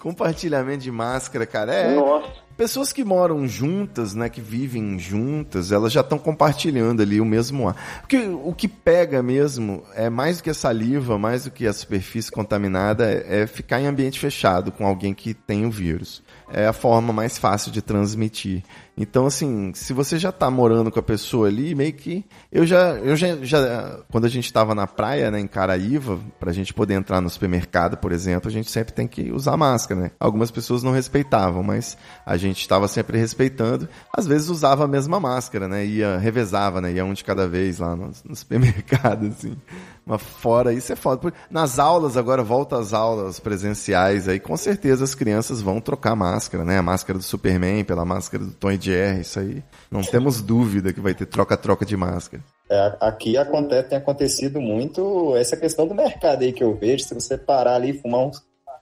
Compartilhamento 0.00 0.78
de 0.78 0.90
máscara, 0.90 1.44
cara, 1.44 1.74
é. 1.74 1.94
Nossa. 1.94 2.32
Pessoas 2.62 2.92
que 2.92 3.02
moram 3.02 3.48
juntas, 3.48 4.14
né, 4.14 4.28
que 4.28 4.40
vivem 4.40 4.96
juntas, 4.96 5.72
elas 5.72 5.92
já 5.92 6.00
estão 6.00 6.16
compartilhando 6.16 7.02
ali 7.02 7.20
o 7.20 7.24
mesmo 7.24 7.68
ar. 7.68 7.74
Porque 8.02 8.18
o 8.18 8.54
que 8.54 8.68
pega 8.68 9.20
mesmo 9.20 9.82
é 9.96 10.08
mais 10.08 10.36
do 10.36 10.44
que 10.44 10.50
a 10.50 10.54
saliva, 10.54 11.18
mais 11.18 11.42
do 11.42 11.50
que 11.50 11.66
a 11.66 11.72
superfície 11.72 12.30
contaminada, 12.30 13.04
é, 13.04 13.48
ficar 13.48 13.80
em 13.80 13.88
ambiente 13.88 14.20
fechado 14.20 14.70
com 14.70 14.86
alguém 14.86 15.12
que 15.12 15.34
tem 15.34 15.66
o 15.66 15.72
vírus. 15.72 16.22
É 16.52 16.64
a 16.64 16.72
forma 16.72 17.12
mais 17.12 17.36
fácil 17.36 17.72
de 17.72 17.82
transmitir. 17.82 18.62
Então, 18.96 19.24
assim, 19.24 19.72
se 19.74 19.94
você 19.94 20.18
já 20.18 20.30
tá 20.30 20.50
morando 20.50 20.90
com 20.90 20.98
a 20.98 21.02
pessoa 21.02 21.48
ali, 21.48 21.74
meio 21.74 21.94
que. 21.94 22.24
Eu 22.50 22.66
já. 22.66 22.90
Eu 22.96 23.16
já, 23.16 23.36
já 23.42 24.00
quando 24.10 24.26
a 24.26 24.28
gente 24.28 24.44
estava 24.44 24.74
na 24.74 24.86
praia, 24.86 25.30
né, 25.30 25.40
em 25.40 25.46
Caraíva, 25.46 26.20
pra 26.38 26.52
gente 26.52 26.74
poder 26.74 26.94
entrar 26.94 27.20
no 27.22 27.30
supermercado, 27.30 27.96
por 27.96 28.12
exemplo, 28.12 28.48
a 28.48 28.52
gente 28.52 28.70
sempre 28.70 28.92
tem 28.92 29.08
que 29.08 29.32
usar 29.32 29.56
máscara, 29.56 29.98
né? 29.98 30.10
Algumas 30.20 30.50
pessoas 30.50 30.82
não 30.82 30.92
respeitavam, 30.92 31.62
mas 31.62 31.96
a 32.26 32.36
gente 32.36 32.60
estava 32.60 32.86
sempre 32.86 33.16
respeitando. 33.18 33.88
Às 34.14 34.26
vezes 34.26 34.50
usava 34.50 34.84
a 34.84 34.88
mesma 34.88 35.18
máscara, 35.18 35.66
né? 35.66 35.86
Ia, 35.86 36.18
revezava, 36.18 36.82
né? 36.82 36.92
Ia 36.92 37.04
um 37.04 37.14
de 37.14 37.24
cada 37.24 37.48
vez 37.48 37.78
lá 37.78 37.96
no, 37.96 38.10
no 38.24 38.36
supermercado, 38.36 39.26
assim. 39.32 39.56
Mas 40.04 40.20
fora 40.20 40.72
isso 40.72 40.92
é 40.92 40.96
foda. 40.96 41.32
Nas 41.50 41.78
aulas, 41.78 42.16
agora 42.16 42.42
volta 42.42 42.78
às 42.78 42.92
aulas 42.92 43.38
presenciais 43.38 44.28
aí, 44.28 44.40
com 44.40 44.56
certeza 44.56 45.04
as 45.04 45.14
crianças 45.14 45.62
vão 45.62 45.80
trocar 45.80 46.16
máscara, 46.16 46.64
né? 46.64 46.78
A 46.78 46.82
máscara 46.82 47.18
do 47.18 47.24
Superman 47.24 47.84
pela 47.84 48.04
máscara 48.04 48.44
do 48.44 48.52
Tony 48.52 48.78
Jerry, 48.80 49.20
isso 49.20 49.38
aí. 49.38 49.62
Não 49.90 50.02
temos 50.02 50.42
dúvida 50.42 50.92
que 50.92 51.00
vai 51.00 51.14
ter 51.14 51.26
troca-troca 51.26 51.86
de 51.86 51.96
máscara. 51.96 52.42
É, 52.70 52.96
aqui 53.00 53.36
acontece, 53.36 53.88
tem 53.90 53.98
acontecido 53.98 54.60
muito 54.60 55.36
essa 55.36 55.56
questão 55.56 55.86
do 55.86 55.94
mercado 55.94 56.42
aí 56.42 56.52
que 56.52 56.64
eu 56.64 56.74
vejo. 56.74 57.04
Se 57.04 57.14
você 57.14 57.38
parar 57.38 57.76
ali 57.76 57.90
e 57.90 58.00
fumar 58.00 58.22
um. 58.22 58.30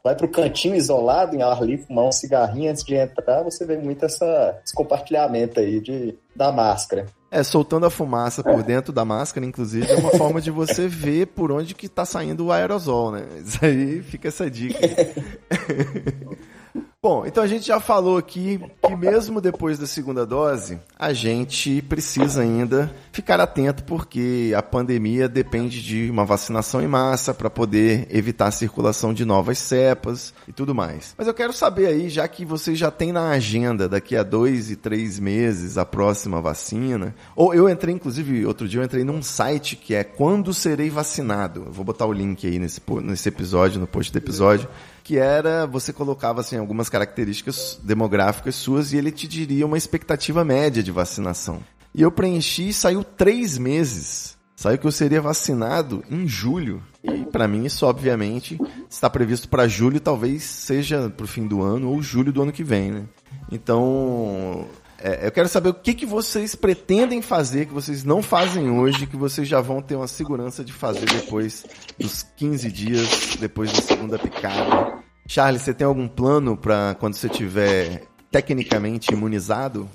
Vai 0.02 0.16
pro 0.16 0.28
cantinho 0.28 0.74
isolado, 0.74 1.36
em 1.36 1.42
ar 1.42 1.62
livre, 1.62 1.84
fumar 1.84 2.06
um 2.06 2.12
cigarrinho 2.12 2.70
antes 2.70 2.82
de 2.82 2.94
entrar, 2.94 3.42
você 3.42 3.66
vê 3.66 3.76
muito 3.76 4.02
essa, 4.02 4.58
esse 4.64 4.74
compartilhamento 4.74 5.60
aí 5.60 5.78
de, 5.78 6.16
da 6.34 6.50
máscara. 6.50 7.04
É, 7.30 7.44
soltando 7.44 7.86
a 7.86 7.90
fumaça 7.90 8.42
por 8.42 8.60
dentro 8.62 8.92
da 8.92 9.04
máscara, 9.04 9.46
inclusive, 9.46 9.86
é 9.86 9.96
uma 9.96 10.10
forma 10.10 10.40
de 10.40 10.50
você 10.50 10.88
ver 10.88 11.28
por 11.28 11.52
onde 11.52 11.76
que 11.76 11.88
tá 11.88 12.04
saindo 12.04 12.46
o 12.46 12.52
aerosol, 12.52 13.12
né? 13.12 13.24
Isso 13.44 13.64
aí 13.64 14.02
fica 14.02 14.28
essa 14.28 14.50
dica. 14.50 14.78
Bom, 17.02 17.24
então 17.24 17.42
a 17.42 17.46
gente 17.46 17.66
já 17.66 17.80
falou 17.80 18.18
aqui 18.18 18.60
que 18.86 18.94
mesmo 18.94 19.40
depois 19.40 19.78
da 19.78 19.86
segunda 19.86 20.26
dose, 20.26 20.78
a 20.98 21.14
gente 21.14 21.80
precisa 21.80 22.42
ainda 22.42 22.94
ficar 23.10 23.40
atento 23.40 23.84
porque 23.84 24.52
a 24.54 24.62
pandemia 24.62 25.26
depende 25.26 25.82
de 25.82 26.10
uma 26.10 26.26
vacinação 26.26 26.82
em 26.82 26.86
massa 26.86 27.32
para 27.32 27.48
poder 27.48 28.06
evitar 28.10 28.48
a 28.48 28.50
circulação 28.50 29.14
de 29.14 29.24
novas 29.24 29.56
cepas 29.56 30.34
e 30.46 30.52
tudo 30.52 30.74
mais. 30.74 31.14
Mas 31.16 31.26
eu 31.26 31.32
quero 31.32 31.54
saber 31.54 31.86
aí, 31.86 32.10
já 32.10 32.28
que 32.28 32.44
vocês 32.44 32.78
já 32.78 32.90
têm 32.90 33.12
na 33.12 33.30
agenda 33.30 33.88
daqui 33.88 34.14
a 34.14 34.22
dois 34.22 34.70
e 34.70 34.76
três 34.76 35.18
meses 35.18 35.78
a 35.78 35.86
próxima 35.86 36.38
vacina, 36.42 37.14
ou 37.34 37.54
eu 37.54 37.66
entrei, 37.66 37.94
inclusive, 37.94 38.44
outro 38.44 38.68
dia 38.68 38.78
eu 38.78 38.84
entrei 38.84 39.04
num 39.04 39.22
site 39.22 39.74
que 39.74 39.94
é 39.94 40.04
Quando 40.04 40.52
Serei 40.52 40.90
Vacinado. 40.90 41.62
Eu 41.64 41.72
vou 41.72 41.82
botar 41.82 42.04
o 42.04 42.12
link 42.12 42.46
aí 42.46 42.58
nesse, 42.58 42.82
nesse 43.02 43.26
episódio, 43.26 43.80
no 43.80 43.86
post 43.86 44.12
do 44.12 44.18
episódio 44.18 44.68
que 45.02 45.18
era 45.18 45.66
você 45.66 45.92
colocava 45.92 46.40
assim 46.40 46.56
algumas 46.56 46.88
características 46.88 47.78
demográficas 47.82 48.54
suas 48.54 48.92
e 48.92 48.96
ele 48.96 49.10
te 49.10 49.26
diria 49.26 49.66
uma 49.66 49.78
expectativa 49.78 50.44
média 50.44 50.82
de 50.82 50.90
vacinação. 50.90 51.62
E 51.94 52.02
eu 52.02 52.12
preenchi 52.12 52.68
e 52.68 52.72
saiu 52.72 53.02
três 53.02 53.58
meses. 53.58 54.38
Saiu 54.54 54.78
que 54.78 54.86
eu 54.86 54.92
seria 54.92 55.22
vacinado 55.22 56.04
em 56.10 56.28
julho. 56.28 56.82
E 57.02 57.24
para 57.24 57.48
mim 57.48 57.64
isso 57.64 57.86
obviamente 57.86 58.58
está 58.90 59.08
previsto 59.08 59.48
para 59.48 59.66
julho, 59.66 59.98
talvez 59.98 60.42
seja 60.42 61.08
para 61.08 61.24
o 61.24 61.28
fim 61.28 61.46
do 61.46 61.62
ano 61.62 61.88
ou 61.90 62.02
julho 62.02 62.32
do 62.32 62.42
ano 62.42 62.52
que 62.52 62.62
vem, 62.62 62.90
né? 62.90 63.04
Então 63.50 64.66
é, 65.02 65.26
eu 65.26 65.32
quero 65.32 65.48
saber 65.48 65.70
o 65.70 65.74
que, 65.74 65.94
que 65.94 66.04
vocês 66.04 66.54
pretendem 66.54 67.22
fazer, 67.22 67.66
que 67.66 67.72
vocês 67.72 68.04
não 68.04 68.22
fazem 68.22 68.70
hoje, 68.70 69.06
que 69.06 69.16
vocês 69.16 69.48
já 69.48 69.60
vão 69.60 69.80
ter 69.80 69.96
uma 69.96 70.06
segurança 70.06 70.62
de 70.62 70.72
fazer 70.72 71.06
depois 71.06 71.64
dos 71.98 72.22
15 72.36 72.70
dias, 72.70 73.36
depois 73.40 73.72
da 73.72 73.80
segunda 73.80 74.18
picada. 74.18 74.98
Charles, 75.26 75.62
você 75.62 75.72
tem 75.72 75.86
algum 75.86 76.06
plano 76.06 76.56
para 76.56 76.96
quando 76.98 77.14
você 77.14 77.28
tiver 77.28 78.02
tecnicamente 78.30 79.12
imunizado? 79.12 79.88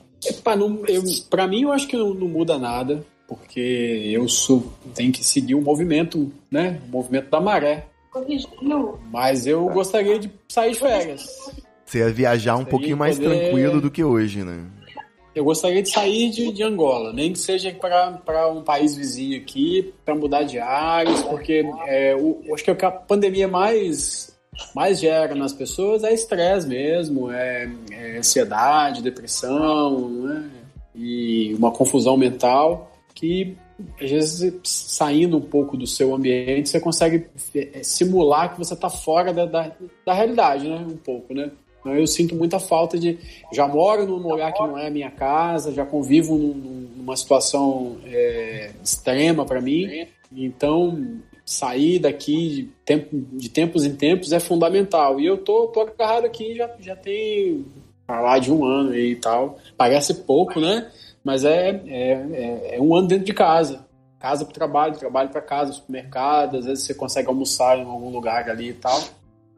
Para 1.30 1.48
mim, 1.48 1.64
eu 1.64 1.72
acho 1.72 1.88
que 1.88 1.96
não, 1.96 2.14
não, 2.14 2.28
muda 2.28 2.58
nada, 2.58 3.06
porque 3.28 3.60
eu 4.12 4.28
sou, 4.28 4.74
tenho 4.96 5.12
que 5.12 5.24
seguir 5.24 5.56
o 5.56 5.62
movimento, 5.62 6.32
né? 6.50 6.82
O 6.88 6.92
movimento 6.92 7.30
da 7.30 7.40
maré. 7.40 7.88
Mas 9.12 9.46
eu 9.46 9.66
gostaria 9.70 10.18
de 10.18 10.32
sair 10.48 10.72
de 10.72 10.80
férias. 10.80 11.28
Você 11.86 12.00
ia 12.00 12.10
viajar 12.10 12.56
um 12.56 12.66
pouquinho 12.66 12.98
mais 12.98 13.18
poder... 13.18 13.50
tranquilo 13.50 13.80
do 13.80 13.92
que 13.92 14.04
hoje, 14.04 14.44
né? 14.44 14.66
Eu 15.36 15.44
gostaria 15.44 15.84
de 15.84 15.90
sair 15.90 16.30
de, 16.30 16.52
de 16.54 16.64
Angola, 16.64 17.12
nem 17.12 17.34
que 17.34 17.40
seja 17.40 17.72
para 17.74 18.50
um 18.50 18.64
país 18.64 18.96
vizinho 18.96 19.38
aqui, 19.38 19.94
para 20.06 20.16
mudar 20.16 20.44
de 20.44 20.58
áreas, 20.58 21.22
porque 21.24 21.62
é, 21.88 22.16
o, 22.16 22.42
acho 22.54 22.64
que 22.64 22.86
a 22.86 22.92
pandemia 22.92 23.48
mais, 23.48 24.34
mais 24.74 24.98
gera 24.98 25.36
nas 25.36 25.52
pessoas 25.52 26.06
é 26.06 26.14
estresse 26.14 26.66
mesmo, 26.66 27.30
é, 27.30 27.70
é, 27.92 28.18
ansiedade, 28.18 29.04
depressão, 29.04 30.10
né? 30.10 30.50
e 30.96 31.54
uma 31.56 31.72
confusão 31.72 32.16
mental 32.16 32.92
que 33.14 33.58
às 34.02 34.10
vezes 34.10 34.54
saindo 34.64 35.36
um 35.36 35.42
pouco 35.42 35.76
do 35.76 35.86
seu 35.86 36.16
ambiente 36.16 36.70
você 36.70 36.80
consegue 36.80 37.28
é, 37.54 37.84
simular 37.84 38.54
que 38.54 38.58
você 38.58 38.74
está 38.74 38.90
fora 38.90 39.34
da, 39.34 39.46
da, 39.46 39.72
da 40.06 40.14
realidade, 40.14 40.68
né? 40.68 40.78
Um 40.78 40.96
pouco, 40.96 41.34
né? 41.34 41.52
Então 41.86 41.96
eu 41.96 42.08
sinto 42.08 42.36
muita 42.36 42.60
falta 42.60 42.98
de. 42.98 43.20
Já 43.54 43.68
moro 43.68 44.08
num 44.08 44.18
lugar 44.18 44.52
que 44.52 44.64
não 44.64 44.76
é 44.76 44.88
a 44.88 44.90
minha 44.90 45.12
casa, 45.12 45.72
já 45.72 45.86
convivo 45.86 46.36
num, 46.36 46.90
numa 46.98 47.16
situação 47.16 47.98
é, 48.08 48.72
extrema 48.84 49.46
para 49.46 49.62
mim 49.62 50.08
Então, 50.36 51.20
sair 51.46 52.00
daqui 52.00 52.50
de, 52.50 52.64
tempo, 52.84 53.10
de 53.14 53.50
tempos 53.50 53.86
em 53.86 53.96
tempos 53.96 54.34
é 54.34 54.40
fundamental. 54.40 55.20
E 55.22 55.28
eu 55.28 55.38
tô, 55.38 55.68
tô 55.68 55.82
agarrado 55.82 56.26
aqui 56.26 56.56
já, 56.56 56.72
já 56.80 56.96
tem 56.96 57.64
lá 58.10 58.40
de 58.40 58.52
um 58.52 58.66
ano 58.66 58.96
e 58.96 59.16
tal. 59.18 59.60
Parece 59.78 60.16
pouco, 60.24 60.60
né? 60.60 60.90
Mas 61.24 61.46
é, 61.46 61.70
é, 61.70 62.12
é, 62.12 62.76
é 62.78 62.82
um 62.82 62.96
ano 62.96 63.08
dentro 63.08 63.26
de 63.26 63.34
casa. 63.34 63.86
Casa 64.20 64.44
para 64.44 64.56
trabalho, 64.56 64.98
trabalho 64.98 65.30
para 65.30 65.42
casa, 65.42 65.74
supermercado, 65.74 66.58
às 66.58 66.66
vezes 66.66 66.84
você 66.84 66.96
consegue 66.96 67.28
almoçar 67.28 67.78
em 67.78 67.84
algum 67.84 68.10
lugar 68.10 68.50
ali 68.50 68.70
e 68.70 68.74
tal. 68.74 69.00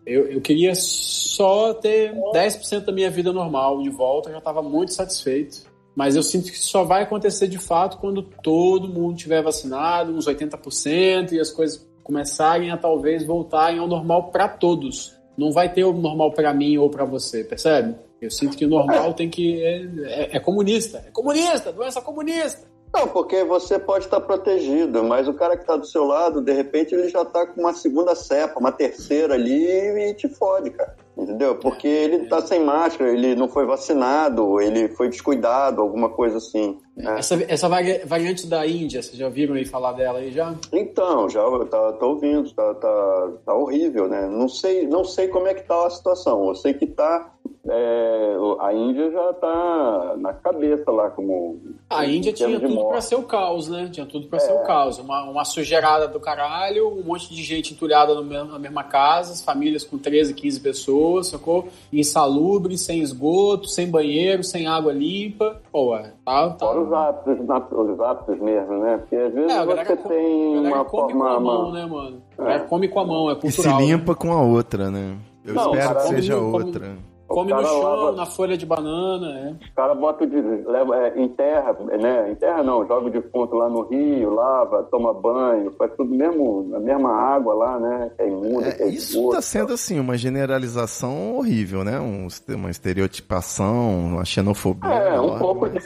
Eu, 0.07 0.25
eu 0.27 0.39
queria 0.39 0.73
só 0.73 1.73
ter 1.73 2.13
10% 2.13 2.85
da 2.85 2.91
minha 2.93 3.11
vida 3.11 3.33
normal 3.33 3.81
de 3.83 3.89
volta, 3.89 4.29
eu 4.29 4.33
já 4.33 4.39
estava 4.39 4.61
muito 4.61 4.93
satisfeito. 4.93 5.67
Mas 5.93 6.15
eu 6.15 6.23
sinto 6.23 6.51
que 6.51 6.57
só 6.57 6.83
vai 6.83 7.03
acontecer 7.03 7.47
de 7.47 7.57
fato 7.57 7.97
quando 7.97 8.21
todo 8.21 8.87
mundo 8.87 9.17
tiver 9.17 9.41
vacinado, 9.41 10.13
uns 10.13 10.27
80%, 10.27 11.33
e 11.33 11.39
as 11.39 11.51
coisas 11.51 11.85
começarem 12.03 12.71
a 12.71 12.77
talvez 12.77 13.25
voltarem 13.25 13.79
ao 13.79 13.87
normal 13.87 14.31
para 14.31 14.47
todos. 14.47 15.13
Não 15.37 15.51
vai 15.51 15.73
ter 15.73 15.83
o 15.83 15.91
normal 15.91 16.31
para 16.31 16.53
mim 16.53 16.77
ou 16.77 16.89
para 16.89 17.03
você, 17.03 17.43
percebe? 17.43 17.95
Eu 18.21 18.31
sinto 18.31 18.55
que 18.55 18.65
o 18.65 18.69
normal 18.69 19.13
tem 19.13 19.29
que. 19.29 19.61
É, 19.61 19.81
é, 20.03 20.37
é, 20.37 20.39
comunista. 20.39 21.03
É 21.05 21.11
comunista, 21.11 21.71
doença 21.73 22.01
comunista. 22.01 22.67
Não, 22.93 23.07
porque 23.07 23.43
você 23.43 23.77
pode 23.77 24.05
estar 24.05 24.19
protegido, 24.21 25.03
mas 25.03 25.27
o 25.27 25.33
cara 25.33 25.55
que 25.55 25.63
está 25.63 25.75
do 25.75 25.85
seu 25.85 26.05
lado, 26.05 26.41
de 26.41 26.53
repente, 26.53 26.95
ele 26.95 27.09
já 27.09 27.21
está 27.21 27.45
com 27.45 27.61
uma 27.61 27.73
segunda 27.73 28.15
cepa, 28.15 28.59
uma 28.59 28.71
terceira 28.71 29.33
ali 29.33 29.65
e 29.65 30.13
te 30.13 30.27
fode, 30.27 30.71
cara. 30.71 30.95
Entendeu? 31.17 31.55
Porque 31.55 31.87
ele 31.87 32.17
está 32.17 32.41
sem 32.41 32.63
máscara, 32.63 33.11
ele 33.11 33.33
não 33.33 33.49
foi 33.49 33.65
vacinado, 33.65 34.61
ele 34.61 34.87
foi 34.89 35.09
descuidado, 35.09 35.81
alguma 35.81 36.09
coisa 36.09 36.37
assim. 36.37 36.77
Né? 36.95 37.15
Essa, 37.17 37.43
essa 37.47 37.67
variante 37.67 38.45
da 38.45 38.67
Índia, 38.67 39.01
vocês 39.01 39.17
já 39.17 39.25
ouviram 39.25 39.55
aí 39.55 39.65
falar 39.65 39.93
dela 39.93 40.19
aí 40.19 40.31
já? 40.31 40.53
Então, 40.71 41.27
já 41.27 41.41
tá, 41.65 41.93
tá 41.93 42.05
ouvindo, 42.05 42.53
tá, 42.53 42.73
tá, 42.75 43.31
tá 43.43 43.53
horrível, 43.55 44.07
né? 44.07 44.27
Não 44.27 44.47
sei, 44.47 44.85
não 44.85 45.03
sei 45.03 45.27
como 45.27 45.47
é 45.47 45.55
que 45.55 45.63
tá 45.63 45.87
a 45.87 45.89
situação. 45.89 46.47
Eu 46.47 46.55
sei 46.55 46.75
que 46.75 46.85
tá 46.85 47.33
é, 47.69 48.35
a 48.59 48.73
Índia 48.73 49.11
já 49.11 49.31
está 49.31 50.15
na 50.17 50.33
cabeça 50.33 50.89
lá 50.89 51.09
como. 51.09 51.59
A 51.89 52.05
Índia 52.05 52.31
tinha 52.31 52.59
tudo 52.59 52.85
para 52.87 53.01
ser 53.01 53.15
o 53.15 53.23
caos, 53.23 53.67
né? 53.67 53.89
Tinha 53.91 54.05
tudo 54.05 54.27
para 54.27 54.37
é. 54.37 54.39
ser 54.39 54.53
o 54.53 54.63
caos. 54.63 54.99
Uma, 54.99 55.23
uma 55.23 55.43
sujeirada 55.43 56.07
do 56.07 56.19
caralho, 56.19 56.87
um 56.87 57.03
monte 57.03 57.33
de 57.33 57.43
gente 57.43 57.73
entulhada 57.73 58.15
na 58.21 58.57
mesma 58.57 58.83
casa, 58.83 59.33
as 59.33 59.43
famílias 59.43 59.83
com 59.83 59.97
13, 59.97 60.33
15 60.33 60.59
pessoas, 60.61 61.27
sacou? 61.27 61.67
Insalubre, 61.91 62.77
sem 62.77 63.01
esgoto, 63.01 63.67
sem 63.67 63.89
banheiro, 63.89 64.43
sem 64.43 64.65
água 64.65 64.93
limpa. 64.93 65.61
Pô, 65.71 65.95
é, 65.95 66.13
tá, 66.23 66.49
tá. 66.51 66.65
Fora 66.65 66.81
os 66.81 66.93
hábitos, 66.93 67.69
os 67.71 67.99
hábitos 67.99 68.39
mesmo, 68.39 68.79
né? 68.79 68.97
Porque 68.97 69.15
às 69.15 69.33
vezes 69.33 69.51
é, 69.51 69.65
você 69.65 69.97
tem 69.97 70.57
uma 70.59 70.85
come 70.85 71.13
forma. 71.13 71.25
Com 71.25 71.25
a 71.25 71.39
mão, 71.39 71.71
né, 71.71 71.85
mano? 71.85 72.21
É. 72.39 72.59
come 72.59 72.87
com 72.87 72.99
a 72.99 73.05
mão, 73.05 73.29
é 73.29 73.35
cultural. 73.35 73.81
E 73.81 73.85
se 73.85 73.91
limpa 73.91 74.13
né? 74.13 74.17
com 74.17 74.31
a 74.31 74.41
outra, 74.41 74.89
né? 74.89 75.17
Eu 75.43 75.53
Não, 75.53 75.73
espero 75.73 75.95
que 75.95 76.07
seja 76.07 76.37
outra. 76.37 76.87
Come 76.87 77.16
Come 77.27 77.51
no 77.53 77.61
chão, 77.61 77.83
lava, 77.83 78.11
na 78.13 78.25
folha 78.25 78.57
de 78.57 78.65
banana, 78.65 79.39
é. 79.39 79.51
O 79.51 79.75
cara 79.75 79.93
bota 79.93 80.25
de, 80.25 80.39
leva, 80.39 80.95
é, 80.95 81.21
enterra, 81.21 81.73
né? 81.99 82.31
Enterra 82.31 82.63
não, 82.63 82.87
joga 82.87 83.09
de 83.09 83.19
ponto 83.21 83.55
lá 83.55 83.69
no 83.69 83.81
rio, 83.81 84.33
lava, 84.33 84.83
toma 84.83 85.13
banho, 85.13 85.73
faz 85.77 85.91
tudo 85.97 86.13
mesmo, 86.15 86.67
na 86.69 86.79
mesma 86.79 87.11
água 87.11 87.53
lá, 87.53 87.79
né? 87.79 88.11
Que 88.15 88.23
é 88.23 88.27
imunda, 88.29 88.67
é, 88.67 88.71
que 88.71 88.83
é 88.83 88.87
Isso 88.87 89.27
está 89.27 89.41
sendo, 89.41 89.73
assim, 89.73 89.99
uma 89.99 90.17
generalização 90.17 91.35
horrível, 91.35 91.83
né? 91.83 91.99
Um, 91.99 92.27
uma 92.55 92.69
estereotipação, 92.69 94.07
uma 94.07 94.25
xenofobia. 94.25 94.89
É, 94.89 95.19
um 95.19 95.37
pouco 95.37 95.69
de 95.69 95.79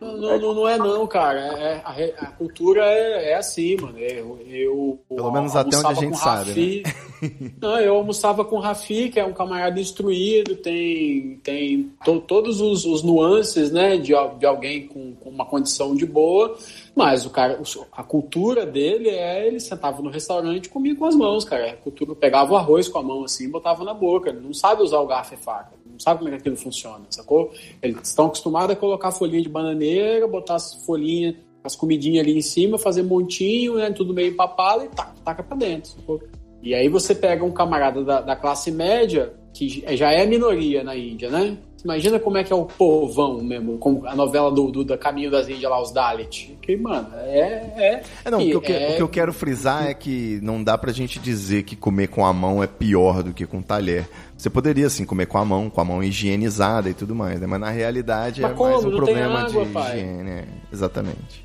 não, 0.00 0.38
não, 0.38 0.54
não, 0.54 0.68
é 0.68 0.76
não, 0.76 1.06
cara. 1.06 1.40
É, 1.40 1.80
a, 1.84 2.26
a 2.26 2.26
cultura 2.32 2.84
é, 2.84 3.30
é, 3.30 3.36
assim, 3.36 3.76
mano. 3.76 3.98
Eu, 3.98 4.38
eu 4.46 5.00
Pelo 5.08 5.30
menos 5.30 5.54
até 5.54 5.76
onde 5.76 5.86
a 5.86 5.94
gente 5.94 6.18
sabe. 6.18 6.82
Né? 6.84 6.92
Não, 7.62 7.78
eu 7.78 7.94
almoçava 7.94 8.44
com 8.44 8.56
o 8.56 8.60
Rafi, 8.60 9.08
que 9.08 9.20
é 9.20 9.24
um 9.24 9.32
camarada 9.32 9.80
instruído, 9.80 10.56
tem, 10.56 10.72
tem 11.42 11.92
to, 12.04 12.20
todos 12.20 12.60
os, 12.60 12.84
os, 12.84 13.02
nuances, 13.02 13.70
né, 13.70 13.96
de, 13.96 14.12
de 14.38 14.46
alguém 14.46 14.86
com, 14.86 15.14
com, 15.14 15.30
uma 15.30 15.44
condição 15.44 15.94
de 15.94 16.06
boa. 16.06 16.56
Mas 16.94 17.24
o 17.26 17.30
cara, 17.30 17.60
a 17.92 18.02
cultura 18.02 18.66
dele 18.66 19.08
é 19.08 19.46
ele 19.46 19.60
sentava 19.60 20.02
no 20.02 20.10
restaurante 20.10 20.66
e 20.66 20.68
comia 20.68 20.94
com 20.94 21.04
as 21.04 21.14
mãos, 21.14 21.44
cara. 21.44 21.70
A 21.70 21.76
cultura 21.76 22.14
pegava 22.14 22.52
o 22.52 22.56
arroz 22.56 22.88
com 22.88 22.98
a 22.98 23.02
mão 23.02 23.24
assim, 23.24 23.50
botava 23.50 23.84
na 23.84 23.94
boca. 23.94 24.30
Ele 24.30 24.40
não 24.40 24.52
sabe 24.52 24.82
usar 24.82 24.98
o 24.98 25.06
garfo 25.06 25.34
e 25.34 25.36
faca 25.36 25.82
não 25.92 26.00
sabe 26.00 26.18
como 26.20 26.28
é 26.28 26.32
que 26.32 26.38
aquilo 26.38 26.56
funciona, 26.56 27.04
sacou? 27.10 27.52
Eles 27.82 28.08
estão 28.08 28.26
acostumados 28.26 28.74
a 28.74 28.78
colocar 28.78 29.12
folhinha 29.12 29.42
de 29.42 29.48
bananeira, 29.48 30.26
botar 30.26 30.56
as 30.56 30.74
folhinhas, 30.86 31.36
as 31.62 31.76
comidinhas 31.76 32.24
ali 32.24 32.36
em 32.36 32.42
cima, 32.42 32.78
fazer 32.78 33.02
montinho, 33.02 33.76
né, 33.76 33.90
tudo 33.90 34.14
meio 34.14 34.32
empapado 34.32 34.84
e 34.84 34.88
taca, 34.88 35.14
taca 35.24 35.42
pra 35.42 35.56
dentro, 35.56 35.90
sacou? 35.90 36.20
E 36.62 36.74
aí 36.74 36.88
você 36.88 37.14
pega 37.14 37.44
um 37.44 37.50
camarada 37.50 38.02
da, 38.04 38.20
da 38.20 38.36
classe 38.36 38.70
média, 38.70 39.34
que 39.52 39.96
já 39.96 40.12
é 40.12 40.24
minoria 40.26 40.82
na 40.82 40.96
Índia, 40.96 41.30
né? 41.30 41.56
Imagina 41.84 42.18
como 42.18 42.38
é 42.38 42.44
que 42.44 42.52
é 42.52 42.56
o 42.56 42.64
povão 42.64 43.42
mesmo, 43.42 43.76
com 43.76 44.06
a 44.06 44.14
novela 44.14 44.52
do, 44.52 44.70
do, 44.70 44.84
do 44.84 44.96
Caminho 44.96 45.32
das 45.32 45.48
Índias 45.48 45.68
lá, 45.68 45.82
os 45.82 45.90
Dalit. 45.90 46.56
Que, 46.62 46.76
mano, 46.76 47.08
é. 47.16 47.72
é, 47.76 48.02
é 48.24 48.30
não, 48.30 48.38
o 48.38 48.60
que, 48.60 48.72
eu, 48.72 48.76
é... 48.76 48.92
o 48.92 48.96
que 48.96 49.02
eu 49.02 49.08
quero 49.08 49.32
frisar 49.32 49.88
é 49.88 49.94
que 49.94 50.38
não 50.42 50.62
dá 50.62 50.78
pra 50.78 50.92
gente 50.92 51.18
dizer 51.18 51.64
que 51.64 51.74
comer 51.74 52.06
com 52.06 52.24
a 52.24 52.32
mão 52.32 52.62
é 52.62 52.68
pior 52.68 53.24
do 53.24 53.32
que 53.34 53.44
com 53.46 53.60
talher. 53.60 54.08
Você 54.36 54.48
poderia, 54.48 54.86
assim, 54.86 55.04
comer 55.04 55.26
com 55.26 55.38
a 55.38 55.44
mão, 55.44 55.68
com 55.68 55.80
a 55.80 55.84
mão 55.84 56.02
higienizada 56.02 56.88
e 56.88 56.94
tudo 56.94 57.16
mais, 57.16 57.40
né? 57.40 57.48
Mas 57.48 57.60
na 57.60 57.70
realidade 57.70 58.40
mas 58.42 58.52
é 58.52 58.54
como? 58.54 58.70
mais 58.70 58.84
um 58.84 58.90
não 58.90 58.96
problema 58.96 59.40
água, 59.40 59.64
de 59.64 59.72
pai. 59.72 59.98
higiene. 59.98 60.30
É, 60.30 60.44
exatamente. 60.72 61.44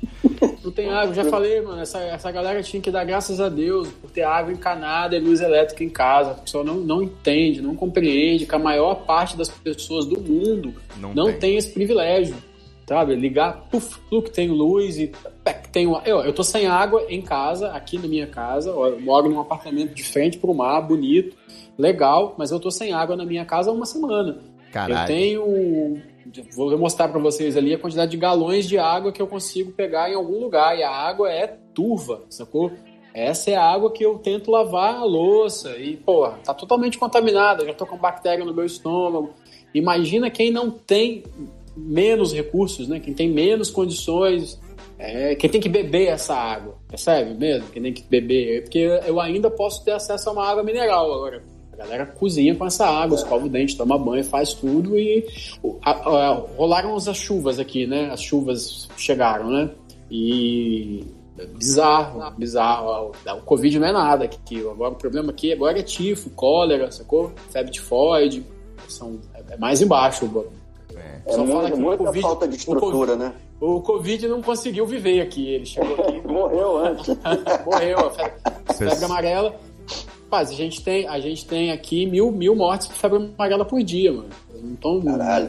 Tem 0.78 0.90
água, 0.90 1.12
já 1.12 1.24
falei, 1.24 1.60
mano. 1.60 1.82
Essa, 1.82 1.98
essa 1.98 2.30
galera 2.30 2.62
tinha 2.62 2.80
que 2.80 2.88
dar 2.88 3.04
graças 3.04 3.40
a 3.40 3.48
Deus 3.48 3.88
por 3.88 4.12
ter 4.12 4.22
água 4.22 4.52
encanada 4.52 5.16
e 5.16 5.18
luz 5.18 5.40
elétrica 5.40 5.82
em 5.82 5.88
casa. 5.88 6.30
A 6.30 6.34
pessoa 6.34 6.62
não, 6.62 6.76
não 6.76 7.02
entende, 7.02 7.60
não 7.60 7.74
compreende 7.74 8.46
que 8.46 8.54
a 8.54 8.60
maior 8.60 8.94
parte 9.04 9.36
das 9.36 9.48
pessoas 9.48 10.06
do 10.06 10.20
mundo 10.20 10.72
não, 10.96 11.12
não 11.12 11.26
tem. 11.26 11.38
tem. 11.38 11.56
esse 11.56 11.72
privilégio. 11.72 12.36
Sabe? 12.86 13.16
Ligar, 13.16 13.66
puf, 13.68 13.98
que 14.08 14.30
tem 14.30 14.48
luz 14.48 14.98
e 14.98 15.10
tem 15.72 15.84
uma. 15.84 16.00
Eu, 16.06 16.20
eu 16.20 16.32
tô 16.32 16.44
sem 16.44 16.68
água 16.68 17.04
em 17.08 17.22
casa, 17.22 17.72
aqui 17.72 17.98
na 17.98 18.06
minha 18.06 18.28
casa. 18.28 18.70
Eu 18.70 19.00
moro 19.00 19.28
num 19.28 19.40
apartamento 19.40 19.92
de 19.92 20.04
frente 20.04 20.38
pro 20.38 20.54
mar, 20.54 20.80
bonito 20.80 21.36
legal, 21.76 22.36
mas 22.38 22.52
eu 22.52 22.60
tô 22.60 22.70
sem 22.70 22.92
água 22.92 23.16
na 23.16 23.24
minha 23.24 23.44
casa 23.44 23.70
há 23.70 23.72
uma 23.72 23.84
semana. 23.84 24.38
Caralho. 24.70 25.00
Eu 25.00 25.06
tenho. 25.06 26.02
Vou 26.54 26.76
mostrar 26.78 27.08
para 27.08 27.20
vocês 27.20 27.56
ali 27.56 27.74
a 27.74 27.78
quantidade 27.78 28.10
de 28.10 28.16
galões 28.16 28.68
de 28.68 28.78
água 28.78 29.12
que 29.12 29.20
eu 29.20 29.26
consigo 29.26 29.72
pegar 29.72 30.10
em 30.10 30.14
algum 30.14 30.38
lugar. 30.40 30.78
E 30.78 30.82
a 30.82 30.90
água 30.90 31.30
é 31.30 31.46
turva, 31.74 32.22
sacou? 32.28 32.72
Essa 33.14 33.50
é 33.50 33.56
a 33.56 33.64
água 33.64 33.92
que 33.92 34.04
eu 34.04 34.18
tento 34.18 34.50
lavar 34.50 34.96
a 34.96 35.04
louça. 35.04 35.76
E, 35.76 35.96
porra, 35.96 36.38
tá 36.44 36.54
totalmente 36.54 36.98
contaminada. 36.98 37.64
Já 37.64 37.74
tô 37.74 37.86
com 37.86 37.96
bactéria 37.96 38.44
no 38.44 38.54
meu 38.54 38.64
estômago. 38.64 39.30
Imagina 39.74 40.30
quem 40.30 40.50
não 40.50 40.70
tem 40.70 41.24
menos 41.76 42.32
recursos, 42.32 42.88
né? 42.88 43.00
Quem 43.00 43.14
tem 43.14 43.30
menos 43.30 43.70
condições. 43.70 44.60
É, 44.98 45.34
quem 45.34 45.48
tem 45.48 45.60
que 45.60 45.68
beber 45.68 46.08
essa 46.08 46.34
água. 46.34 46.76
Percebe 46.88 47.34
mesmo? 47.34 47.68
Quem 47.70 47.82
tem 47.82 47.92
que 47.92 48.02
beber. 48.02 48.62
Porque 48.62 48.78
eu 48.78 49.20
ainda 49.20 49.50
posso 49.50 49.84
ter 49.84 49.92
acesso 49.92 50.28
a 50.28 50.32
uma 50.32 50.46
água 50.46 50.62
mineral 50.62 51.12
agora 51.12 51.57
a 51.78 51.84
galera 51.84 52.06
cozinha 52.06 52.56
com 52.56 52.66
essa 52.66 52.86
água, 52.86 53.16
escova 53.16 53.46
o 53.46 53.48
dente, 53.48 53.76
toma 53.76 53.96
banho, 53.96 54.24
faz 54.24 54.52
tudo 54.52 54.98
e 54.98 55.24
a, 55.82 55.90
a, 55.92 56.32
rolaram 56.56 56.96
as 56.96 57.16
chuvas 57.16 57.60
aqui, 57.60 57.86
né? 57.86 58.10
As 58.10 58.20
chuvas 58.20 58.88
chegaram, 58.96 59.48
né? 59.48 59.70
E 60.10 61.06
bizarro, 61.56 62.30
bizarro. 62.36 63.12
O 63.24 63.42
Covid 63.42 63.78
não 63.78 63.86
é 63.86 63.92
nada 63.92 64.24
aqui. 64.24 64.58
Agora 64.60 64.92
o 64.92 64.96
problema 64.96 65.30
aqui 65.30 65.52
agora 65.52 65.78
é 65.78 65.82
tifo, 65.82 66.30
cólera, 66.30 66.90
sacou? 66.90 67.32
Febre 67.50 67.70
tifoide. 67.70 68.44
São, 68.88 69.20
é 69.48 69.56
mais 69.56 69.80
embaixo. 69.80 70.24
É, 70.96 71.32
Só 71.32 71.44
é 71.44 71.46
fala 71.46 71.70
que 71.70 71.78
muita 71.78 72.04
COVID, 72.04 72.22
falta 72.22 72.48
de 72.48 72.56
estrutura, 72.56 72.86
o 72.86 72.90
COVID, 72.90 73.16
né? 73.16 73.34
O 73.60 73.80
Covid 73.82 74.28
não 74.28 74.42
conseguiu 74.42 74.84
viver 74.84 75.20
aqui. 75.20 75.48
Ele 75.48 75.66
chegou 75.66 75.94
aqui. 75.94 76.20
Morreu 76.26 76.76
antes. 76.78 77.06
Morreu. 77.64 77.98
A 77.98 78.10
febre, 78.10 78.40
febre 78.74 79.04
amarela 79.04 79.68
Rapaz, 80.28 80.50
a 80.50 80.54
gente 80.54 80.84
tem, 80.84 81.08
a 81.08 81.18
gente 81.18 81.46
tem 81.46 81.72
aqui 81.72 82.04
mil, 82.04 82.30
mil 82.30 82.54
mortes 82.54 82.86
por 82.86 82.96
febre 82.96 83.30
amarela 83.34 83.64
por 83.64 83.82
dia, 83.82 84.12
mano. 84.12 84.28
Então, 84.62 85.00
Caralho. 85.00 85.48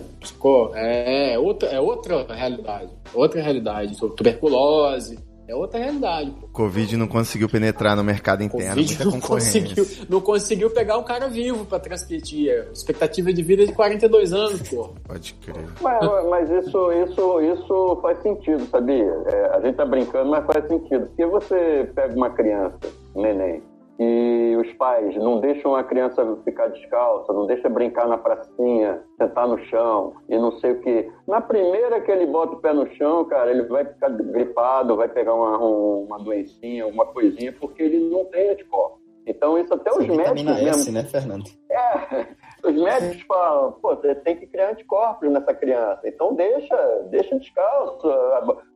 É, 0.73 1.33
é, 1.33 1.39
outra, 1.39 1.67
é 1.67 1.81
outra 1.81 2.33
realidade. 2.33 2.89
Outra 3.13 3.41
realidade. 3.41 3.97
Tuberculose. 3.97 5.19
É 5.49 5.53
outra 5.53 5.81
realidade. 5.81 6.33
Covid 6.53 6.95
não 6.95 7.07
conseguiu 7.07 7.49
penetrar 7.49 7.97
no 7.97 8.05
mercado 8.05 8.41
interno. 8.41 8.75
Covid 8.75 9.05
não 9.05 9.19
conseguiu, 9.19 9.85
não 10.07 10.21
conseguiu 10.21 10.69
pegar 10.69 10.97
um 10.97 11.03
cara 11.03 11.27
vivo 11.27 11.65
para 11.65 11.79
transmitir. 11.79 12.69
Expectativa 12.71 13.33
de 13.33 13.43
vida 13.43 13.65
de 13.65 13.73
42 13.73 14.31
anos, 14.31 14.61
pô. 14.69 14.91
Pode 15.05 15.33
crer. 15.33 15.65
Mas, 15.81 16.29
mas, 16.29 16.49
isso, 16.51 16.91
isso, 16.93 17.41
isso 17.41 17.99
faz 18.01 18.21
sentido, 18.21 18.65
sabia? 18.67 19.11
É, 19.25 19.57
a 19.57 19.59
gente 19.59 19.75
tá 19.75 19.85
brincando, 19.85 20.29
mas 20.29 20.45
faz 20.45 20.65
sentido. 20.69 21.07
Porque 21.07 21.25
você 21.25 21.89
pega 21.93 22.15
uma 22.15 22.29
criança, 22.29 22.79
um 23.13 23.23
neném, 23.23 23.61
e 23.99 24.48
os 24.69 24.73
pais 24.77 25.15
não 25.15 25.39
deixam 25.39 25.75
a 25.75 25.83
criança 25.83 26.37
ficar 26.43 26.67
descalça, 26.67 27.33
não 27.33 27.45
deixa 27.45 27.67
brincar 27.69 28.07
na 28.07 28.17
pracinha, 28.17 29.01
sentar 29.17 29.47
no 29.47 29.57
chão 29.65 30.13
e 30.29 30.37
não 30.37 30.51
sei 30.59 30.71
o 30.71 30.81
que. 30.81 31.11
Na 31.27 31.41
primeira 31.41 31.99
que 32.01 32.11
ele 32.11 32.25
bota 32.25 32.53
o 32.53 32.59
pé 32.59 32.73
no 32.73 32.87
chão, 32.95 33.25
cara, 33.25 33.51
ele 33.51 33.63
vai 33.63 33.85
ficar 33.85 34.09
gripado, 34.09 34.95
vai 34.95 35.09
pegar 35.09 35.33
uma, 35.33 35.57
uma 35.57 36.19
doencinha, 36.19 36.87
uma 36.87 37.05
coisinha, 37.05 37.53
porque 37.59 37.83
ele 37.83 38.09
não 38.09 38.25
tem 38.25 38.51
anticorpos. 38.51 38.99
Então, 39.25 39.59
isso 39.59 39.73
até 39.73 39.91
Sim, 39.91 40.09
os 40.09 40.17
médicos. 40.17 40.57
S, 40.57 40.63
mesmo... 40.63 40.93
né, 40.93 41.03
Fernando? 41.03 41.45
É, 41.69 42.27
os 42.63 42.75
médicos 42.75 43.21
falam, 43.23 43.71
pô, 43.73 43.95
você 43.95 44.15
tem 44.15 44.35
que 44.35 44.47
criar 44.47 44.71
anticorpos 44.71 45.29
nessa 45.29 45.53
criança. 45.53 46.01
Então, 46.05 46.33
deixa, 46.33 46.75
deixa 47.09 47.37
descalço. 47.37 48.07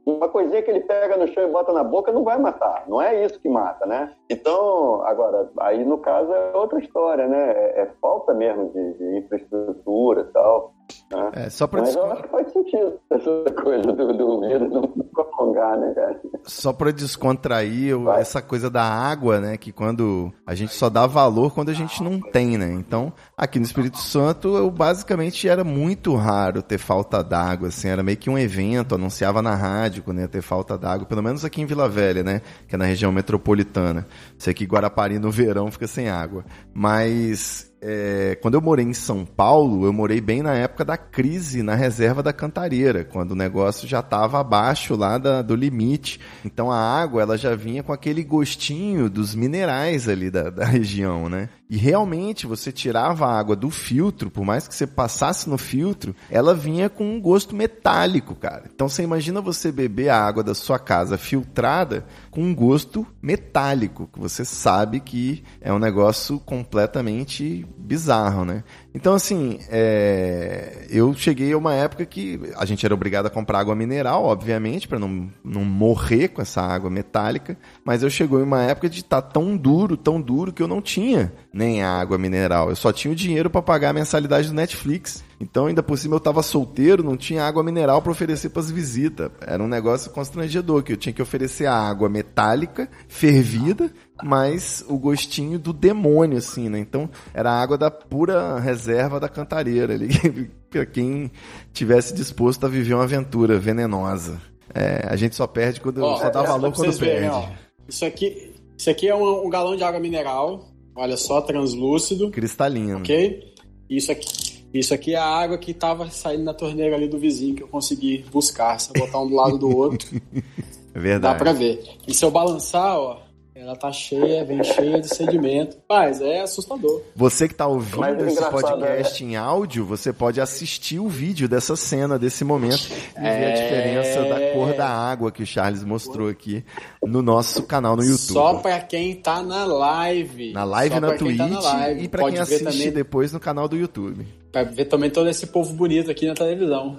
Uma 0.05 0.27
coisinha 0.29 0.61
que 0.61 0.69
ele 0.69 0.81
pega 0.81 1.17
no 1.17 1.27
chão 1.27 1.47
e 1.47 1.51
bota 1.51 1.71
na 1.71 1.83
boca 1.83 2.11
não 2.11 2.23
vai 2.23 2.37
matar. 2.37 2.83
Não 2.87 3.01
é 3.01 3.23
isso 3.23 3.39
que 3.39 3.49
mata, 3.49 3.85
né? 3.85 4.13
Então, 4.29 5.01
agora, 5.05 5.49
aí 5.59 5.83
no 5.83 5.97
caso 5.97 6.33
é 6.33 6.55
outra 6.55 6.79
história, 6.79 7.27
né? 7.27 7.51
É, 7.51 7.81
é 7.81 7.91
falta 8.01 8.33
mesmo 8.33 8.69
de, 8.69 8.93
de 8.93 9.17
infraestrutura 9.17 10.21
e 10.21 10.33
tal. 10.33 10.72
Né? 11.11 11.31
É, 11.45 11.49
só 11.49 11.67
pra 11.67 11.81
Mas 11.81 11.95
eu 11.95 12.11
acho 12.11 12.23
que 12.23 12.29
faz 12.29 12.51
sentido 12.51 12.99
essa 13.09 13.53
coisa 13.61 13.93
do, 13.93 14.13
do 14.13 14.41
vírus 14.41 14.71
não 14.71 14.81
prolongar, 15.13 15.77
né, 15.77 15.93
cara? 15.93 16.21
Só 16.43 16.73
para 16.73 16.91
descontrair 16.91 17.97
Vai. 17.97 18.21
essa 18.21 18.41
coisa 18.41 18.69
da 18.69 18.83
água, 18.83 19.39
né? 19.39 19.57
Que 19.57 19.71
quando 19.71 20.31
a 20.45 20.55
gente 20.55 20.73
só 20.73 20.89
dá 20.89 21.05
valor 21.05 21.53
quando 21.53 21.69
a 21.69 21.73
gente 21.73 22.03
não 22.03 22.19
tem, 22.19 22.57
né? 22.57 22.71
Então, 22.73 23.13
aqui 23.37 23.59
no 23.59 23.65
Espírito 23.65 23.97
Santo, 23.97 24.55
eu 24.57 24.69
basicamente 24.69 25.47
era 25.47 25.63
muito 25.63 26.15
raro 26.15 26.61
ter 26.61 26.77
falta 26.77 27.23
d'água, 27.23 27.67
assim, 27.69 27.87
era 27.87 28.03
meio 28.03 28.17
que 28.17 28.29
um 28.29 28.37
evento, 28.37 28.95
anunciava 28.95 29.41
na 29.41 29.55
rádio 29.55 30.03
quando 30.03 30.19
ia 30.19 30.27
ter 30.27 30.41
falta 30.41 30.77
d'água, 30.77 31.05
pelo 31.05 31.23
menos 31.23 31.45
aqui 31.45 31.61
em 31.61 31.65
Vila 31.65 31.87
Velha, 31.87 32.23
né? 32.23 32.41
Que 32.67 32.75
é 32.75 32.77
na 32.77 32.85
região 32.85 33.11
metropolitana. 33.11 34.07
Sei 34.37 34.53
que 34.53 34.65
Guarapari 34.65 35.19
no 35.19 35.31
verão 35.31 35.71
fica 35.71 35.87
sem 35.87 36.09
água. 36.09 36.43
Mas 36.73 37.72
é, 37.85 38.37
quando 38.41 38.53
eu 38.53 38.61
morei 38.61 38.85
em 38.85 38.93
São 38.93 39.25
Paulo, 39.25 39.85
eu 39.85 39.91
morei 39.91 40.21
bem 40.21 40.41
na 40.41 40.53
época 40.55 40.85
da 40.85 40.95
crise 40.95 41.61
na 41.61 41.75
reserva 41.75 42.23
da 42.23 42.31
Cantareira, 42.31 43.03
quando 43.03 43.31
o 43.31 43.35
negócio 43.35 43.85
já 43.85 43.99
estava 43.99 44.39
abaixo 44.39 44.95
lá 44.95 45.17
da, 45.17 45.41
do 45.41 45.53
limite. 45.53 46.17
Então 46.45 46.71
a 46.71 46.77
água 46.77 47.21
ela 47.21 47.37
já 47.37 47.55
vinha 47.55 47.83
com 47.83 47.91
aquele 47.91 48.23
gostinho 48.23 49.09
dos 49.09 49.35
minerais 49.35 50.07
ali 50.07 50.31
da, 50.31 50.49
da 50.49 50.63
região, 50.65 51.27
né? 51.27 51.49
E 51.73 51.75
realmente 51.75 52.45
você 52.45 52.71
tirava 52.71 53.25
a 53.25 53.35
água 53.35 53.55
do 53.55 53.71
filtro, 53.71 54.29
por 54.29 54.45
mais 54.45 54.67
que 54.67 54.75
você 54.75 54.85
passasse 54.85 55.49
no 55.49 55.57
filtro, 55.57 56.15
ela 56.29 56.53
vinha 56.53 56.87
com 56.87 57.03
um 57.03 57.19
gosto 57.19 57.55
metálico, 57.55 58.35
cara. 58.35 58.69
Então 58.71 58.87
você 58.87 59.01
imagina 59.01 59.41
você 59.41 59.71
beber 59.71 60.09
a 60.09 60.23
água 60.23 60.43
da 60.43 60.53
sua 60.53 60.77
casa 60.77 61.17
filtrada 61.17 62.05
com 62.29 62.43
um 62.43 62.53
gosto 62.53 63.07
metálico, 63.19 64.07
que 64.13 64.19
você 64.19 64.45
sabe 64.45 64.99
que 64.99 65.43
é 65.59 65.73
um 65.73 65.79
negócio 65.79 66.39
completamente 66.41 67.65
bizarro, 67.75 68.45
né? 68.45 68.63
Então, 68.93 69.13
assim, 69.13 69.59
é... 69.69 70.85
eu 70.89 71.13
cheguei 71.15 71.51
a 71.51 71.57
uma 71.57 71.73
época 71.73 72.05
que 72.05 72.39
a 72.55 72.63
gente 72.63 72.85
era 72.85 72.93
obrigado 72.93 73.25
a 73.25 73.29
comprar 73.29 73.59
água 73.59 73.75
mineral, 73.75 74.23
obviamente, 74.23 74.87
para 74.87 74.99
não, 74.99 75.29
não 75.43 75.65
morrer 75.65 76.27
com 76.27 76.41
essa 76.41 76.61
água 76.61 76.89
metálica, 76.89 77.57
mas 77.83 78.03
eu 78.03 78.09
chegou 78.09 78.39
em 78.39 78.43
uma 78.43 78.61
época 78.63 78.87
de 78.87 78.99
estar 78.99 79.21
tá 79.21 79.29
tão 79.29 79.57
duro, 79.57 79.97
tão 79.97 80.21
duro, 80.21 80.53
que 80.53 80.61
eu 80.61 80.67
não 80.67 80.81
tinha 80.81 81.33
nem 81.51 81.83
água 81.83 82.17
mineral. 82.17 82.69
Eu 82.69 82.75
só 82.75 82.91
tinha 82.91 83.11
o 83.11 83.15
dinheiro 83.15 83.49
para 83.49 83.61
pagar 83.61 83.89
a 83.89 83.93
mensalidade 83.93 84.47
do 84.47 84.53
Netflix. 84.53 85.23
Então, 85.39 85.65
ainda 85.65 85.83
por 85.83 85.97
cima, 85.97 86.13
eu 86.15 86.19
estava 86.19 86.41
solteiro, 86.43 87.03
não 87.03 87.17
tinha 87.17 87.43
água 87.43 87.63
mineral 87.63 88.01
para 88.01 88.11
oferecer 88.11 88.49
para 88.49 88.61
as 88.61 88.71
visitas. 88.71 89.29
Era 89.41 89.61
um 89.61 89.67
negócio 89.67 90.11
constrangedor, 90.11 90.83
que 90.83 90.93
eu 90.93 90.97
tinha 90.97 91.11
que 91.11 91.21
oferecer 91.21 91.65
a 91.65 91.75
água 91.75 92.07
metálica, 92.07 92.87
fervida, 93.07 93.91
mas 94.23 94.83
o 94.87 94.97
gostinho 94.97 95.59
do 95.59 95.73
demônio, 95.73 96.37
assim, 96.37 96.69
né? 96.69 96.79
Então, 96.79 97.09
era 97.33 97.51
a 97.51 97.61
água 97.61 97.77
da 97.77 97.91
pura 97.91 98.59
reserva 98.59 99.19
da 99.19 99.27
cantareira 99.27 99.93
ali, 99.93 100.07
para 100.69 100.85
quem 100.85 101.31
tivesse 101.73 102.13
disposto 102.13 102.65
a 102.65 102.69
viver 102.69 102.93
uma 102.93 103.03
aventura 103.03 103.59
venenosa. 103.59 104.41
É, 104.73 105.05
a 105.07 105.15
gente 105.15 105.35
só 105.35 105.45
perde 105.45 105.81
quando 105.81 106.03
oh, 106.03 106.17
só 106.17 106.29
dá 106.29 106.41
valor 106.41 106.71
quando 106.71 106.97
perde. 106.97 107.27
Verem, 107.27 107.49
isso 107.87 108.05
aqui, 108.05 108.53
isso 108.77 108.89
aqui 108.89 109.07
é 109.07 109.15
um, 109.15 109.45
um 109.45 109.49
galão 109.49 109.75
de 109.75 109.83
água 109.83 109.99
mineral, 109.99 110.69
olha 110.95 111.17
só, 111.17 111.41
translúcido. 111.41 112.31
Cristalino. 112.31 112.99
Ok? 112.99 113.53
Isso 113.89 114.11
aqui, 114.11 114.63
isso 114.73 114.93
aqui 114.93 115.13
é 115.13 115.17
a 115.17 115.25
água 115.25 115.57
que 115.57 115.71
estava 115.71 116.09
saindo 116.09 116.43
na 116.43 116.53
torneira 116.53 116.95
ali 116.95 117.07
do 117.07 117.19
vizinho 117.19 117.55
que 117.55 117.63
eu 117.63 117.67
consegui 117.67 118.25
buscar. 118.31 118.79
Se 118.79 118.89
eu 118.89 119.05
botar 119.05 119.19
um 119.19 119.27
do 119.27 119.35
lado 119.35 119.57
do 119.57 119.75
outro, 119.75 120.07
é 120.95 120.99
verdade. 120.99 121.33
dá 121.33 121.35
pra 121.35 121.53
ver. 121.53 121.83
E 122.07 122.13
se 122.13 122.23
eu 122.25 122.31
balançar, 122.31 122.97
ó, 122.97 123.22
ela 123.55 123.75
tá 123.75 123.91
cheia, 123.91 124.43
vem 124.43 124.63
cheia 124.63 124.99
de 124.99 125.07
sedimento. 125.07 125.77
Mas 125.87 126.19
é 126.19 126.41
assustador. 126.41 127.01
Você 127.15 127.47
que 127.47 127.53
tá 127.53 127.67
ouvindo 127.67 128.23
é 128.23 128.27
esse 128.27 128.49
podcast 128.49 129.23
é... 129.23 129.27
em 129.27 129.35
áudio, 129.35 129.85
você 129.85 130.11
pode 130.11 130.41
assistir 130.41 130.99
o 130.99 131.07
vídeo 131.07 131.47
dessa 131.47 131.75
cena, 131.75 132.17
desse 132.17 132.43
momento, 132.43 132.89
e 132.89 133.25
é... 133.25 133.39
ver 133.39 133.45
a 133.45 133.55
diferença 133.55 134.23
da 134.23 134.53
cor 134.53 134.73
da 134.73 134.87
água 134.87 135.31
que 135.31 135.43
o 135.43 135.45
Charles 135.45 135.83
mostrou 135.83 136.29
aqui 136.29 136.65
no 137.03 137.21
nosso 137.21 137.63
canal 137.63 137.95
no 137.95 138.03
YouTube. 138.03 138.33
Só 138.33 138.55
pra 138.55 138.79
quem 138.79 139.15
tá 139.15 139.43
na 139.43 139.65
live. 139.65 140.51
Na 140.51 140.63
live 140.63 140.95
Só 140.95 141.01
na 141.01 141.15
Twitch 141.15 141.37
tá 141.37 141.47
na 141.47 141.59
live. 141.59 142.03
e 142.03 142.07
pra 142.07 142.21
pode 142.21 142.33
quem 142.33 142.41
assiste 142.41 142.63
também... 142.63 142.91
depois 142.91 143.31
no 143.31 143.39
canal 143.39 143.67
do 143.67 143.77
YouTube. 143.77 144.25
Pra 144.51 144.63
ver 144.63 144.85
também 144.85 145.09
todo 145.09 145.29
esse 145.29 145.47
povo 145.47 145.73
bonito 145.73 146.09
aqui 146.09 146.27
na 146.27 146.33
televisão. 146.33 146.97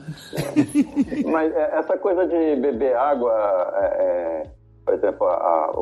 Mas 1.26 1.52
é, 1.52 1.78
essa 1.78 1.96
coisa 1.98 2.26
de 2.26 2.57
beber 2.61 2.96
água, 2.96 3.32
é, 3.76 3.84
é 3.84 4.42
por 4.84 4.94
exemplo, 4.94 5.26
a, 5.26 5.34
a, 5.34 5.72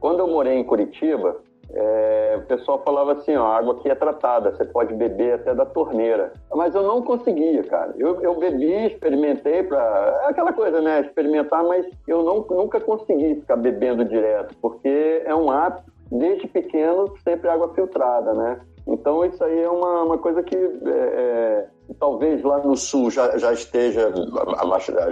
quando 0.00 0.20
eu 0.20 0.28
morei 0.28 0.54
em 0.54 0.64
Curitiba, 0.64 1.36
é, 1.72 2.34
o 2.38 2.46
pessoal 2.46 2.82
falava 2.84 3.12
assim, 3.12 3.36
ó, 3.36 3.46
a 3.46 3.58
água 3.58 3.74
aqui 3.74 3.88
é 3.88 3.94
tratada, 3.94 4.50
você 4.50 4.64
pode 4.64 4.92
beber 4.94 5.34
até 5.34 5.54
da 5.54 5.64
torneira. 5.64 6.32
Mas 6.52 6.74
eu 6.74 6.82
não 6.82 7.02
conseguia, 7.02 7.62
cara. 7.64 7.94
Eu, 7.96 8.20
eu 8.22 8.38
bebi, 8.38 8.86
experimentei 8.86 9.62
para 9.62 10.20
é 10.24 10.30
aquela 10.30 10.52
coisa, 10.52 10.80
né, 10.80 11.02
experimentar, 11.02 11.62
mas 11.64 11.86
eu 12.08 12.24
não, 12.24 12.44
nunca 12.50 12.80
consegui 12.80 13.36
ficar 13.36 13.56
bebendo 13.56 14.04
direto, 14.04 14.54
porque 14.60 15.22
é 15.24 15.34
um 15.34 15.50
hábito, 15.50 15.92
desde 16.10 16.48
pequeno, 16.48 17.14
sempre 17.22 17.48
água 17.48 17.72
filtrada, 17.72 18.34
né? 18.34 18.60
Então 18.88 19.24
isso 19.24 19.42
aí 19.44 19.62
é 19.62 19.70
uma, 19.70 20.02
uma 20.02 20.18
coisa 20.18 20.42
que 20.42 20.56
é, 20.56 20.58
é, 20.86 21.66
talvez 22.00 22.42
lá 22.42 22.58
no 22.58 22.76
sul 22.76 23.10
já, 23.10 23.38
já 23.38 23.52
esteja, 23.52 24.12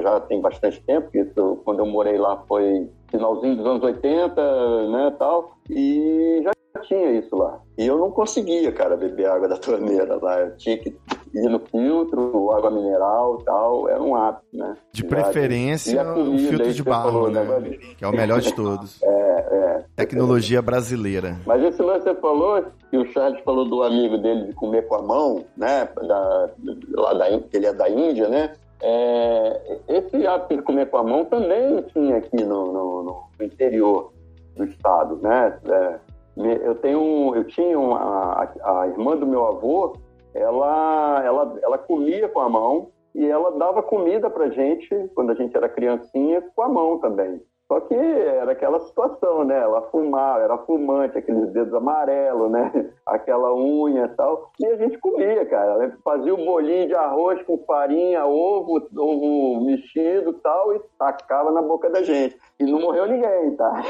já 0.03 0.21
tem 0.21 0.41
bastante 0.41 0.83
tempo, 0.83 1.09
isso, 1.15 1.61
quando 1.65 1.81
eu 1.81 1.87
morei 1.87 2.19
lá 2.19 2.43
foi 2.49 2.91
finalzinho 3.11 3.57
dos 3.57 3.67
anos 3.67 3.83
80, 3.83 4.89
né, 4.89 5.15
tal, 5.19 5.59
e 5.71 6.41
já 6.45 6.53
tinha 6.83 7.13
isso 7.13 7.35
lá. 7.37 7.61
E 7.77 7.87
eu 7.87 7.99
não 7.99 8.11
conseguia, 8.11 8.73
cara, 8.73 8.97
beber 8.97 9.27
água 9.27 9.49
da 9.49 9.57
torneira 9.57 10.19
lá. 10.21 10.41
Eu 10.41 10.57
tinha 10.57 10.77
que 10.79 10.95
ir 11.35 11.49
no 11.49 11.61
filtro, 11.61 12.51
água 12.53 12.71
mineral 12.71 13.39
e 13.41 13.45
tal. 13.45 13.89
Era 13.89 14.03
um 14.03 14.15
hábito, 14.15 14.45
né? 14.53 14.77
De 14.93 15.05
preferência, 15.05 16.03
o 16.13 16.39
filtro 16.39 16.73
de 16.73 16.83
barro, 16.83 17.13
falou, 17.13 17.31
né? 17.31 17.45
né? 17.45 17.79
Que 17.97 18.05
é 18.05 18.09
o 18.09 18.13
melhor 18.13 18.41
de 18.41 18.55
todos. 18.55 19.03
é, 19.03 19.09
é. 19.09 19.85
Tecnologia 19.97 20.63
brasileira. 20.63 21.37
Mas 21.45 21.63
esse 21.63 21.83
lance 21.83 22.05
você 22.05 22.15
falou, 22.15 22.65
que 22.91 22.97
o 22.97 23.05
Charles 23.13 23.43
falou 23.45 23.65
do 23.69 23.83
amigo 23.83 24.19
dele 24.19 24.47
de 24.47 24.53
comer 24.55 24.87
com 24.87 24.95
a 24.95 25.03
mão, 25.03 25.45
né? 25.57 25.89
Da, 26.07 26.51
lá 26.95 27.15
da, 27.15 27.31
ele 27.31 27.67
é 27.67 27.73
da 27.73 27.89
Índia, 27.89 28.29
né? 28.29 28.53
É, 28.81 29.81
esse 29.89 30.27
hábito 30.27 30.57
de 30.57 30.63
comer 30.63 30.89
com 30.89 30.99
a 30.99 31.03
mão 31.03 31.25
também 31.25 31.83
tinha 31.93 32.17
aqui 32.17 32.45
no, 32.45 32.73
no, 32.73 33.03
no 33.03 33.45
interior 33.45 34.13
do 34.57 34.65
estado, 34.65 35.17
né? 35.17 35.59
É, 35.69 36.01
eu 36.37 36.75
tenho, 36.77 37.35
eu 37.35 37.45
tinha 37.45 37.79
uma, 37.79 37.99
a, 37.99 38.83
a, 38.83 38.89
irmã 38.89 39.17
do 39.17 39.27
meu 39.27 39.45
avô, 39.47 39.97
ela, 40.35 41.23
ela, 41.25 41.59
ela 41.63 41.79
comia 41.79 42.29
com 42.29 42.41
a 42.41 42.49
mão 42.49 42.91
e 43.15 43.27
ela 43.27 43.51
dava 43.59 43.83
comida 43.83 44.31
pra 44.31 44.51
gente 44.51 44.89
quando 45.15 45.31
a 45.31 45.35
gente 45.35 45.57
era 45.57 45.69
criancinha 45.69 46.43
com 46.55 46.63
a 46.63 46.69
mão 46.69 46.99
também. 46.99 47.43
Só 47.69 47.81
que 47.81 47.95
era 47.95 48.53
aquela 48.53 48.81
situação, 48.81 49.45
né? 49.45 49.59
Ela 49.59 49.83
fumava, 49.91 50.43
era 50.43 50.57
fumante, 50.59 51.19
aqueles 51.19 51.51
dedos 51.53 51.75
amarelos, 51.75 52.51
né? 52.51 52.91
Aquela 53.05 53.55
unha 53.55 54.07
e 54.07 54.09
tal. 54.17 54.51
E 54.59 54.67
a 54.67 54.77
gente 54.77 54.97
comia, 54.99 55.45
cara. 55.45 55.95
Fazia 56.03 56.33
o 56.33 56.45
bolinho 56.45 56.89
de 56.89 56.95
arroz 56.95 57.43
com 57.43 57.59
farinha, 57.67 58.25
ovo, 58.25 58.89
ovo 58.97 59.61
mexido 59.67 60.31
e 60.31 60.35
tal, 60.43 60.75
e 60.75 60.81
tacava 60.99 61.51
na 61.51 61.61
boca 61.61 61.91
da 61.91 62.03
gente. 62.03 62.39
E 62.59 62.65
não 62.65 62.81
morreu 62.81 63.07
ninguém, 63.07 63.55
tá? 63.57 63.83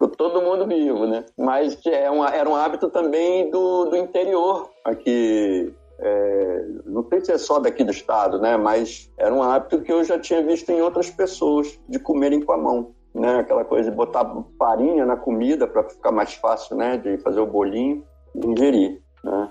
Todo 0.16 0.42
mundo 0.42 0.66
vivo, 0.66 1.06
né? 1.06 1.24
Mas 1.36 1.84
é 1.86 2.10
uma, 2.10 2.30
era 2.30 2.48
um 2.48 2.56
hábito 2.56 2.88
também 2.88 3.50
do, 3.50 3.86
do 3.86 3.96
interior 3.96 4.70
aqui 4.84 5.74
é, 5.98 6.66
não 6.84 7.06
sei 7.08 7.24
se 7.24 7.32
é 7.32 7.38
só 7.38 7.58
daqui 7.58 7.84
do 7.84 7.90
estado, 7.90 8.38
né? 8.40 8.56
Mas 8.56 9.10
era 9.16 9.32
um 9.32 9.42
hábito 9.42 9.80
que 9.80 9.92
eu 9.92 10.02
já 10.04 10.18
tinha 10.18 10.42
visto 10.42 10.70
em 10.70 10.82
outras 10.82 11.10
pessoas 11.10 11.78
de 11.88 11.98
comerem 11.98 12.40
com 12.40 12.52
a 12.52 12.56
mão, 12.56 12.93
né? 13.14 13.40
Aquela 13.40 13.64
coisa 13.64 13.90
de 13.90 13.96
botar 13.96 14.24
farinha 14.58 15.06
na 15.06 15.16
comida 15.16 15.66
para 15.66 15.84
ficar 15.84 16.10
mais 16.10 16.34
fácil, 16.34 16.76
né? 16.76 16.96
De 16.96 17.18
fazer 17.18 17.40
o 17.40 17.46
bolinho 17.46 18.04
e 18.34 18.46
ingerir, 18.46 19.00
né? 19.22 19.48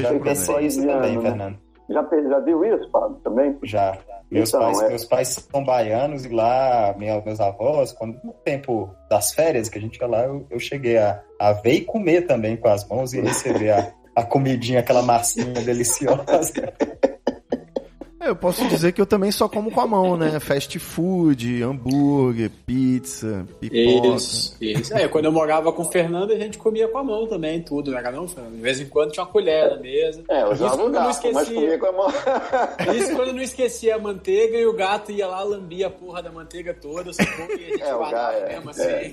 Já 0.00 0.18
pensei 0.18 0.66
isso 0.66 0.86
também, 0.86 1.16
né? 1.16 1.22
Fernando. 1.22 1.58
Já, 1.90 2.08
já 2.28 2.40
viu 2.40 2.64
isso, 2.64 2.90
Fábio, 2.90 3.16
também? 3.22 3.58
Já. 3.64 3.98
Meus, 4.30 4.48
então, 4.48 4.60
pais, 4.60 4.80
é... 4.80 4.88
meus 4.88 5.04
pais 5.04 5.28
são 5.28 5.64
baianos 5.64 6.24
e 6.24 6.28
lá, 6.28 6.94
minha, 6.98 7.20
meus 7.20 7.38
avós, 7.38 7.92
quando 7.92 8.18
no 8.24 8.32
tempo 8.32 8.90
das 9.10 9.32
férias 9.32 9.68
que 9.68 9.76
a 9.78 9.80
gente 9.80 9.98
ia 9.98 10.06
lá, 10.06 10.24
eu, 10.24 10.46
eu 10.50 10.58
cheguei 10.58 10.96
a, 10.96 11.20
a 11.38 11.52
ver 11.52 11.72
e 11.72 11.84
comer 11.84 12.22
também 12.22 12.56
com 12.56 12.68
as 12.68 12.88
mãos 12.88 13.12
e 13.12 13.20
receber 13.20 13.70
a, 13.70 13.92
a 14.16 14.24
comidinha, 14.24 14.80
aquela 14.80 15.02
massinha 15.02 15.52
deliciosa. 15.52 16.72
É, 18.22 18.28
eu 18.28 18.36
posso 18.36 18.64
dizer 18.68 18.92
que 18.92 19.00
eu 19.00 19.06
também 19.06 19.32
só 19.32 19.48
como 19.48 19.68
com 19.72 19.80
a 19.80 19.86
mão, 19.86 20.16
né? 20.16 20.38
Fast 20.38 20.78
food, 20.78 21.60
hambúrguer, 21.60 22.52
pizza, 22.64 23.44
pipoca. 23.58 24.16
Isso, 24.16 24.56
isso. 24.60 24.94
É, 24.94 25.08
quando 25.08 25.24
eu 25.24 25.32
morava 25.32 25.72
com 25.72 25.82
o 25.82 25.90
Fernando, 25.90 26.32
a 26.32 26.38
gente 26.38 26.56
comia 26.56 26.86
com 26.86 26.98
a 26.98 27.02
mão 27.02 27.26
também, 27.26 27.60
tudo, 27.60 27.90
não 27.90 27.98
era 27.98 28.12
não, 28.12 28.28
Fernando? 28.28 28.54
De 28.54 28.62
vez 28.62 28.78
em 28.80 28.86
quando 28.86 29.10
tinha 29.10 29.24
uma 29.24 29.30
colher 29.32 29.70
na 29.70 29.76
mesa. 29.78 30.22
É, 30.30 30.42
eu 30.42 30.52
usava 30.52 30.84
o 30.84 30.90
gato, 30.90 31.10
esquecia... 31.10 31.32
mas 31.32 31.48
comia 31.48 31.76
com 31.76 31.86
a 31.86 31.92
mão. 31.92 32.08
Isso 32.94 33.16
quando 33.16 33.32
não 33.32 33.42
esquecia 33.42 33.96
a 33.96 33.98
manteiga 33.98 34.56
e 34.56 34.66
o 34.66 34.72
gato 34.72 35.10
ia 35.10 35.26
lá, 35.26 35.42
lambia 35.42 35.88
a 35.88 35.90
porra 35.90 36.22
da 36.22 36.30
manteiga 36.30 36.72
toda, 36.72 37.12
sacou? 37.12 37.46
E 37.50 37.54
a 37.54 37.70
gente 37.70 37.82
é, 37.82 37.92
guardava 37.92 38.38
gato, 38.38 38.52
mesmo 38.52 38.70
assim. 38.70 38.84
É. 38.84 39.12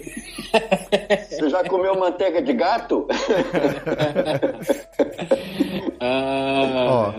Você 1.30 1.50
já 1.50 1.64
comeu 1.64 1.98
manteiga 1.98 2.44
de 2.44 2.54
gato? 2.54 3.08
ah, 6.00 6.90
Ó, 6.90 7.14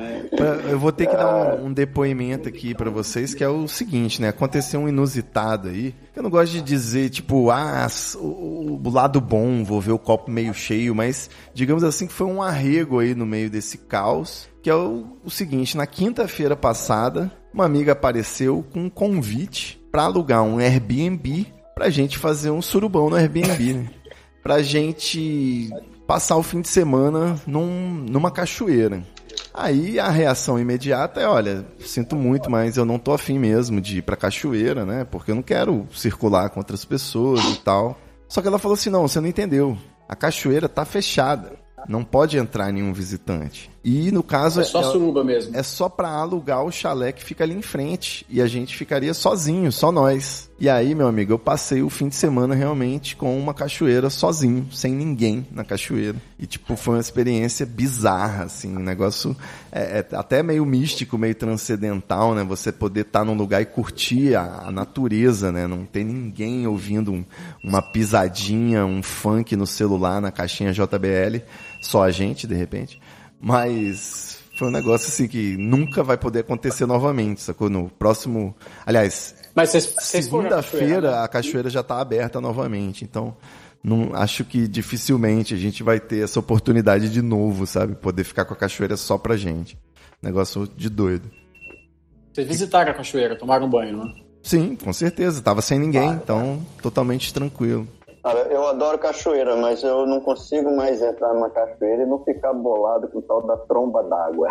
eu 0.70 0.78
vou 0.78 0.92
ter 0.92 1.06
que 1.06 1.16
dar 1.16 1.56
um, 1.56 1.66
um 1.66 1.72
depoimento 1.80 2.48
aqui 2.48 2.74
para 2.74 2.90
vocês 2.90 3.32
que 3.32 3.42
é 3.42 3.48
o 3.48 3.66
seguinte, 3.66 4.20
né? 4.20 4.28
Aconteceu 4.28 4.80
um 4.80 4.88
inusitado 4.88 5.68
aí. 5.68 5.94
Eu 6.14 6.22
não 6.22 6.30
gosto 6.30 6.52
de 6.52 6.60
dizer, 6.60 7.08
tipo, 7.08 7.50
ah, 7.50 7.86
o, 8.16 8.78
o 8.82 8.90
lado 8.90 9.20
bom, 9.20 9.64
vou 9.64 9.80
ver 9.80 9.92
o 9.92 9.98
copo 9.98 10.30
meio 10.30 10.52
cheio, 10.52 10.94
mas 10.94 11.30
digamos 11.54 11.82
assim 11.82 12.06
que 12.06 12.12
foi 12.12 12.26
um 12.26 12.42
arrego 12.42 12.98
aí 12.98 13.14
no 13.14 13.24
meio 13.24 13.48
desse 13.48 13.78
caos. 13.78 14.48
Que 14.62 14.68
é 14.68 14.74
o, 14.74 15.16
o 15.24 15.30
seguinte, 15.30 15.76
na 15.76 15.86
quinta-feira 15.86 16.54
passada, 16.54 17.32
uma 17.52 17.64
amiga 17.64 17.92
apareceu 17.92 18.62
com 18.72 18.84
um 18.84 18.90
convite 18.90 19.80
para 19.90 20.02
alugar 20.02 20.42
um 20.42 20.58
Airbnb 20.58 21.46
pra 21.74 21.88
gente 21.88 22.18
fazer 22.18 22.50
um 22.50 22.60
surubão 22.60 23.08
no 23.08 23.16
Airbnb, 23.16 23.72
né? 23.72 23.90
Pra 24.42 24.62
gente 24.62 25.70
passar 26.06 26.36
o 26.36 26.42
fim 26.42 26.60
de 26.60 26.68
semana 26.68 27.40
num, 27.46 28.04
numa 28.08 28.30
cachoeira. 28.30 29.02
Aí 29.52 29.98
a 29.98 30.08
reação 30.08 30.58
imediata 30.58 31.20
é, 31.20 31.26
olha, 31.26 31.66
sinto 31.80 32.14
muito, 32.16 32.50
mas 32.50 32.76
eu 32.76 32.84
não 32.84 32.98
tô 32.98 33.12
afim 33.12 33.38
mesmo 33.38 33.80
de 33.80 33.98
ir 33.98 34.02
pra 34.02 34.16
cachoeira, 34.16 34.84
né? 34.84 35.04
Porque 35.04 35.30
eu 35.30 35.34
não 35.34 35.42
quero 35.42 35.86
circular 35.92 36.50
com 36.50 36.60
outras 36.60 36.84
pessoas 36.84 37.42
e 37.44 37.60
tal. 37.60 37.98
Só 38.28 38.40
que 38.40 38.48
ela 38.48 38.58
falou 38.58 38.74
assim, 38.74 38.90
não, 38.90 39.06
você 39.06 39.20
não 39.20 39.28
entendeu. 39.28 39.76
A 40.08 40.14
cachoeira 40.14 40.68
tá 40.68 40.84
fechada. 40.84 41.52
Não 41.88 42.04
pode 42.04 42.36
entrar 42.36 42.72
nenhum 42.72 42.92
visitante. 42.92 43.70
E 43.82 44.12
no 44.12 44.22
caso. 44.22 44.60
É 44.60 44.64
só 44.64 44.80
é, 44.80 44.84
suruba 44.84 45.24
mesmo. 45.24 45.56
É 45.56 45.62
só 45.62 45.88
para 45.88 46.08
alugar 46.08 46.62
o 46.64 46.70
chalé 46.70 47.12
que 47.12 47.24
fica 47.24 47.44
ali 47.44 47.54
em 47.54 47.62
frente. 47.62 48.26
E 48.28 48.40
a 48.40 48.46
gente 48.46 48.76
ficaria 48.76 49.14
sozinho, 49.14 49.72
só 49.72 49.90
nós. 49.90 50.50
E 50.60 50.68
aí, 50.68 50.94
meu 50.94 51.08
amigo, 51.08 51.32
eu 51.32 51.38
passei 51.38 51.82
o 51.82 51.88
fim 51.88 52.08
de 52.08 52.14
semana 52.14 52.54
realmente 52.54 53.16
com 53.16 53.38
uma 53.38 53.54
cachoeira 53.54 54.10
sozinho, 54.10 54.68
sem 54.70 54.92
ninguém 54.92 55.46
na 55.50 55.64
cachoeira. 55.64 56.18
E, 56.38 56.46
tipo, 56.46 56.76
foi 56.76 56.96
uma 56.96 57.00
experiência 57.00 57.64
bizarra, 57.64 58.44
assim. 58.44 58.76
Um 58.76 58.82
negócio 58.82 59.34
é, 59.72 60.04
é 60.10 60.16
até 60.16 60.42
meio 60.42 60.66
místico, 60.66 61.16
meio 61.16 61.34
transcendental, 61.34 62.34
né? 62.34 62.44
Você 62.44 62.70
poder 62.70 63.06
estar 63.06 63.20
tá 63.20 63.24
num 63.24 63.34
lugar 63.34 63.62
e 63.62 63.66
curtir 63.66 64.34
a, 64.34 64.64
a, 64.66 64.70
natureza, 64.70 65.50
né? 65.50 65.66
Não 65.66 65.86
ter 65.86 66.04
ninguém 66.04 66.66
ouvindo 66.66 67.10
um, 67.10 67.24
uma 67.64 67.80
pisadinha, 67.80 68.84
um 68.84 69.02
funk 69.02 69.56
no 69.56 69.66
celular, 69.66 70.20
na 70.20 70.30
caixinha 70.30 70.74
JBL. 70.74 71.42
Só 71.80 72.02
a 72.02 72.10
gente, 72.10 72.46
de 72.46 72.54
repente. 72.54 73.00
Mas 73.40 74.38
foi 74.58 74.68
um 74.68 74.70
negócio 74.70 75.08
assim 75.08 75.26
que 75.26 75.56
nunca 75.56 76.02
vai 76.02 76.18
poder 76.18 76.40
acontecer 76.40 76.84
novamente, 76.84 77.40
sacou? 77.40 77.70
No 77.70 77.88
próximo. 77.88 78.54
Aliás, 78.84 79.34
segunda-feira 79.98 81.12
né? 81.12 81.18
a 81.18 81.28
cachoeira 81.28 81.70
já 81.70 81.80
está 81.80 82.00
aberta 82.00 82.40
novamente, 82.40 83.02
então 83.02 83.34
não 83.82 84.14
acho 84.14 84.44
que 84.44 84.68
dificilmente 84.68 85.54
a 85.54 85.56
gente 85.56 85.82
vai 85.82 85.98
ter 85.98 86.22
essa 86.22 86.38
oportunidade 86.38 87.08
de 87.08 87.22
novo, 87.22 87.66
sabe? 87.66 87.94
Poder 87.94 88.24
ficar 88.24 88.44
com 88.44 88.52
a 88.52 88.56
cachoeira 88.56 88.96
só 88.96 89.16
pra 89.16 89.36
gente. 89.36 89.78
Negócio 90.22 90.68
de 90.76 90.90
doido. 90.90 91.30
Vocês 92.30 92.46
visitaram 92.46 92.90
a 92.92 92.94
cachoeira, 92.94 93.36
tomaram 93.36 93.66
um 93.66 93.70
banho, 93.70 93.96
né? 93.96 94.14
Sim, 94.42 94.76
com 94.76 94.92
certeza. 94.92 95.40
Tava 95.42 95.62
sem 95.62 95.78
ninguém, 95.78 96.10
então 96.10 96.64
totalmente 96.82 97.32
tranquilo. 97.32 97.88
Cara, 98.22 98.40
eu 98.50 98.66
adoro 98.66 98.98
cachoeira, 98.98 99.56
mas 99.56 99.82
eu 99.82 100.06
não 100.06 100.20
consigo 100.20 100.74
mais 100.74 101.00
entrar 101.00 101.32
numa 101.32 101.48
cachoeira 101.48 102.02
e 102.02 102.06
não 102.06 102.22
ficar 102.22 102.52
bolado 102.52 103.08
com 103.08 103.18
o 103.18 103.22
tal 103.22 103.42
da 103.46 103.56
tromba 103.56 104.02
d'água. 104.02 104.48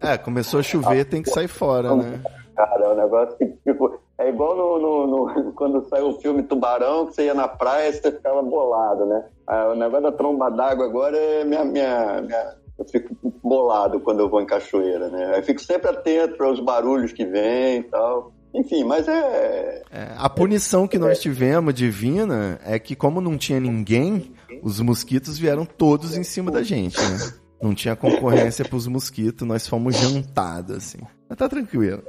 É, 0.00 0.18
começou 0.18 0.60
a 0.60 0.62
chover, 0.62 1.04
tem 1.04 1.22
que 1.22 1.30
sair 1.30 1.48
fora, 1.48 1.94
né? 1.94 2.20
Cara, 2.56 2.84
é 2.84 2.88
um 2.88 2.96
negócio 2.96 3.36
que, 3.36 3.46
tipo, 3.64 3.98
é 4.18 4.28
igual 4.28 4.56
no, 4.56 4.78
no, 4.78 5.06
no, 5.06 5.52
quando 5.54 5.88
saiu 5.88 6.08
o 6.08 6.20
filme 6.20 6.42
Tubarão, 6.42 7.06
que 7.06 7.14
você 7.14 7.26
ia 7.26 7.34
na 7.34 7.48
praia 7.48 7.88
e 7.88 7.92
você 7.92 8.12
ficava 8.12 8.42
bolado, 8.42 9.06
né? 9.06 9.24
Ah, 9.46 9.68
o 9.68 9.74
negócio 9.74 10.02
da 10.02 10.12
tromba 10.12 10.50
d'água 10.50 10.86
agora 10.86 11.16
é 11.16 11.44
minha, 11.44 11.64
minha, 11.64 12.20
minha, 12.20 12.54
Eu 12.78 12.84
fico 12.84 13.14
bolado 13.42 14.00
quando 14.00 14.20
eu 14.20 14.28
vou 14.28 14.40
em 14.40 14.46
cachoeira, 14.46 15.08
né? 15.08 15.38
Eu 15.38 15.42
fico 15.42 15.60
sempre 15.60 15.90
atento 15.90 16.36
para 16.36 16.50
os 16.50 16.60
barulhos 16.60 17.12
que 17.12 17.24
vêm 17.24 17.78
e 17.78 17.82
tal. 17.84 18.32
Enfim, 18.54 18.84
mas 18.84 19.08
é... 19.08 19.82
é 19.90 20.14
a 20.16 20.28
punição 20.28 20.86
que 20.86 20.98
nós 20.98 21.20
tivemos 21.20 21.72
divina 21.74 22.60
é 22.64 22.78
que, 22.78 22.94
como 22.94 23.20
não 23.20 23.38
tinha 23.38 23.58
ninguém, 23.58 24.32
os 24.62 24.78
mosquitos 24.80 25.38
vieram 25.38 25.64
todos 25.64 26.16
em 26.16 26.22
cima 26.22 26.50
da 26.50 26.62
gente, 26.62 27.00
né? 27.00 27.32
Não 27.62 27.74
tinha 27.74 27.94
concorrência 27.96 28.64
pros 28.64 28.86
mosquitos, 28.86 29.46
nós 29.46 29.66
fomos 29.66 29.96
jantados, 29.96 30.76
assim. 30.76 30.98
Mas 31.28 31.38
tá 31.38 31.48
tranquilo. 31.48 32.02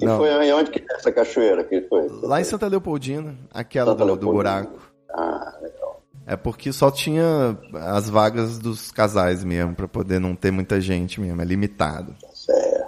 E 0.00 0.04
não. 0.04 0.18
foi 0.18 0.52
onde 0.52 0.70
que 0.70 0.80
é 0.80 0.96
essa 0.96 1.12
cachoeira 1.12 1.62
que 1.62 1.82
foi? 1.82 2.08
Lá 2.22 2.40
em 2.40 2.44
Santa 2.44 2.66
Leopoldina, 2.66 3.36
aquela 3.52 3.92
Santa 3.92 4.04
do, 4.04 4.16
do 4.16 4.32
buraco. 4.32 4.80
Ah, 5.10 5.58
legal. 5.62 6.02
É 6.26 6.36
porque 6.36 6.72
só 6.72 6.90
tinha 6.90 7.56
as 7.74 8.08
vagas 8.08 8.58
dos 8.58 8.90
casais 8.90 9.44
mesmo, 9.44 9.74
para 9.74 9.86
poder 9.86 10.18
não 10.18 10.34
ter 10.34 10.50
muita 10.50 10.80
gente 10.80 11.20
mesmo, 11.20 11.40
é 11.40 11.44
limitado. 11.44 12.14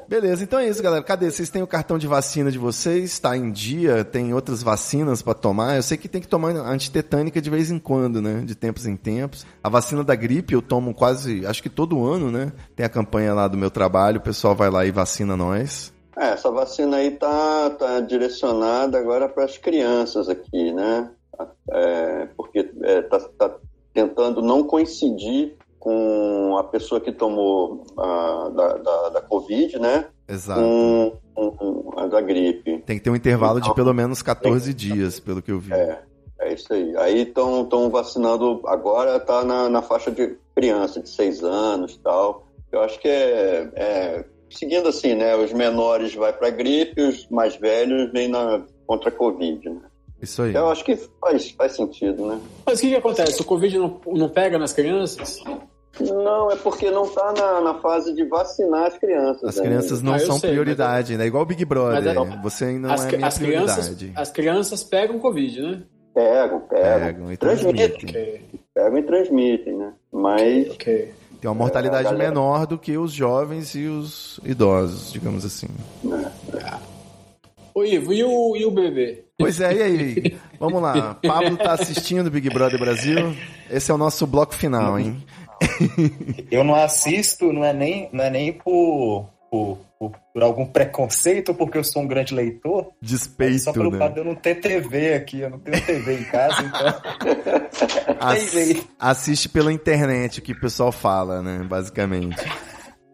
Beleza, 0.08 0.44
então 0.44 0.58
é 0.58 0.68
isso, 0.68 0.82
galera. 0.82 1.02
Cadê? 1.02 1.30
Vocês 1.30 1.48
têm 1.48 1.62
o 1.62 1.66
cartão 1.66 1.98
de 1.98 2.06
vacina 2.06 2.50
de 2.50 2.58
vocês? 2.58 3.12
Está 3.12 3.36
em 3.36 3.50
dia? 3.50 4.04
Tem 4.04 4.34
outras 4.34 4.62
vacinas 4.62 5.22
para 5.22 5.34
tomar? 5.34 5.76
Eu 5.76 5.82
sei 5.82 5.96
que 5.96 6.08
tem 6.08 6.20
que 6.20 6.28
tomar 6.28 6.50
antitetânica 6.50 7.40
de 7.40 7.50
vez 7.50 7.70
em 7.70 7.78
quando, 7.78 8.20
né? 8.20 8.42
De 8.44 8.54
tempos 8.54 8.86
em 8.86 8.96
tempos. 8.96 9.46
A 9.62 9.68
vacina 9.68 10.04
da 10.04 10.14
gripe 10.14 10.54
eu 10.54 10.62
tomo 10.62 10.94
quase, 10.94 11.46
acho 11.46 11.62
que 11.62 11.70
todo 11.70 12.04
ano, 12.04 12.30
né? 12.30 12.52
Tem 12.76 12.84
a 12.84 12.88
campanha 12.88 13.32
lá 13.32 13.48
do 13.48 13.56
meu 13.56 13.70
trabalho, 13.70 14.18
o 14.18 14.22
pessoal 14.22 14.54
vai 14.54 14.70
lá 14.70 14.84
e 14.84 14.90
vacina 14.90 15.36
nós. 15.36 15.92
É, 16.16 16.30
essa 16.30 16.50
vacina 16.50 16.98
aí 16.98 17.10
tá, 17.12 17.70
tá 17.70 18.00
direcionada 18.00 18.98
agora 18.98 19.28
para 19.28 19.44
as 19.44 19.58
crianças 19.58 20.28
aqui, 20.28 20.72
né? 20.72 21.10
É, 21.70 22.28
porque 22.36 22.70
é, 22.82 23.02
tá, 23.02 23.18
tá 23.36 23.56
tentando 23.92 24.40
não 24.40 24.62
coincidir 24.62 25.56
com 25.84 26.56
a 26.58 26.64
pessoa 26.64 26.98
que 26.98 27.12
tomou 27.12 27.84
a, 27.98 28.48
da, 28.48 28.78
da, 28.78 29.08
da 29.10 29.20
Covid, 29.20 29.78
né? 29.78 30.06
Exato. 30.26 30.62
Com, 31.34 31.50
com, 31.50 31.92
a 31.98 32.06
da 32.06 32.22
gripe. 32.22 32.78
Tem 32.86 32.96
que 32.96 33.04
ter 33.04 33.10
um 33.10 33.16
intervalo 33.16 33.58
então, 33.58 33.68
de 33.68 33.76
pelo 33.76 33.92
menos 33.92 34.22
14 34.22 34.64
tem, 34.64 34.74
dias, 34.74 35.20
pelo 35.20 35.42
que 35.42 35.52
eu 35.52 35.60
vi. 35.60 35.74
É, 35.74 36.00
é 36.40 36.54
isso 36.54 36.72
aí. 36.72 36.96
Aí 36.96 37.20
estão 37.20 37.90
vacinando, 37.90 38.62
agora 38.64 39.20
tá 39.20 39.44
na, 39.44 39.68
na 39.68 39.82
faixa 39.82 40.10
de 40.10 40.38
criança, 40.56 41.02
de 41.02 41.10
6 41.10 41.44
anos 41.44 41.96
e 41.96 41.98
tal. 41.98 42.46
Eu 42.72 42.80
acho 42.80 42.98
que 42.98 43.06
é, 43.06 43.70
é 43.76 44.24
seguindo 44.48 44.88
assim, 44.88 45.14
né? 45.14 45.36
Os 45.36 45.52
menores 45.52 46.14
vai 46.14 46.32
para 46.32 46.48
gripe, 46.48 47.02
os 47.02 47.28
mais 47.28 47.56
velhos 47.56 48.10
vêm 48.10 48.28
na, 48.28 48.62
contra 48.86 49.10
a 49.10 49.12
Covid, 49.12 49.68
né? 49.68 49.82
Isso 50.22 50.40
aí. 50.40 50.54
Eu 50.54 50.70
acho 50.70 50.82
que 50.82 50.96
faz, 51.20 51.50
faz 51.50 51.72
sentido, 51.72 52.26
né? 52.26 52.40
Mas 52.64 52.78
o 52.78 52.80
que, 52.80 52.88
que 52.88 52.96
acontece? 52.96 53.42
O 53.42 53.44
Covid 53.44 53.76
não, 53.76 54.00
não 54.06 54.30
pega 54.30 54.58
nas 54.58 54.72
crianças? 54.72 55.42
Não, 56.00 56.50
é 56.50 56.56
porque 56.56 56.90
não 56.90 57.04
está 57.04 57.32
na, 57.32 57.60
na, 57.60 57.74
fase 57.80 58.12
de 58.14 58.24
vacinar 58.24 58.86
as 58.86 58.98
crianças. 58.98 59.44
As 59.44 59.60
crianças 59.60 60.02
não 60.02 60.14
ah, 60.14 60.18
são 60.18 60.38
sei, 60.38 60.50
prioridade, 60.50 61.16
né? 61.16 61.26
Igual 61.26 61.44
o 61.44 61.46
Big 61.46 61.64
Brother. 61.64 62.16
É, 62.16 62.42
Você 62.42 62.64
ainda 62.64 62.88
não 62.88 62.94
as, 62.94 63.04
é 63.04 63.16
minha 63.16 63.26
as 63.28 63.38
prioridade. 63.38 63.94
Crianças, 63.94 64.12
as 64.16 64.30
crianças 64.30 64.84
pegam 64.84 65.18
Covid, 65.18 65.62
né? 65.62 65.82
Pegam, 66.12 66.60
pegam. 66.60 67.00
Pegam 67.00 67.32
e 67.32 67.36
transmitem. 67.36 68.08
Okay. 68.08 68.44
Pegam 68.74 68.98
e 68.98 69.02
transmitem, 69.02 69.76
né? 69.76 69.92
Mas. 70.12 70.70
Okay. 70.70 71.12
Tem 71.40 71.50
uma 71.50 71.54
mortalidade 71.54 72.08
é, 72.08 72.10
galera... 72.10 72.30
menor 72.30 72.66
do 72.66 72.78
que 72.78 72.96
os 72.96 73.12
jovens 73.12 73.74
e 73.74 73.86
os 73.86 74.40
idosos, 74.44 75.12
digamos 75.12 75.44
assim. 75.44 75.68
É. 76.54 76.94
Ô 77.74 77.84
Ivo, 77.84 78.12
e 78.12 78.22
o, 78.22 78.56
e 78.56 78.64
o 78.64 78.70
bebê? 78.70 79.24
Pois 79.36 79.60
é, 79.60 79.74
e 79.74 79.82
aí? 79.82 80.38
Vamos 80.60 80.80
lá. 80.80 81.18
Pablo 81.26 81.56
tá 81.56 81.72
assistindo 81.72 82.30
Big 82.30 82.48
Brother 82.48 82.78
Brasil. 82.78 83.34
Esse 83.68 83.90
é 83.90 83.94
o 83.94 83.98
nosso 83.98 84.26
bloco 84.28 84.54
final, 84.54 84.96
hein? 84.96 85.22
Eu 86.50 86.64
não 86.64 86.74
assisto, 86.74 87.52
não 87.52 87.64
é 87.64 87.72
nem, 87.72 88.08
não 88.12 88.24
é 88.24 88.30
nem 88.30 88.52
por, 88.52 89.28
por, 89.50 89.78
por, 89.98 90.12
por 90.32 90.42
algum 90.42 90.66
preconceito, 90.66 91.54
porque 91.54 91.78
eu 91.78 91.84
sou 91.84 92.02
um 92.02 92.06
grande 92.06 92.34
leitor. 92.34 92.90
Despeito, 93.00 93.60
Só 93.60 93.72
pelo 93.72 93.90
né? 93.90 93.98
fato 93.98 94.14
de 94.14 94.20
eu 94.20 94.24
não 94.24 94.34
ter 94.34 94.56
TV 94.56 95.14
aqui, 95.14 95.40
eu 95.40 95.50
não 95.50 95.58
tenho 95.58 95.84
TV 95.84 96.18
em 96.20 96.24
casa, 96.24 96.62
então... 96.62 98.14
Ass 98.20 98.54
assiste 98.98 99.48
pela 99.48 99.72
internet 99.72 100.38
o 100.38 100.42
que 100.42 100.52
o 100.52 100.60
pessoal 100.60 100.90
fala, 100.90 101.42
né, 101.42 101.64
basicamente. 101.68 102.42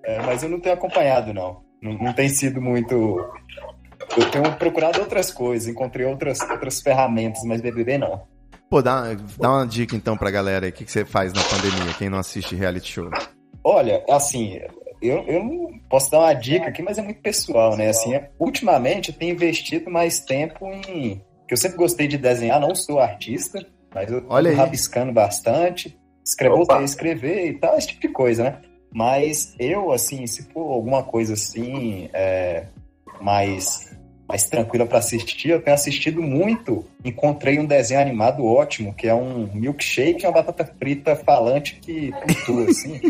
É, 0.05 0.21
mas 0.23 0.43
eu 0.43 0.49
não 0.49 0.61
tenho 0.61 0.75
acompanhado, 0.75 1.33
não. 1.33 1.63
Não, 1.83 1.93
não 1.95 2.13
tem 2.13 2.29
sido 2.29 2.61
muito. 2.61 2.95
Eu 4.17 4.31
tenho 4.31 4.57
procurado 4.57 5.01
outras 5.01 5.33
coisas, 5.33 5.69
encontrei 5.69 6.07
outras, 6.07 6.41
outras 6.41 6.81
ferramentas, 6.81 7.43
mas 7.45 7.61
BBB 7.61 7.99
não. 7.99 8.23
Pô, 8.71 8.81
dá, 8.81 9.15
dá 9.37 9.51
uma 9.51 9.67
dica 9.67 9.97
então 9.97 10.17
pra 10.17 10.31
galera 10.31 10.67
aí. 10.67 10.71
O 10.71 10.73
que, 10.73 10.85
que 10.85 10.93
você 10.93 11.05
faz 11.05 11.33
na 11.33 11.43
pandemia, 11.43 11.93
quem 11.99 12.09
não 12.09 12.19
assiste 12.19 12.55
reality 12.55 12.93
show? 12.93 13.11
Olha, 13.65 14.03
assim, 14.09 14.61
eu, 15.03 15.25
eu 15.27 15.45
não 15.45 15.79
posso 15.89 16.09
dar 16.11 16.21
uma 16.21 16.35
dica 16.35 16.69
aqui, 16.69 16.81
mas 16.81 16.97
é 16.97 17.03
muito 17.03 17.21
pessoal, 17.21 17.77
né? 17.77 17.89
Assim, 17.89 18.13
ultimamente 18.39 19.09
eu 19.11 19.15
tenho 19.17 19.33
investido 19.33 19.91
mais 19.91 20.21
tempo 20.21 20.67
em. 20.67 21.21
que 21.49 21.53
eu 21.53 21.57
sempre 21.57 21.79
gostei 21.79 22.07
de 22.07 22.17
desenhar, 22.17 22.61
não 22.61 22.73
sou 22.75 23.01
artista, 23.01 23.67
mas 23.93 24.09
eu 24.11 24.25
Olha 24.29 24.51
tô 24.51 24.57
aí. 24.57 24.65
rabiscando 24.65 25.13
bastante, 25.13 25.99
escrevo, 26.25 26.65
escrever 26.85 27.49
e 27.49 27.59
tal, 27.59 27.77
esse 27.77 27.89
tipo 27.89 28.03
de 28.03 28.09
coisa, 28.09 28.45
né? 28.45 28.61
Mas 28.95 29.55
eu, 29.59 29.91
assim, 29.91 30.27
se 30.29 30.45
for 30.53 30.73
alguma 30.73 31.03
coisa 31.03 31.35
assim, 31.35 32.09
é, 32.13 32.67
mais, 33.21 33.90
mais 34.31 34.45
tranquila 34.45 34.87
para 34.87 34.99
assistir, 34.99 35.51
eu 35.51 35.61
tenho 35.61 35.75
assistido 35.75 36.23
muito. 36.23 36.85
Encontrei 37.05 37.59
um 37.59 37.67
desenho 37.67 38.01
animado 38.01 38.45
ótimo, 38.45 38.95
que 38.95 39.07
é 39.09 39.15
um 39.15 39.51
milkshake 39.53 40.23
e 40.25 40.27
uma 40.27 40.33
batata 40.33 40.65
frita 40.79 41.15
falante 41.17 41.77
que 41.83 42.11
assim. 42.69 43.01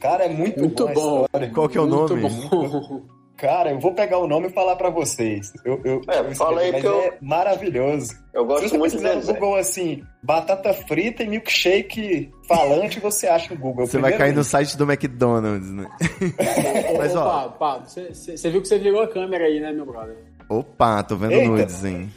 Cara, 0.00 0.24
é 0.24 0.28
muito, 0.28 0.60
Muito 0.60 0.86
bom. 0.88 0.92
bom. 0.94 1.24
história. 1.24 1.50
Qual 1.50 1.68
que 1.68 1.76
é 1.78 1.80
o 1.80 1.86
Muito 1.86 2.16
nome? 2.16 2.48
bom. 2.48 3.02
Cara, 3.36 3.70
eu 3.70 3.78
vou 3.78 3.94
pegar 3.94 4.18
o 4.18 4.26
nome 4.26 4.48
e 4.48 4.50
falar 4.50 4.74
pra 4.74 4.90
vocês. 4.90 5.52
Eu, 5.64 5.80
eu, 5.84 6.00
É, 6.08 6.18
eu 6.18 6.34
fala 6.34 6.60
aí 6.60 6.72
que 6.80 6.84
eu- 6.84 7.00
é 7.02 7.12
maravilhoso. 7.22 8.12
Eu 8.34 8.42
Se 8.42 8.46
gosto 8.48 8.68
você 8.70 8.78
muito 8.78 8.90
de 8.96 8.98
precisar 8.98 9.14
no 9.14 9.20
desenho. 9.20 9.38
Google 9.38 9.54
assim, 9.56 10.02
batata 10.24 10.74
frita 10.74 11.22
e 11.22 11.28
milkshake 11.28 12.32
falante, 12.48 12.98
você 12.98 13.28
acha 13.28 13.54
no 13.54 13.60
Google. 13.60 13.86
Você 13.86 13.92
vai 13.98 14.10
Primeiro 14.10 14.18
cair 14.18 14.34
no 14.36 14.42
site 14.42 14.76
do 14.76 14.82
McDonald's, 14.90 15.70
né? 15.70 15.88
Mas, 16.98 17.14
ó- 17.14 17.24
Pablo, 17.24 17.58
Pablo, 17.58 17.86
você 17.88 18.50
viu 18.50 18.60
que 18.60 18.66
você 18.66 18.78
virou 18.78 19.02
a 19.02 19.08
câmera 19.08 19.44
aí, 19.44 19.60
né, 19.60 19.70
meu 19.72 19.86
brother? 19.86 20.16
Opa, 20.48 21.02
tô 21.02 21.16
vendo 21.16 21.32
Eita. 21.32 21.48
nudes, 21.48 21.84
hein? 21.84 22.10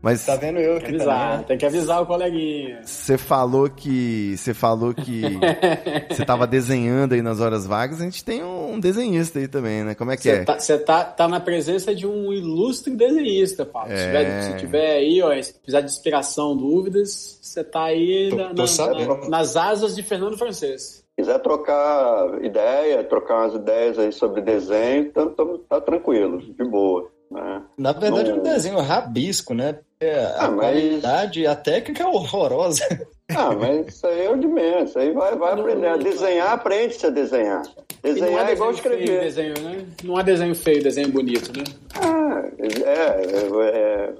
Mas 0.00 0.26
Tá 0.26 0.34
vendo 0.34 0.58
eu 0.58 0.80
Tem 0.80 0.88
que 0.88 0.94
avisar, 0.96 1.20
também, 1.20 1.38
né? 1.38 1.44
tem 1.46 1.58
que 1.58 1.66
avisar 1.66 2.02
o 2.02 2.06
coleguinha. 2.06 2.80
você 2.84 3.16
falou 3.16 3.70
que. 3.70 4.36
Você 4.36 4.52
falou 4.52 4.92
que 4.92 5.22
você 6.10 6.24
tava 6.24 6.44
desenhando 6.44 7.12
aí 7.14 7.22
nas 7.22 7.40
horas 7.40 7.68
vagas, 7.68 8.00
a 8.00 8.04
gente 8.04 8.24
tem 8.24 8.42
um 8.42 8.80
desenhista 8.80 9.38
aí 9.38 9.46
também, 9.46 9.84
né? 9.84 9.94
Como 9.94 10.10
é 10.10 10.16
que 10.16 10.22
Você 10.24 10.30
é? 10.30 10.44
tá, 10.44 10.58
você 10.58 10.76
tá, 10.76 11.04
tá 11.04 11.28
na 11.28 11.38
presença 11.38 11.94
de 11.94 12.04
um 12.04 12.32
ilustre 12.32 12.96
desenhista, 12.96 13.64
Pablo. 13.64 13.96
Se, 13.96 14.02
É. 14.02 14.06
tiver, 14.06 14.42
se 14.42 14.56
tiver 14.58 14.92
aí, 14.96 15.22
ó, 15.22 15.40
se 15.40 15.52
precisar 15.54 15.80
de 15.82 15.92
inspiração, 15.92 16.56
dúvidas, 16.56 17.38
você 17.40 17.62
tá 17.62 17.84
aí 17.84 18.26
Tô- 18.30 18.36
na- 18.36 18.54
tô 18.54 18.64
na- 18.64 19.06
na- 19.20 19.28
nas 19.28 19.56
asas 19.56 19.94
de 19.94 20.02
Fernando 20.02 20.36
Francês. 20.36 21.04
quiser 21.16 21.38
trocar 21.38 22.42
ideia, 22.42 23.04
trocar 23.04 23.42
umas 23.44 23.54
ideias 23.54 23.98
aí 24.00 24.10
sobre 24.10 24.40
desenho, 24.40 25.12
tá, 25.12 25.26
tá, 25.26 25.44
tá 25.68 25.80
tranquilo, 25.80 26.38
de 26.40 26.64
boa. 26.64 27.08
Né? 27.32 27.62
Na 27.78 27.92
verdade, 27.92 28.30
é 28.30 28.32
um 28.34 28.36
Não- 28.36 28.42
desenho 28.42 28.78
rabisco, 28.80 29.54
né? 29.54 29.78
É, 30.00 30.24
a 30.24 30.46
Ah, 30.46 30.50
mas- 30.50 30.60
qualidade, 30.60 31.46
a 31.46 31.54
técnica 31.56 32.02
é 32.02 32.06
horrorosa. 32.06 32.84
Ah, 33.34 33.54
mas 33.54 33.86
isso 33.94 34.06
aí 34.06 34.26
é 34.26 34.30
o 34.30 34.36
de 34.36 34.46
menos. 34.46 34.90
Isso 34.90 34.98
aí 34.98 35.10
vai, 35.12 35.34
vai 35.36 35.54
aprender. 35.54 35.86
A 35.86 35.96
desenhar, 35.96 36.52
aprende-se 36.52 37.06
a 37.06 37.08
desenhar. 37.08 37.62
E 38.04 38.08
não 38.08 38.14
Desenhar 38.14 38.50
é 38.50 38.52
igual 38.52 38.72
desenho 38.72 38.82
feio, 38.90 39.00
escrever. 39.00 39.20
desenho, 39.22 39.54
né? 39.62 39.86
Não 40.04 40.16
há 40.18 40.22
desenho 40.22 40.54
feio, 40.54 40.82
desenho 40.82 41.08
bonito, 41.08 41.50
né? 41.56 41.64
Ah, 41.98 42.42
é, 42.58 42.66
é, 42.90 43.70
é, 43.70 44.14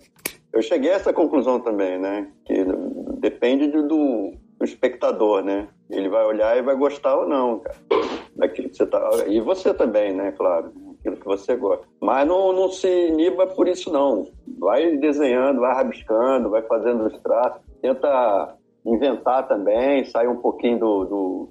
eu 0.54 0.62
cheguei 0.62 0.92
a 0.92 0.94
essa 0.94 1.12
conclusão 1.12 1.60
também, 1.60 1.98
né? 1.98 2.26
Que 2.46 2.64
depende 3.18 3.66
do, 3.66 3.86
do, 3.86 4.32
do 4.58 4.64
espectador, 4.64 5.44
né? 5.44 5.68
Ele 5.90 6.08
vai 6.08 6.24
olhar 6.24 6.56
e 6.56 6.62
vai 6.62 6.74
gostar 6.74 7.14
ou 7.14 7.28
não, 7.28 7.58
cara. 7.58 7.76
Daquilo 8.34 8.70
que 8.70 8.76
você 8.76 8.86
tá. 8.86 9.10
E 9.28 9.40
você 9.42 9.74
também, 9.74 10.14
né? 10.14 10.32
Claro. 10.32 10.72
Aquilo 11.02 11.16
que 11.16 11.26
você 11.26 11.56
gosta. 11.56 11.84
Mas 12.00 12.26
não, 12.26 12.52
não 12.52 12.70
se 12.70 12.88
iniba 13.08 13.46
por 13.48 13.66
isso, 13.66 13.92
não. 13.92 14.28
Vai 14.58 14.96
desenhando, 14.96 15.60
vai 15.60 15.74
rabiscando, 15.74 16.48
vai 16.48 16.62
fazendo 16.62 17.06
os 17.06 17.20
traços. 17.20 17.60
Tenta 17.80 18.56
inventar 18.86 19.48
também, 19.48 20.04
sai 20.04 20.28
um 20.28 20.36
pouquinho 20.36 20.78
do, 20.78 21.04
do, 21.04 21.48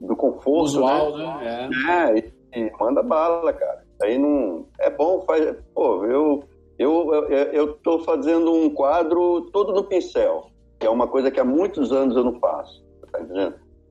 do 0.00 0.16
conforto. 0.16 0.62
Usual, 0.62 1.16
né? 1.16 1.68
né? 1.68 2.14
É, 2.14 2.18
e, 2.18 2.66
e 2.66 2.72
manda 2.78 3.02
bala, 3.02 3.52
cara. 3.52 3.84
Aí 4.02 4.16
não. 4.16 4.66
É 4.78 4.90
bom, 4.90 5.22
faz. 5.22 5.56
Pô, 5.74 6.04
eu, 6.04 6.44
eu, 6.78 7.14
eu, 7.14 7.52
eu 7.52 7.72
tô 7.74 8.00
fazendo 8.00 8.52
um 8.52 8.70
quadro 8.70 9.42
todo 9.52 9.72
no 9.72 9.84
pincel, 9.84 10.46
que 10.78 10.86
é 10.86 10.90
uma 10.90 11.06
coisa 11.06 11.30
que 11.30 11.40
há 11.40 11.44
muitos 11.44 11.92
anos 11.92 12.16
eu 12.16 12.24
não 12.24 12.38
faço. 12.38 12.84
Tá? 13.10 13.20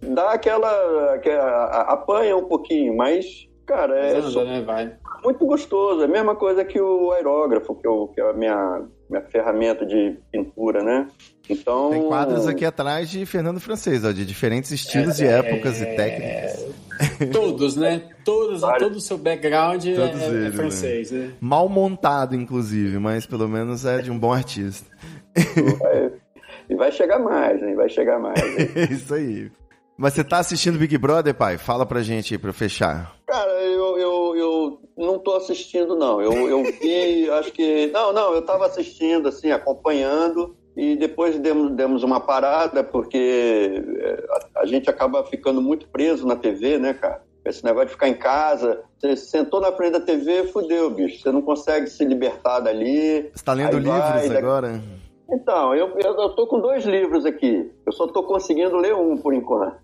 Dá 0.01 0.31
aquela. 0.31 1.13
aquela 1.13 1.65
apanha 1.83 2.35
um 2.35 2.45
pouquinho, 2.45 2.95
mas, 2.95 3.47
cara, 3.65 3.95
É, 3.97 4.13
é 4.13 4.17
Anda, 4.17 4.29
só 4.29 4.43
né? 4.43 4.61
Vai. 4.61 4.93
muito 5.23 5.45
gostoso. 5.45 6.01
É 6.01 6.05
a 6.05 6.07
mesma 6.07 6.35
coisa 6.35 6.63
que 6.65 6.79
o 6.79 7.11
aerógrafo, 7.11 7.75
que, 7.75 7.87
eu, 7.87 8.07
que 8.13 8.21
é 8.21 8.29
a 8.29 8.33
minha, 8.33 8.81
minha 9.09 9.21
ferramenta 9.23 9.85
de 9.85 10.17
pintura, 10.31 10.83
né? 10.83 11.07
Então. 11.49 11.89
Tem 11.91 12.03
quadros 12.07 12.47
aqui 12.47 12.65
atrás 12.65 13.09
de 13.09 13.25
Fernando 13.25 13.59
Francês, 13.59 14.05
ó, 14.05 14.11
de 14.11 14.25
diferentes 14.25 14.71
estilos 14.71 15.19
e 15.19 15.25
épocas 15.25 15.81
e 15.81 15.85
técnicas. 15.85 16.73
Todos, 17.31 17.75
né? 17.75 18.01
Todos, 18.23 18.61
Vários. 18.61 18.83
todo 18.87 18.97
o 18.97 19.01
seu 19.01 19.17
background 19.17 19.83
é, 19.85 19.95
Todos 19.95 20.21
é 20.21 20.27
eles, 20.27 20.55
francês, 20.55 21.11
né? 21.11 21.31
Mal 21.41 21.67
montado, 21.67 22.35
inclusive, 22.35 22.97
mas 22.99 23.25
pelo 23.25 23.47
menos 23.49 23.83
é 23.85 23.97
de 24.01 24.11
um 24.11 24.17
bom 24.17 24.31
artista. 24.31 24.89
E 26.69 26.75
vai 26.75 26.91
chegar 26.91 27.19
mais, 27.19 27.61
né? 27.61 27.73
Vai 27.75 27.89
chegar 27.89 28.19
mais. 28.19 28.39
É 28.75 28.83
isso 28.93 29.13
aí. 29.13 29.51
Mas 29.97 30.13
você 30.13 30.23
tá 30.23 30.39
assistindo 30.39 30.79
Big 30.79 30.97
Brother, 30.97 31.33
pai? 31.33 31.57
Fala 31.57 31.85
pra 31.85 32.01
gente 32.01 32.33
aí 32.33 32.37
pra 32.37 32.49
eu 32.49 32.53
fechar. 32.53 33.13
Cara, 33.27 33.51
eu, 33.63 33.97
eu, 33.97 34.35
eu 34.35 34.81
não 35.05 35.19
tô 35.19 35.35
assistindo, 35.35 35.95
não. 35.95 36.21
Eu, 36.21 36.31
eu 36.49 36.63
vi, 36.63 37.29
acho 37.31 37.51
que. 37.51 37.87
Não, 37.87 38.11
não, 38.13 38.33
eu 38.33 38.41
tava 38.41 38.65
assistindo, 38.65 39.27
assim, 39.29 39.51
acompanhando, 39.51 40.55
e 40.75 40.95
depois 40.95 41.37
demos, 41.39 41.71
demos 41.71 42.03
uma 42.03 42.19
parada, 42.19 42.83
porque 42.83 43.83
é, 43.99 44.23
a, 44.55 44.61
a 44.61 44.65
gente 44.65 44.89
acaba 44.89 45.23
ficando 45.25 45.61
muito 45.61 45.87
preso 45.87 46.25
na 46.25 46.35
TV, 46.35 46.77
né, 46.77 46.93
cara? 46.93 47.21
Esse 47.45 47.63
negócio 47.65 47.87
de 47.87 47.93
ficar 47.93 48.07
em 48.07 48.13
casa, 48.13 48.81
você 48.97 49.17
sentou 49.17 49.59
na 49.59 49.71
frente 49.73 49.91
da 49.93 49.99
TV, 49.99 50.45
fudeu, 50.45 50.89
bicho. 50.89 51.21
Você 51.21 51.29
não 51.31 51.41
consegue 51.41 51.87
se 51.87 52.05
libertar 52.05 52.61
dali. 52.61 53.29
Você 53.35 53.43
tá 53.43 53.51
lendo 53.51 53.71
vai, 53.71 53.79
livros 53.81 54.29
daqui- 54.29 54.37
agora? 54.37 54.81
Então, 55.29 55.73
eu, 55.75 55.89
eu, 55.99 56.15
eu 56.15 56.29
tô 56.29 56.47
com 56.47 56.59
dois 56.61 56.85
livros 56.85 57.25
aqui. 57.25 57.69
Eu 57.85 57.91
só 57.91 58.07
tô 58.07 58.23
conseguindo 58.23 58.77
ler 58.77 58.93
um 58.95 59.17
por 59.17 59.33
enquanto. 59.33 59.75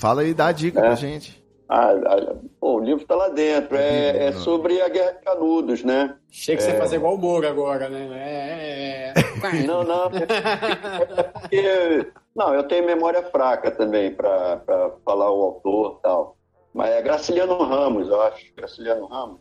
Fala 0.00 0.22
aí, 0.22 0.34
dá 0.34 0.48
a 0.48 0.52
dica 0.52 0.80
É. 0.80 0.82
pra 0.82 0.94
gente. 0.94 1.42
Ah, 1.68 1.92
ah, 1.92 2.34
pô, 2.60 2.74
o 2.74 2.80
livro 2.80 3.06
tá 3.06 3.14
lá 3.14 3.28
dentro. 3.28 3.76
É, 3.76 4.26
é 4.26 4.30
Não. 4.30 4.40
sobre 4.40 4.80
a 4.82 4.88
Guerra 4.88 5.12
de 5.12 5.24
Canudos, 5.24 5.82
né? 5.82 6.14
Achei 6.30 6.56
que 6.56 6.62
você 6.62 6.72
ia 6.72 6.78
fazer 6.78 6.96
igual 6.96 7.14
o 7.14 7.18
Moro 7.18 7.48
agora, 7.48 7.88
né? 7.88 8.08
É, 8.14 9.12
é, 9.16 9.60
é. 9.62 9.66
Não, 9.66 9.82
não. 9.82 10.06
É 10.06 11.22
porque, 11.22 12.12
não, 12.36 12.54
eu 12.54 12.64
tenho 12.64 12.84
memória 12.84 13.22
fraca 13.22 13.70
também 13.70 14.14
para 14.14 14.60
falar 15.04 15.30
o 15.30 15.42
autor 15.42 15.96
e 15.98 16.02
tal. 16.02 16.36
Mas 16.74 16.90
é 16.90 17.02
Graciliano 17.02 17.56
Ramos, 17.62 18.08
eu 18.08 18.20
acho. 18.22 18.54
Graciliano 18.56 19.06
Ramos. 19.06 19.40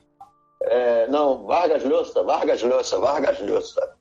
É, 0.62 1.08
não, 1.08 1.46
Vargas 1.46 1.84
Llosa, 1.84 2.24
Vargas 2.24 2.62
Llosa, 2.62 3.00
Vargas 3.00 3.40
Llosa. 3.42 3.94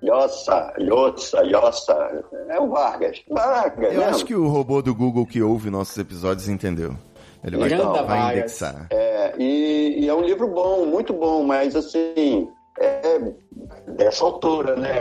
Llosa, 0.00 0.72
Llosa, 0.78 1.42
Llosa. 1.42 2.24
É 2.48 2.60
o 2.60 2.68
Vargas. 2.68 3.22
Vargas, 3.28 3.92
Eu 3.92 4.00
né? 4.00 4.06
acho 4.06 4.24
que 4.24 4.34
o 4.34 4.46
robô 4.48 4.80
do 4.80 4.94
Google 4.94 5.26
que 5.26 5.42
ouve 5.42 5.70
nossos 5.70 5.98
episódios 5.98 6.48
entendeu. 6.48 6.94
Ele 7.44 7.56
vai, 7.56 7.68
Grande 7.68 7.84
vai 7.84 8.04
Vargas. 8.04 8.36
indexar. 8.36 8.86
É, 8.90 9.34
e, 9.38 10.00
e 10.04 10.08
é 10.08 10.14
um 10.14 10.22
livro 10.22 10.48
bom, 10.48 10.86
muito 10.86 11.12
bom, 11.12 11.42
mas 11.44 11.74
assim, 11.76 12.48
é 12.78 13.20
dessa 13.88 14.24
altura, 14.24 14.76
né? 14.76 15.00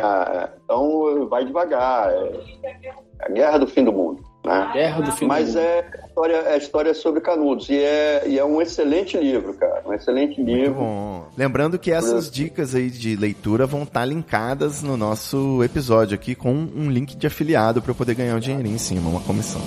Então 0.63 1.27
vai 1.29 1.45
devagar. 1.45 2.09
É 2.11 2.93
a 3.19 3.29
guerra 3.29 3.57
do 3.59 3.67
fim 3.67 3.83
do 3.83 3.91
mundo. 3.91 4.23
Né? 4.45 4.69
Guerra 4.73 5.01
do 5.01 5.11
fim 5.11 5.25
do 5.25 5.27
Mas 5.27 5.47
mundo. 5.49 5.59
é 5.59 5.89
história, 6.07 6.35
é 6.35 6.57
história 6.57 6.93
sobre 6.93 7.19
Canudos. 7.19 7.67
E 7.69 7.77
é, 7.77 8.23
e 8.27 8.39
é 8.39 8.45
um 8.45 8.61
excelente 8.61 9.17
livro, 9.17 9.53
cara. 9.55 9.83
Um 9.85 9.93
excelente 9.93 10.41
Muito 10.41 10.55
livro. 10.55 10.75
bom. 10.75 11.25
Lembrando 11.37 11.77
que 11.77 11.91
essas 11.91 12.31
dicas 12.31 12.73
aí 12.73 12.89
de 12.89 13.15
leitura 13.17 13.65
vão 13.65 13.83
estar 13.83 14.05
linkadas 14.05 14.81
no 14.81 14.95
nosso 14.95 15.61
episódio 15.63 16.15
aqui 16.15 16.33
com 16.33 16.51
um 16.53 16.89
link 16.89 17.15
de 17.17 17.27
afiliado 17.27 17.81
para 17.81 17.91
eu 17.91 17.95
poder 17.95 18.15
ganhar 18.15 18.35
um 18.35 18.39
dinheirinho 18.39 18.75
em 18.75 18.79
cima, 18.79 19.09
uma 19.09 19.21
comissão. 19.21 19.61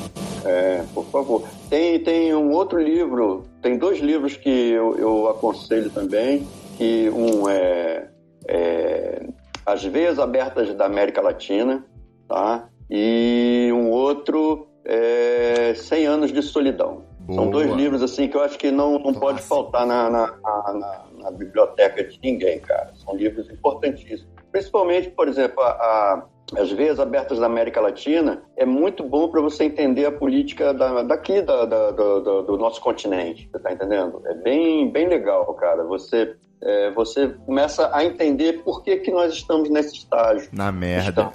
É, 0.46 0.82
por 0.94 1.04
favor. 1.06 1.44
Tem, 1.70 2.00
tem 2.00 2.34
um 2.34 2.50
outro 2.50 2.80
livro, 2.82 3.44
tem 3.62 3.78
dois 3.78 4.00
livros 4.00 4.36
que 4.36 4.50
eu, 4.50 4.98
eu 4.98 5.28
aconselho 5.28 5.88
também, 5.88 6.44
que 6.76 7.08
um 7.10 7.48
é, 7.48 8.08
é 8.48 9.22
As 9.64 9.84
Veias 9.84 10.18
Abertas 10.18 10.74
da 10.74 10.86
América 10.86 11.20
Latina, 11.22 11.84
tá? 12.28 12.68
E 12.90 13.70
um 13.72 13.88
outro 13.88 14.66
é 14.84 15.72
100 15.76 16.06
Anos 16.06 16.32
de 16.32 16.42
Solidão. 16.42 17.04
São 17.26 17.48
Boa. 17.48 17.50
dois 17.64 17.70
livros 17.76 18.02
assim 18.02 18.26
que 18.26 18.36
eu 18.36 18.42
acho 18.42 18.58
que 18.58 18.72
não, 18.72 18.98
não 18.98 19.14
pode 19.14 19.40
faltar 19.40 19.86
na, 19.86 20.10
na, 20.10 20.26
na- 20.42 20.72
na- 20.74 21.04
na 21.22 21.30
biblioteca 21.30 22.02
de 22.02 22.18
ninguém, 22.20 22.58
cara. 22.58 22.90
São 22.96 23.14
livros 23.14 23.48
importantíssimos. 23.48 24.26
Principalmente, 24.50 25.10
por 25.10 25.28
exemplo, 25.28 25.62
a, 25.62 25.68
a- 25.70 26.26
as 26.56 26.70
veias 26.70 26.98
abertas 26.98 27.38
da 27.38 27.46
América 27.46 27.80
Latina, 27.80 28.42
é 28.56 28.64
muito 28.64 29.04
bom 29.04 29.28
para 29.28 29.40
você 29.40 29.64
entender 29.64 30.06
a 30.06 30.12
política 30.12 30.74
da, 30.74 31.02
daqui, 31.02 31.40
da, 31.42 31.64
da, 31.64 31.90
do, 31.90 32.42
do, 32.42 32.56
nosso 32.56 32.80
continente, 32.80 33.48
você 33.50 33.58
tá 33.58 33.72
entendendo? 33.72 34.22
É 34.26 34.34
bem, 34.34 34.90
bem 34.90 35.08
legal, 35.08 35.52
cara. 35.54 35.84
Você, 35.84 36.34
é, 36.62 36.90
você 36.90 37.28
começa 37.46 37.90
a 37.94 38.04
entender 38.04 38.64
por 38.64 38.82
que, 38.82 38.96
que 38.96 39.10
nós 39.10 39.32
estamos 39.34 39.70
nesse 39.70 39.96
estágio. 39.96 40.48
Na 40.52 40.72
merda. 40.72 41.32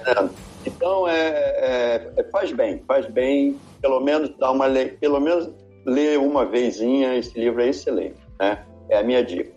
Então, 0.00 0.30
então 0.66 1.08
é, 1.08 1.28
é, 1.28 2.12
é, 2.16 2.22
faz 2.24 2.52
bem, 2.52 2.82
faz 2.86 3.06
bem, 3.06 3.58
pelo 3.80 4.00
menos 4.00 4.30
dar 4.36 4.50
uma 4.50 4.66
pelo 5.00 5.18
menos 5.18 5.50
ler 5.86 6.18
uma 6.18 6.44
vezinha, 6.44 7.16
esse 7.16 7.38
livro 7.38 7.62
é 7.62 7.68
excelente, 7.68 8.18
né? 8.38 8.64
É 8.90 8.98
a 8.98 9.02
minha 9.02 9.24
dica. 9.24 9.50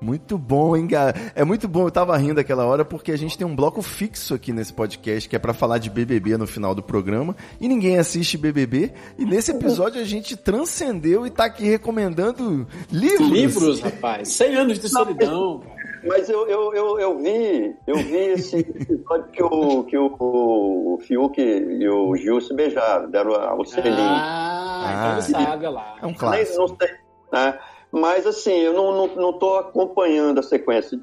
Muito 0.00 0.38
bom, 0.38 0.76
hein, 0.76 0.86
cara? 0.86 1.14
É 1.34 1.44
muito 1.44 1.66
bom. 1.66 1.86
Eu 1.86 1.90
tava 1.90 2.16
rindo 2.16 2.38
aquela 2.38 2.64
hora 2.64 2.84
porque 2.84 3.10
a 3.10 3.18
gente 3.18 3.36
tem 3.36 3.46
um 3.46 3.54
bloco 3.54 3.82
fixo 3.82 4.34
aqui 4.34 4.52
nesse 4.52 4.72
podcast 4.72 5.28
que 5.28 5.34
é 5.34 5.38
para 5.38 5.52
falar 5.52 5.78
de 5.78 5.90
BBB 5.90 6.36
no 6.36 6.46
final 6.46 6.74
do 6.74 6.82
programa 6.82 7.34
e 7.60 7.68
ninguém 7.68 7.98
assiste 7.98 8.38
BBB. 8.38 8.92
E 9.18 9.24
nesse 9.24 9.50
episódio 9.50 10.00
a 10.00 10.04
gente 10.04 10.36
transcendeu 10.36 11.26
e 11.26 11.30
tá 11.30 11.46
aqui 11.46 11.64
recomendando 11.64 12.66
livros. 12.90 13.28
Livros, 13.28 13.80
rapaz. 13.80 14.28
100 14.28 14.56
anos 14.56 14.78
de 14.78 14.88
solidão. 14.88 15.62
Mas 16.04 16.28
eu, 16.28 16.48
eu, 16.48 16.72
eu, 16.74 17.00
eu, 17.00 17.18
vi, 17.18 17.76
eu 17.86 17.96
vi 17.96 18.16
esse 18.16 18.58
episódio 18.58 19.26
que 19.32 19.42
o, 19.42 19.84
que 19.84 19.98
o, 19.98 20.14
o 20.20 20.98
Fiuk 21.02 21.40
e 21.40 21.88
o 21.88 22.16
Gil 22.16 22.40
se 22.40 22.54
beijaram, 22.54 23.10
deram 23.10 23.58
o 23.58 23.64
selinho. 23.64 23.96
Ah, 23.98 25.16
ah 25.16 25.20
saga 25.20 25.70
lá. 25.70 25.96
É 26.00 26.06
um 26.06 26.14
clássico. 26.14 26.58
Não 26.58 26.68
sei, 26.68 26.88
né? 27.32 27.58
Mas 27.90 28.26
assim, 28.26 28.58
eu 28.58 28.72
não, 28.72 28.92
não, 28.92 29.16
não 29.16 29.32
tô 29.32 29.56
acompanhando 29.56 30.40
a 30.40 30.42
sequência. 30.42 30.98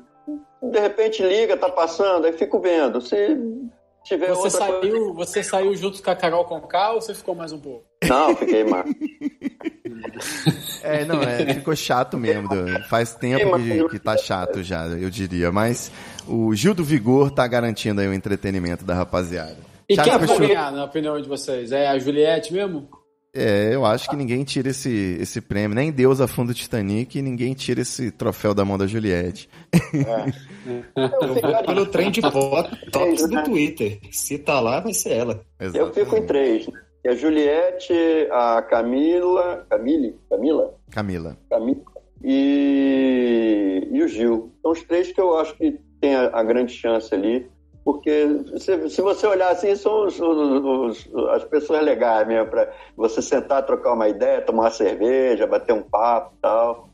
De 0.62 0.80
repente 0.80 1.24
liga, 1.24 1.58
tá 1.58 1.70
passando, 1.70 2.26
aí 2.26 2.34
fico 2.34 2.60
vendo. 2.60 3.02
Se 3.02 3.38
tiver 4.04 4.30
você 4.34 4.58
saiu, 4.58 5.14
coisa... 5.14 5.14
Você 5.14 5.44
saiu 5.44 5.76
junto 5.76 6.02
com 6.02 6.10
a 6.10 6.16
Carol 6.16 6.46
Conká 6.46 6.92
ou 6.94 7.02
você 7.02 7.14
ficou 7.14 7.36
mais 7.36 7.52
um 7.52 7.60
pouco? 7.60 7.86
Não, 8.08 8.36
fiquei 8.36 8.64
mais. 8.64 8.86
é, 10.84 11.06
não, 11.06 11.22
é, 11.22 11.54
ficou 11.54 11.76
chato 11.76 12.18
mesmo. 12.18 12.48
Faz 12.88 13.16
tempo 13.16 13.58
que, 13.58 13.90
que 13.90 14.00
tá 14.00 14.18
chato 14.18 14.64
já, 14.64 14.86
eu 14.88 15.10
diria. 15.10 15.52
Mas 15.52 15.92
o 16.28 16.54
Gil 16.56 16.74
do 16.74 16.84
Vigor 16.84 17.32
tá 17.32 17.48
garantindo 17.48 18.02
aí 18.02 18.08
o 18.08 18.14
entretenimento 18.14 18.86
da 18.86 18.94
rapaziada. 18.94 19.58
E 19.88 19.96
Charles 19.96 20.18
quem 20.18 20.28
vai 20.28 20.48
ganhar, 20.48 20.72
na 20.72 20.86
opinião 20.86 21.20
de 21.22 21.28
vocês? 21.28 21.72
É 21.72 21.88
a 21.88 21.98
Juliette 22.00 22.52
mesmo? 22.52 22.90
É, 23.36 23.76
eu 23.76 23.86
acho 23.86 24.10
que 24.10 24.16
ninguém 24.16 24.46
tira 24.46 24.70
esse, 24.70 25.18
esse 25.20 25.42
prêmio, 25.42 25.76
nem 25.76 25.92
Deus 25.92 26.22
afunda 26.22 26.54
o 26.54 26.56
Titanic, 26.56 27.20
e 27.20 27.22
ninguém 27.22 27.54
tira 27.54 27.82
esse 27.82 28.10
troféu 28.10 28.54
da 28.54 28.64
mão 28.64 28.78
da 28.78 28.88
Juliette. 28.88 29.50
É. 29.74 30.32
eu 30.96 31.34
vou 31.34 31.64
pelo 31.66 31.86
trem 31.88 32.10
de 32.12 32.22
tops 32.92 33.28
do 33.28 33.44
Twitter. 33.44 34.00
Se 34.10 34.38
tá 34.38 34.62
lá, 34.62 34.80
vai 34.80 34.94
ser 34.94 35.12
ela. 35.12 35.42
Exatamente. 35.60 36.00
Eu 36.00 36.06
fico 36.06 36.16
em 36.16 36.26
três. 36.26 36.66
Né? 36.68 36.80
A 37.08 37.14
Juliette, 37.14 37.94
a 38.32 38.62
Camila. 38.62 39.66
Camille? 39.70 40.16
Camila? 40.30 40.74
Camila. 40.90 41.38
Camila. 41.50 41.82
E, 42.24 43.88
e 43.92 44.02
o 44.02 44.08
Gil. 44.08 44.52
São 44.62 44.72
os 44.72 44.82
três 44.84 45.12
que 45.12 45.20
eu 45.20 45.38
acho 45.38 45.56
que 45.56 45.78
tem 46.00 46.16
a, 46.16 46.30
a 46.34 46.42
grande 46.42 46.74
chance 46.74 47.14
ali. 47.14 47.48
Porque 47.86 48.28
se, 48.58 48.90
se 48.90 49.00
você 49.00 49.28
olhar 49.28 49.52
assim, 49.52 49.76
são 49.76 50.08
os, 50.08 50.20
os, 50.20 51.06
os, 51.06 51.30
as 51.30 51.44
pessoas 51.44 51.84
legais 51.84 52.28
mesmo, 52.28 52.50
para 52.50 52.74
você 52.98 53.22
sentar, 53.22 53.64
trocar 53.64 53.94
uma 53.94 54.10
ideia, 54.10 54.42
tomar 54.42 54.64
uma 54.64 54.72
cerveja, 54.72 55.46
bater 55.46 55.74
um 55.74 55.84
papo 55.84 56.34
e 56.36 56.42
tal. 56.42 56.90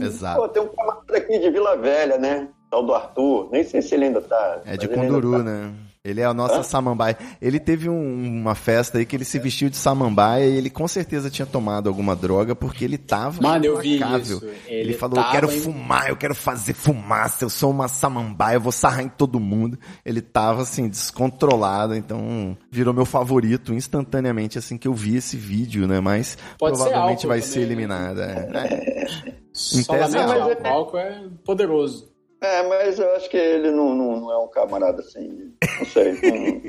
Exato. 0.00 0.40
Pô, 0.40 0.48
tem 0.48 0.60
um 0.60 0.66
camarada 0.66 1.16
aqui 1.16 1.38
de 1.38 1.48
Vila 1.48 1.76
Velha, 1.76 2.18
né? 2.18 2.48
Tal 2.68 2.84
do 2.84 2.92
Arthur. 2.92 3.50
Nem 3.52 3.62
sei 3.62 3.80
se 3.82 3.94
ele 3.94 4.06
ainda 4.06 4.20
tá. 4.20 4.62
É 4.66 4.76
de 4.76 4.88
Conduru, 4.88 5.30
tá... 5.30 5.44
né? 5.44 5.72
Ele 6.04 6.20
é 6.20 6.24
a 6.24 6.34
nossa 6.34 6.58
Hã? 6.58 6.62
samambaia. 6.64 7.16
Ele 7.40 7.60
teve 7.60 7.88
um, 7.88 8.40
uma 8.40 8.56
festa 8.56 8.98
aí 8.98 9.06
que 9.06 9.14
ele 9.14 9.24
se 9.24 9.38
vestiu 9.38 9.70
de 9.70 9.76
samambaia 9.76 10.44
e 10.46 10.56
ele 10.56 10.68
com 10.68 10.88
certeza 10.88 11.30
tinha 11.30 11.46
tomado 11.46 11.88
alguma 11.88 12.16
droga 12.16 12.56
porque 12.56 12.84
ele 12.84 12.98
tava 12.98 13.40
Mano, 13.40 13.64
eu 13.64 13.78
vi 13.78 14.00
isso. 14.20 14.44
Ele, 14.66 14.80
ele 14.80 14.94
falou, 14.94 15.18
eu 15.18 15.30
quero 15.30 15.46
em... 15.52 15.60
fumar, 15.60 16.08
eu 16.08 16.16
quero 16.16 16.34
fazer 16.34 16.74
fumaça, 16.74 17.44
eu 17.44 17.50
sou 17.50 17.70
uma 17.70 17.86
samambaia, 17.86 18.56
eu 18.56 18.60
vou 18.60 18.72
sarrar 18.72 19.04
em 19.04 19.08
todo 19.08 19.38
mundo. 19.38 19.78
Ele 20.04 20.20
tava 20.20 20.62
assim, 20.62 20.88
descontrolado, 20.88 21.94
então 21.94 22.58
virou 22.68 22.92
meu 22.92 23.06
favorito 23.06 23.72
instantaneamente 23.72 24.58
assim 24.58 24.76
que 24.76 24.88
eu 24.88 24.94
vi 24.94 25.14
esse 25.14 25.36
vídeo, 25.36 25.86
né? 25.86 26.00
Mas 26.00 26.36
Pode 26.58 26.76
provavelmente 26.76 27.20
ser 27.20 27.26
vai 27.28 27.38
também, 27.38 27.52
ser 27.52 27.60
né? 27.60 27.66
eliminada. 27.66 28.24
É. 28.24 29.28
É. 29.28 29.42
Só 29.52 29.96
mas 29.96 30.14
é... 30.14 30.68
álcool 30.68 30.98
é 30.98 31.28
poderoso. 31.44 32.11
É, 32.42 32.68
mas 32.68 32.98
eu 32.98 33.14
acho 33.14 33.30
que 33.30 33.36
ele 33.36 33.70
não, 33.70 33.94
não, 33.94 34.20
não 34.20 34.32
é 34.32 34.36
um 34.36 34.48
camarada 34.48 35.00
assim. 35.00 35.54
Não 35.78 35.86
sei. 35.86 36.18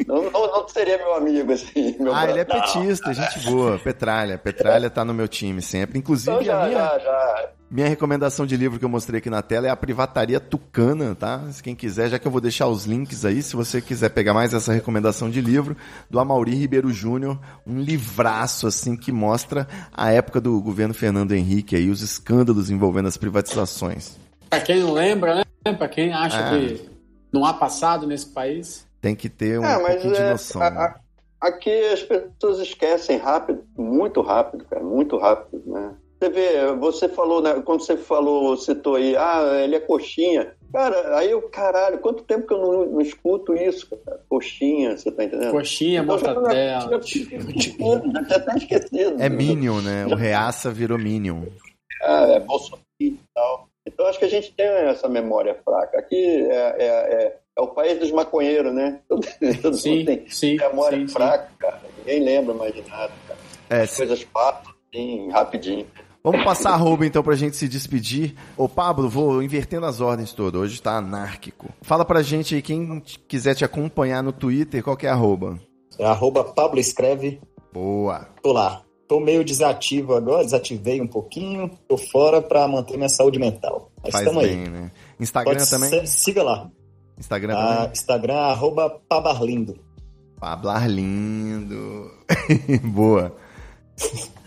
não, 0.07 0.21
não, 0.29 0.47
não, 0.47 0.67
seria 0.67 0.99
meu 0.99 1.15
amigo, 1.15 1.51
assim. 1.51 1.95
Meu 1.99 2.13
ah, 2.13 2.29
ele 2.29 2.41
é 2.41 2.45
petista, 2.45 3.11
gente 3.11 3.39
boa. 3.49 3.79
Petralha. 3.79 4.37
Petralha 4.37 4.87
tá 4.91 5.03
no 5.03 5.15
meu 5.15 5.27
time 5.27 5.63
sempre. 5.63 5.97
Inclusive, 5.97 6.29
então, 6.31 6.43
já, 6.43 6.63
a 6.63 6.67
minha, 6.67 6.77
já, 6.77 6.99
já. 6.99 7.49
minha 7.71 7.87
recomendação 7.87 8.45
de 8.45 8.55
livro 8.55 8.77
que 8.77 8.85
eu 8.85 8.89
mostrei 8.89 9.17
aqui 9.17 9.31
na 9.31 9.41
tela 9.41 9.65
é 9.65 9.71
A 9.71 9.75
Privataria 9.75 10.39
Tucana, 10.39 11.15
tá? 11.15 11.41
Se 11.51 11.63
quem 11.63 11.73
quiser, 11.73 12.07
já 12.07 12.19
que 12.19 12.27
eu 12.27 12.31
vou 12.31 12.39
deixar 12.39 12.67
os 12.67 12.85
links 12.85 13.25
aí, 13.25 13.41
se 13.41 13.55
você 13.55 13.81
quiser 13.81 14.09
pegar 14.09 14.35
mais 14.35 14.53
essa 14.53 14.71
recomendação 14.71 15.27
de 15.27 15.41
livro, 15.41 15.75
do 16.07 16.19
Amauri 16.19 16.53
Ribeiro 16.53 16.93
Júnior, 16.93 17.39
um 17.65 17.79
livraço, 17.79 18.67
assim, 18.67 18.95
que 18.95 19.11
mostra 19.11 19.67
a 19.91 20.11
época 20.11 20.39
do 20.39 20.61
governo 20.61 20.93
Fernando 20.93 21.31
Henrique 21.31 21.75
aí, 21.75 21.89
os 21.89 22.03
escândalos 22.03 22.69
envolvendo 22.69 23.07
as 23.07 23.17
privatizações. 23.17 24.21
Pra 24.55 24.61
quem 24.61 24.79
não 24.81 24.93
lembra, 24.93 25.35
né? 25.35 25.73
Para 25.73 25.87
quem 25.87 26.13
acha 26.13 26.37
é. 26.37 26.49
que 26.49 26.89
não 27.31 27.45
há 27.45 27.53
passado 27.53 28.05
nesse 28.05 28.27
país. 28.27 28.87
Tem 29.01 29.15
que 29.15 29.27
ter 29.27 29.59
um 29.59 29.65
é, 29.65 29.79
pouquinho 29.79 30.13
de 30.13 30.19
é, 30.21 30.31
noção. 30.31 30.61
A, 30.61 30.67
a, 30.67 30.99
aqui 31.41 31.71
as 31.87 32.01
pessoas 32.03 32.59
esquecem 32.59 33.17
rápido, 33.17 33.63
muito 33.77 34.21
rápido, 34.21 34.65
cara, 34.65 34.83
muito 34.83 35.17
rápido, 35.17 35.61
né? 35.65 35.95
Você 36.19 36.29
vê, 36.29 36.73
você 36.75 37.09
falou, 37.09 37.41
né, 37.41 37.61
quando 37.65 37.81
você 37.81 37.97
falou, 37.97 38.55
citou 38.55 38.95
aí, 38.95 39.13
ah, 39.17 39.61
ele 39.61 39.75
é 39.75 39.79
coxinha. 39.79 40.53
Cara, 40.71 41.17
aí 41.17 41.29
eu, 41.29 41.41
caralho, 41.49 41.99
quanto 41.99 42.23
tempo 42.23 42.47
que 42.47 42.53
eu 42.53 42.59
não, 42.59 42.85
não 42.85 43.01
escuto 43.01 43.53
isso, 43.53 43.89
cara? 44.05 44.21
Coxinha, 44.29 44.97
você 44.97 45.11
tá 45.11 45.25
entendendo? 45.25 45.51
Coxinha, 45.51 46.01
então, 46.01 46.17
mortadela. 46.17 46.79
Já, 46.79 46.79
já 48.29 48.39
tá 48.39 48.55
esquecido. 48.55 49.21
É 49.21 49.27
Minion, 49.27 49.81
né? 49.81 50.05
O 50.05 50.15
Reaça 50.15 50.71
virou 50.71 50.97
Minion. 50.97 51.43
Ah, 52.01 52.25
é 52.29 52.39
Bolsonaro 52.39 52.81
e 53.01 53.19
tal. 53.35 53.67
Então, 53.85 54.05
acho 54.05 54.19
que 54.19 54.25
a 54.25 54.29
gente 54.29 54.53
tem 54.53 54.65
essa 54.65 55.09
memória 55.09 55.59
fraca. 55.63 55.99
Aqui 55.99 56.15
é, 56.15 56.75
é, 56.77 56.85
é, 56.85 57.37
é 57.57 57.61
o 57.61 57.67
país 57.67 57.99
dos 57.99 58.11
maconheiros, 58.11 58.73
né? 58.73 58.99
Todo, 59.07 59.25
sim, 59.77 59.97
mundo 59.97 60.05
tem 60.05 60.29
sim, 60.29 60.55
memória 60.57 60.97
sim, 60.99 61.07
fraca, 61.07 61.49
sim. 61.49 61.57
cara. 61.59 61.81
Ninguém 61.97 62.23
lembra 62.23 62.53
mais 62.53 62.73
de 62.73 62.81
nada, 62.89 63.11
cara. 63.27 63.39
É, 63.69 63.81
As 63.81 63.97
coisas 63.97 64.23
passam 64.23 64.73
assim, 64.91 65.29
rapidinho. 65.31 65.87
Vamos 66.23 66.45
passar 66.45 66.69
a 66.69 66.77
roupa 66.77 67.05
então 67.05 67.21
pra 67.21 67.35
gente 67.35 67.57
se 67.57 67.67
despedir. 67.67 68.33
Ô 68.55 68.69
Pablo, 68.69 69.09
vou 69.09 69.43
invertendo 69.43 69.85
as 69.85 69.99
ordens 69.99 70.31
todas. 70.31 70.61
Hoje 70.61 70.81
tá 70.81 70.95
anárquico. 70.97 71.67
Fala 71.81 72.05
pra 72.05 72.21
gente 72.21 72.55
aí, 72.55 72.61
quem 72.61 73.01
quiser 73.27 73.55
te 73.55 73.65
acompanhar 73.65 74.23
no 74.23 74.31
Twitter, 74.31 74.81
qual 74.81 74.95
que 74.95 75.05
é 75.05 75.09
a 75.09 75.13
arroba? 75.13 75.59
É 75.99 76.05
arroba 76.05 76.45
Pablo 76.45 76.79
Escreve. 76.79 77.41
Boa. 77.73 78.25
Tô 78.41 78.53
lá. 78.53 78.83
Tô 79.13 79.19
meio 79.19 79.45
desativo 79.45 80.15
agora, 80.15 80.43
desativei 80.43 80.99
um 80.99 81.05
pouquinho, 81.05 81.69
tô 81.87 81.95
fora 81.99 82.41
para 82.41 82.67
manter 82.67 82.97
minha 82.97 83.07
saúde 83.07 83.37
mental. 83.37 83.91
Mas 84.01 84.11
Faz 84.11 84.25
bem, 84.25 84.43
aí. 84.43 84.67
né? 84.67 84.91
Instagram 85.19 85.55
Pode 85.55 85.69
também? 85.69 85.89
Ser, 85.91 86.07
siga 86.07 86.41
lá. 86.41 86.67
Instagram 87.19 87.53
ah, 87.55 87.75
também? 87.75 87.91
Instagram, 87.91 88.37
arroba 88.37 88.89
Pabarlindo. 89.07 89.79
Pablarlindo. 90.39 92.09
Boa. 92.85 93.35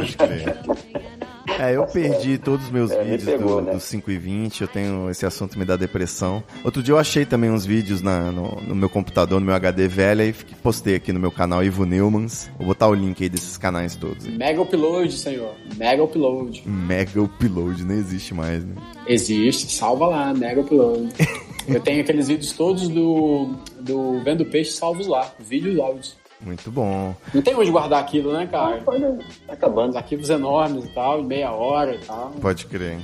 É, 1.59 1.75
eu 1.75 1.85
perdi 1.85 2.37
todos 2.37 2.65
os 2.65 2.71
meus 2.71 2.91
É, 2.91 3.03
me 3.03 3.11
vídeos 3.11 3.23
pegou, 3.25 3.55
do, 3.61 3.67
né? 3.67 3.73
do 3.73 3.79
5 3.79 4.09
e 4.11 4.17
20, 4.17 4.61
eu 4.61 4.67
tenho 4.67 5.09
esse 5.09 5.25
assunto 5.25 5.57
me 5.57 5.65
dá 5.65 5.75
depressão. 5.75 6.43
Outro 6.63 6.81
dia 6.81 6.93
eu 6.93 6.97
achei 6.97 7.25
também 7.25 7.49
uns 7.51 7.65
vídeos 7.65 8.01
na- 8.01 8.31
no, 8.31 8.61
no 8.61 8.75
meu 8.75 8.89
computador, 8.89 9.39
no 9.39 9.45
meu 9.45 9.55
HD 9.55 9.87
velho, 9.87 10.21
e 10.21 10.33
fiquei- 10.33 10.55
postei 10.61 10.95
aqui 10.95 11.11
no 11.11 11.19
meu 11.19 11.31
canal 11.31 11.63
Ivo 11.63 11.85
Neumans. 11.85 12.49
Vou 12.57 12.67
botar 12.67 12.87
o 12.87 12.93
link 12.93 13.21
aí 13.21 13.29
desses 13.29 13.57
canais 13.57 13.95
todos. 13.95 14.25
hein? 14.25 14.37
Mega 14.37 14.61
upload, 14.61 15.11
senhor. 15.13 15.53
Mega 15.77 16.03
upload. 16.03 16.63
Mega 16.67 17.21
Upload, 17.21 17.83
nem 17.85 17.97
existe 17.97 18.33
mais, 18.33 18.63
né? 18.63 18.75
Existe, 19.07 19.71
salva 19.71 20.07
lá, 20.07 20.33
mega 20.33 20.61
upload. 20.61 21.09
Eu 21.67 21.79
tenho 21.79 22.01
aqueles 22.01 22.27
vídeos 22.27 22.51
todos 22.53 22.87
do, 22.89 23.53
do 23.79 24.19
Vendo 24.23 24.43
Peixe 24.45 24.71
salvos 24.71 25.05
lá, 25.05 25.31
vídeos 25.39 25.75
e 25.77 25.81
áudios. 25.81 26.17
Muito 26.43 26.71
bom. 26.71 27.15
Não 27.33 27.41
tem 27.41 27.55
onde 27.55 27.69
guardar 27.69 28.01
aquilo, 28.01 28.33
né, 28.33 28.47
cara? 28.47 28.81
Olha, 28.85 29.19
tá 29.45 29.53
acabando. 29.53 29.91
Os 29.91 29.95
arquivos 29.95 30.29
enormes 30.29 30.85
e 30.85 30.87
tal, 30.89 31.21
meia 31.23 31.51
hora 31.51 31.95
e 31.95 31.99
tal. 31.99 32.31
Pode 32.41 32.65
crer. 32.65 32.99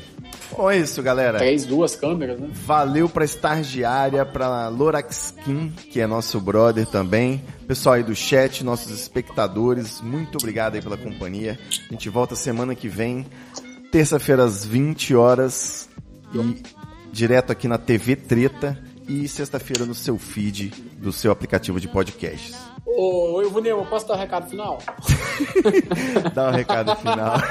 Bom, 0.55 0.71
é 0.71 0.77
isso, 0.77 1.01
galera. 1.03 1.37
Três, 1.37 1.65
duas 1.65 1.95
câmeras, 1.95 2.39
né? 2.39 2.49
Valeu 2.51 3.07
pra 3.09 3.25
estagiária, 3.25 4.25
pra 4.25 4.69
Lorax 4.69 5.35
Skin, 5.37 5.69
que 5.91 5.99
é 5.99 6.07
nosso 6.07 6.39
brother 6.39 6.85
também. 6.87 7.43
Pessoal 7.67 7.95
aí 7.95 8.03
do 8.03 8.15
chat, 8.15 8.63
nossos 8.63 8.91
espectadores, 8.91 10.01
muito 10.01 10.37
obrigado 10.37 10.75
aí 10.75 10.81
pela 10.81 10.97
companhia. 10.97 11.59
A 11.89 11.93
gente 11.93 12.09
volta 12.09 12.35
semana 12.35 12.73
que 12.75 12.87
vem, 12.87 13.25
terça-feira 13.91 14.43
às 14.43 14.65
20 14.65 15.15
horas, 15.15 15.89
e 16.33 16.63
direto 17.11 17.51
aqui 17.51 17.67
na 17.67 17.77
TV 17.77 18.15
Treta, 18.15 18.81
e 19.07 19.27
sexta-feira 19.27 19.85
no 19.85 19.93
seu 19.93 20.17
feed 20.17 20.69
do 20.97 21.11
seu 21.11 21.31
aplicativo 21.31 21.79
de 21.79 21.87
podcasts. 21.87 22.55
Ô, 22.85 23.41
Ivo 23.41 23.59
Nemo, 23.59 23.85
posso 23.85 24.07
dar 24.07 24.15
um 24.15 24.17
recado 24.17 24.49
final? 24.49 24.79
Dá 26.33 26.49
um 26.49 26.51
recado 26.51 26.95
final. 26.95 27.35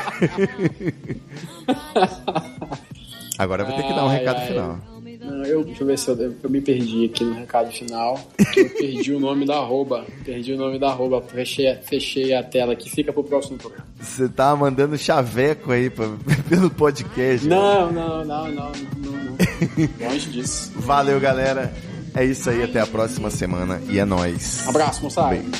Agora 3.38 3.62
eu 3.62 3.66
vou 3.66 3.76
ter 3.76 3.82
que 3.82 3.92
dar 3.92 4.04
um 4.06 4.08
Ai, 4.08 4.18
recado 4.18 4.38
ai. 4.40 4.46
final. 4.46 4.95
Eu, 5.44 5.64
deixa 5.64 5.82
eu 5.82 5.86
ver 5.86 5.98
se 5.98 6.08
eu, 6.10 6.34
eu 6.42 6.50
me 6.50 6.60
perdi 6.60 7.04
aqui 7.06 7.24
no 7.24 7.34
recado 7.34 7.70
final. 7.72 8.18
Eu 8.56 8.68
perdi 8.70 9.12
o 9.12 9.20
nome 9.20 9.44
da 9.46 9.56
arroba. 9.56 10.04
Perdi 10.24 10.52
o 10.52 10.56
nome 10.56 10.78
da 10.78 10.88
arroba. 10.88 11.22
Fechei, 11.22 11.74
fechei 11.82 12.32
a 12.34 12.42
tela 12.42 12.72
aqui. 12.72 12.88
Fica 12.90 13.12
pro 13.12 13.24
próximo 13.24 13.58
programa. 13.58 13.86
Você 14.00 14.28
tá 14.28 14.54
mandando 14.54 14.96
chaveco 14.96 15.72
aí 15.72 15.90
pra- 15.90 16.10
pelo 16.48 16.70
podcast. 16.70 17.46
Não, 17.46 17.90
não, 17.92 18.24
não, 18.24 18.48
não, 18.48 18.72
não, 18.72 18.72
não. 18.72 20.08
Longe 20.08 20.30
disso. 20.30 20.72
Valeu, 20.76 21.18
galera. 21.20 21.72
É 22.14 22.24
isso 22.24 22.48
aí, 22.48 22.62
até 22.62 22.80
a 22.80 22.86
próxima 22.86 23.28
semana 23.30 23.80
e 23.90 23.98
é 23.98 24.04
nóis. 24.04 24.66
Abraço, 24.66 25.02
moçada. 25.02 25.36
Beijo. 25.36 25.50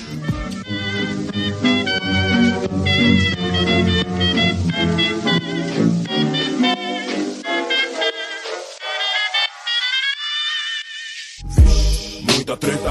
Muita 12.47 12.61
treta, 12.61 12.91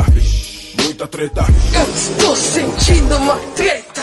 muita 0.83 1.07
treta. 1.07 1.41
Eu 1.73 1.93
estou 1.93 2.35
sentindo 2.35 3.15
uma 3.15 3.37
treta. 3.55 4.01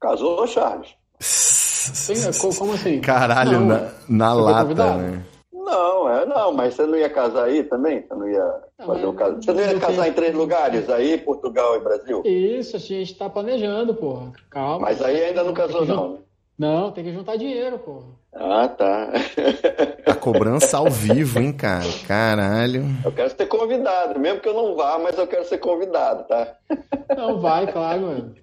Casou, 0.00 0.46
Charles? 0.46 0.94
Sim, 1.18 2.14
co- 2.40 2.54
como 2.56 2.74
assim? 2.74 3.00
Caralho, 3.00 3.58
Não, 3.60 3.66
na, 3.66 3.74
ué. 3.74 3.90
na 4.08 4.32
lata, 4.32 4.94
né? 4.96 5.24
Não, 5.52 6.08
é 6.08 6.24
não, 6.24 6.52
mas 6.52 6.74
você 6.74 6.86
não 6.86 6.96
ia 6.96 7.10
casar 7.10 7.46
aí 7.46 7.64
também? 7.64 8.02
Você 8.06 8.14
não 8.14 8.28
ia 8.28 8.60
fazer 8.86 9.06
um 9.06 9.14
caso? 9.16 9.42
Você 9.42 9.52
não 9.52 9.60
ia 9.60 9.80
casar 9.80 10.08
em 10.08 10.12
três 10.12 10.34
lugares 10.36 10.88
aí, 10.88 11.18
Portugal 11.18 11.76
e 11.76 11.80
Brasil? 11.80 12.22
Isso, 12.24 12.76
a 12.76 12.78
gente 12.78 13.14
tá 13.16 13.28
planejando, 13.28 13.92
porra. 13.92 14.32
Calma. 14.50 14.86
Mas 14.86 15.02
aí 15.02 15.20
ainda 15.24 15.42
não 15.42 15.52
casou 15.52 15.84
não. 15.84 16.12
né? 16.12 16.18
Não, 16.56 16.92
tem 16.92 17.02
que 17.02 17.12
juntar 17.12 17.34
dinheiro, 17.36 17.76
porra. 17.80 18.21
Ah, 18.34 18.66
tá. 18.68 19.12
A 20.06 20.14
cobrança 20.14 20.78
ao 20.78 20.90
vivo, 20.90 21.38
hein, 21.38 21.52
cara? 21.52 21.84
Caralho. 22.06 22.84
Eu 23.04 23.12
quero 23.12 23.30
ser 23.30 23.46
convidado, 23.46 24.18
mesmo 24.18 24.40
que 24.40 24.48
eu 24.48 24.54
não 24.54 24.74
vá, 24.74 24.98
mas 24.98 25.18
eu 25.18 25.26
quero 25.26 25.44
ser 25.44 25.58
convidado, 25.58 26.24
tá? 26.24 26.56
Não, 27.16 27.40
vai, 27.40 27.70
claro, 27.70 28.00
mano. 28.02 28.34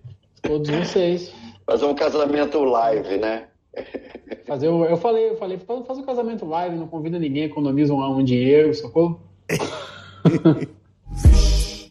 Todos 0.42 0.70
vocês. 0.70 1.34
Fazer 1.66 1.86
um 1.86 1.96
casamento 1.96 2.64
live, 2.64 3.18
né? 3.18 3.48
Fazer 4.46 4.68
o, 4.68 4.86
eu 4.86 4.98
falei, 4.98 5.30
eu 5.30 5.38
falei, 5.38 5.58
faz 5.58 5.98
um 5.98 6.04
casamento 6.04 6.46
live, 6.46 6.76
não 6.76 6.88
convida 6.88 7.20
ninguém, 7.20 7.44
economiza 7.44 7.94
um, 7.94 8.04
um 8.04 8.24
dinheiro, 8.24 8.74
sacou? 8.74 9.20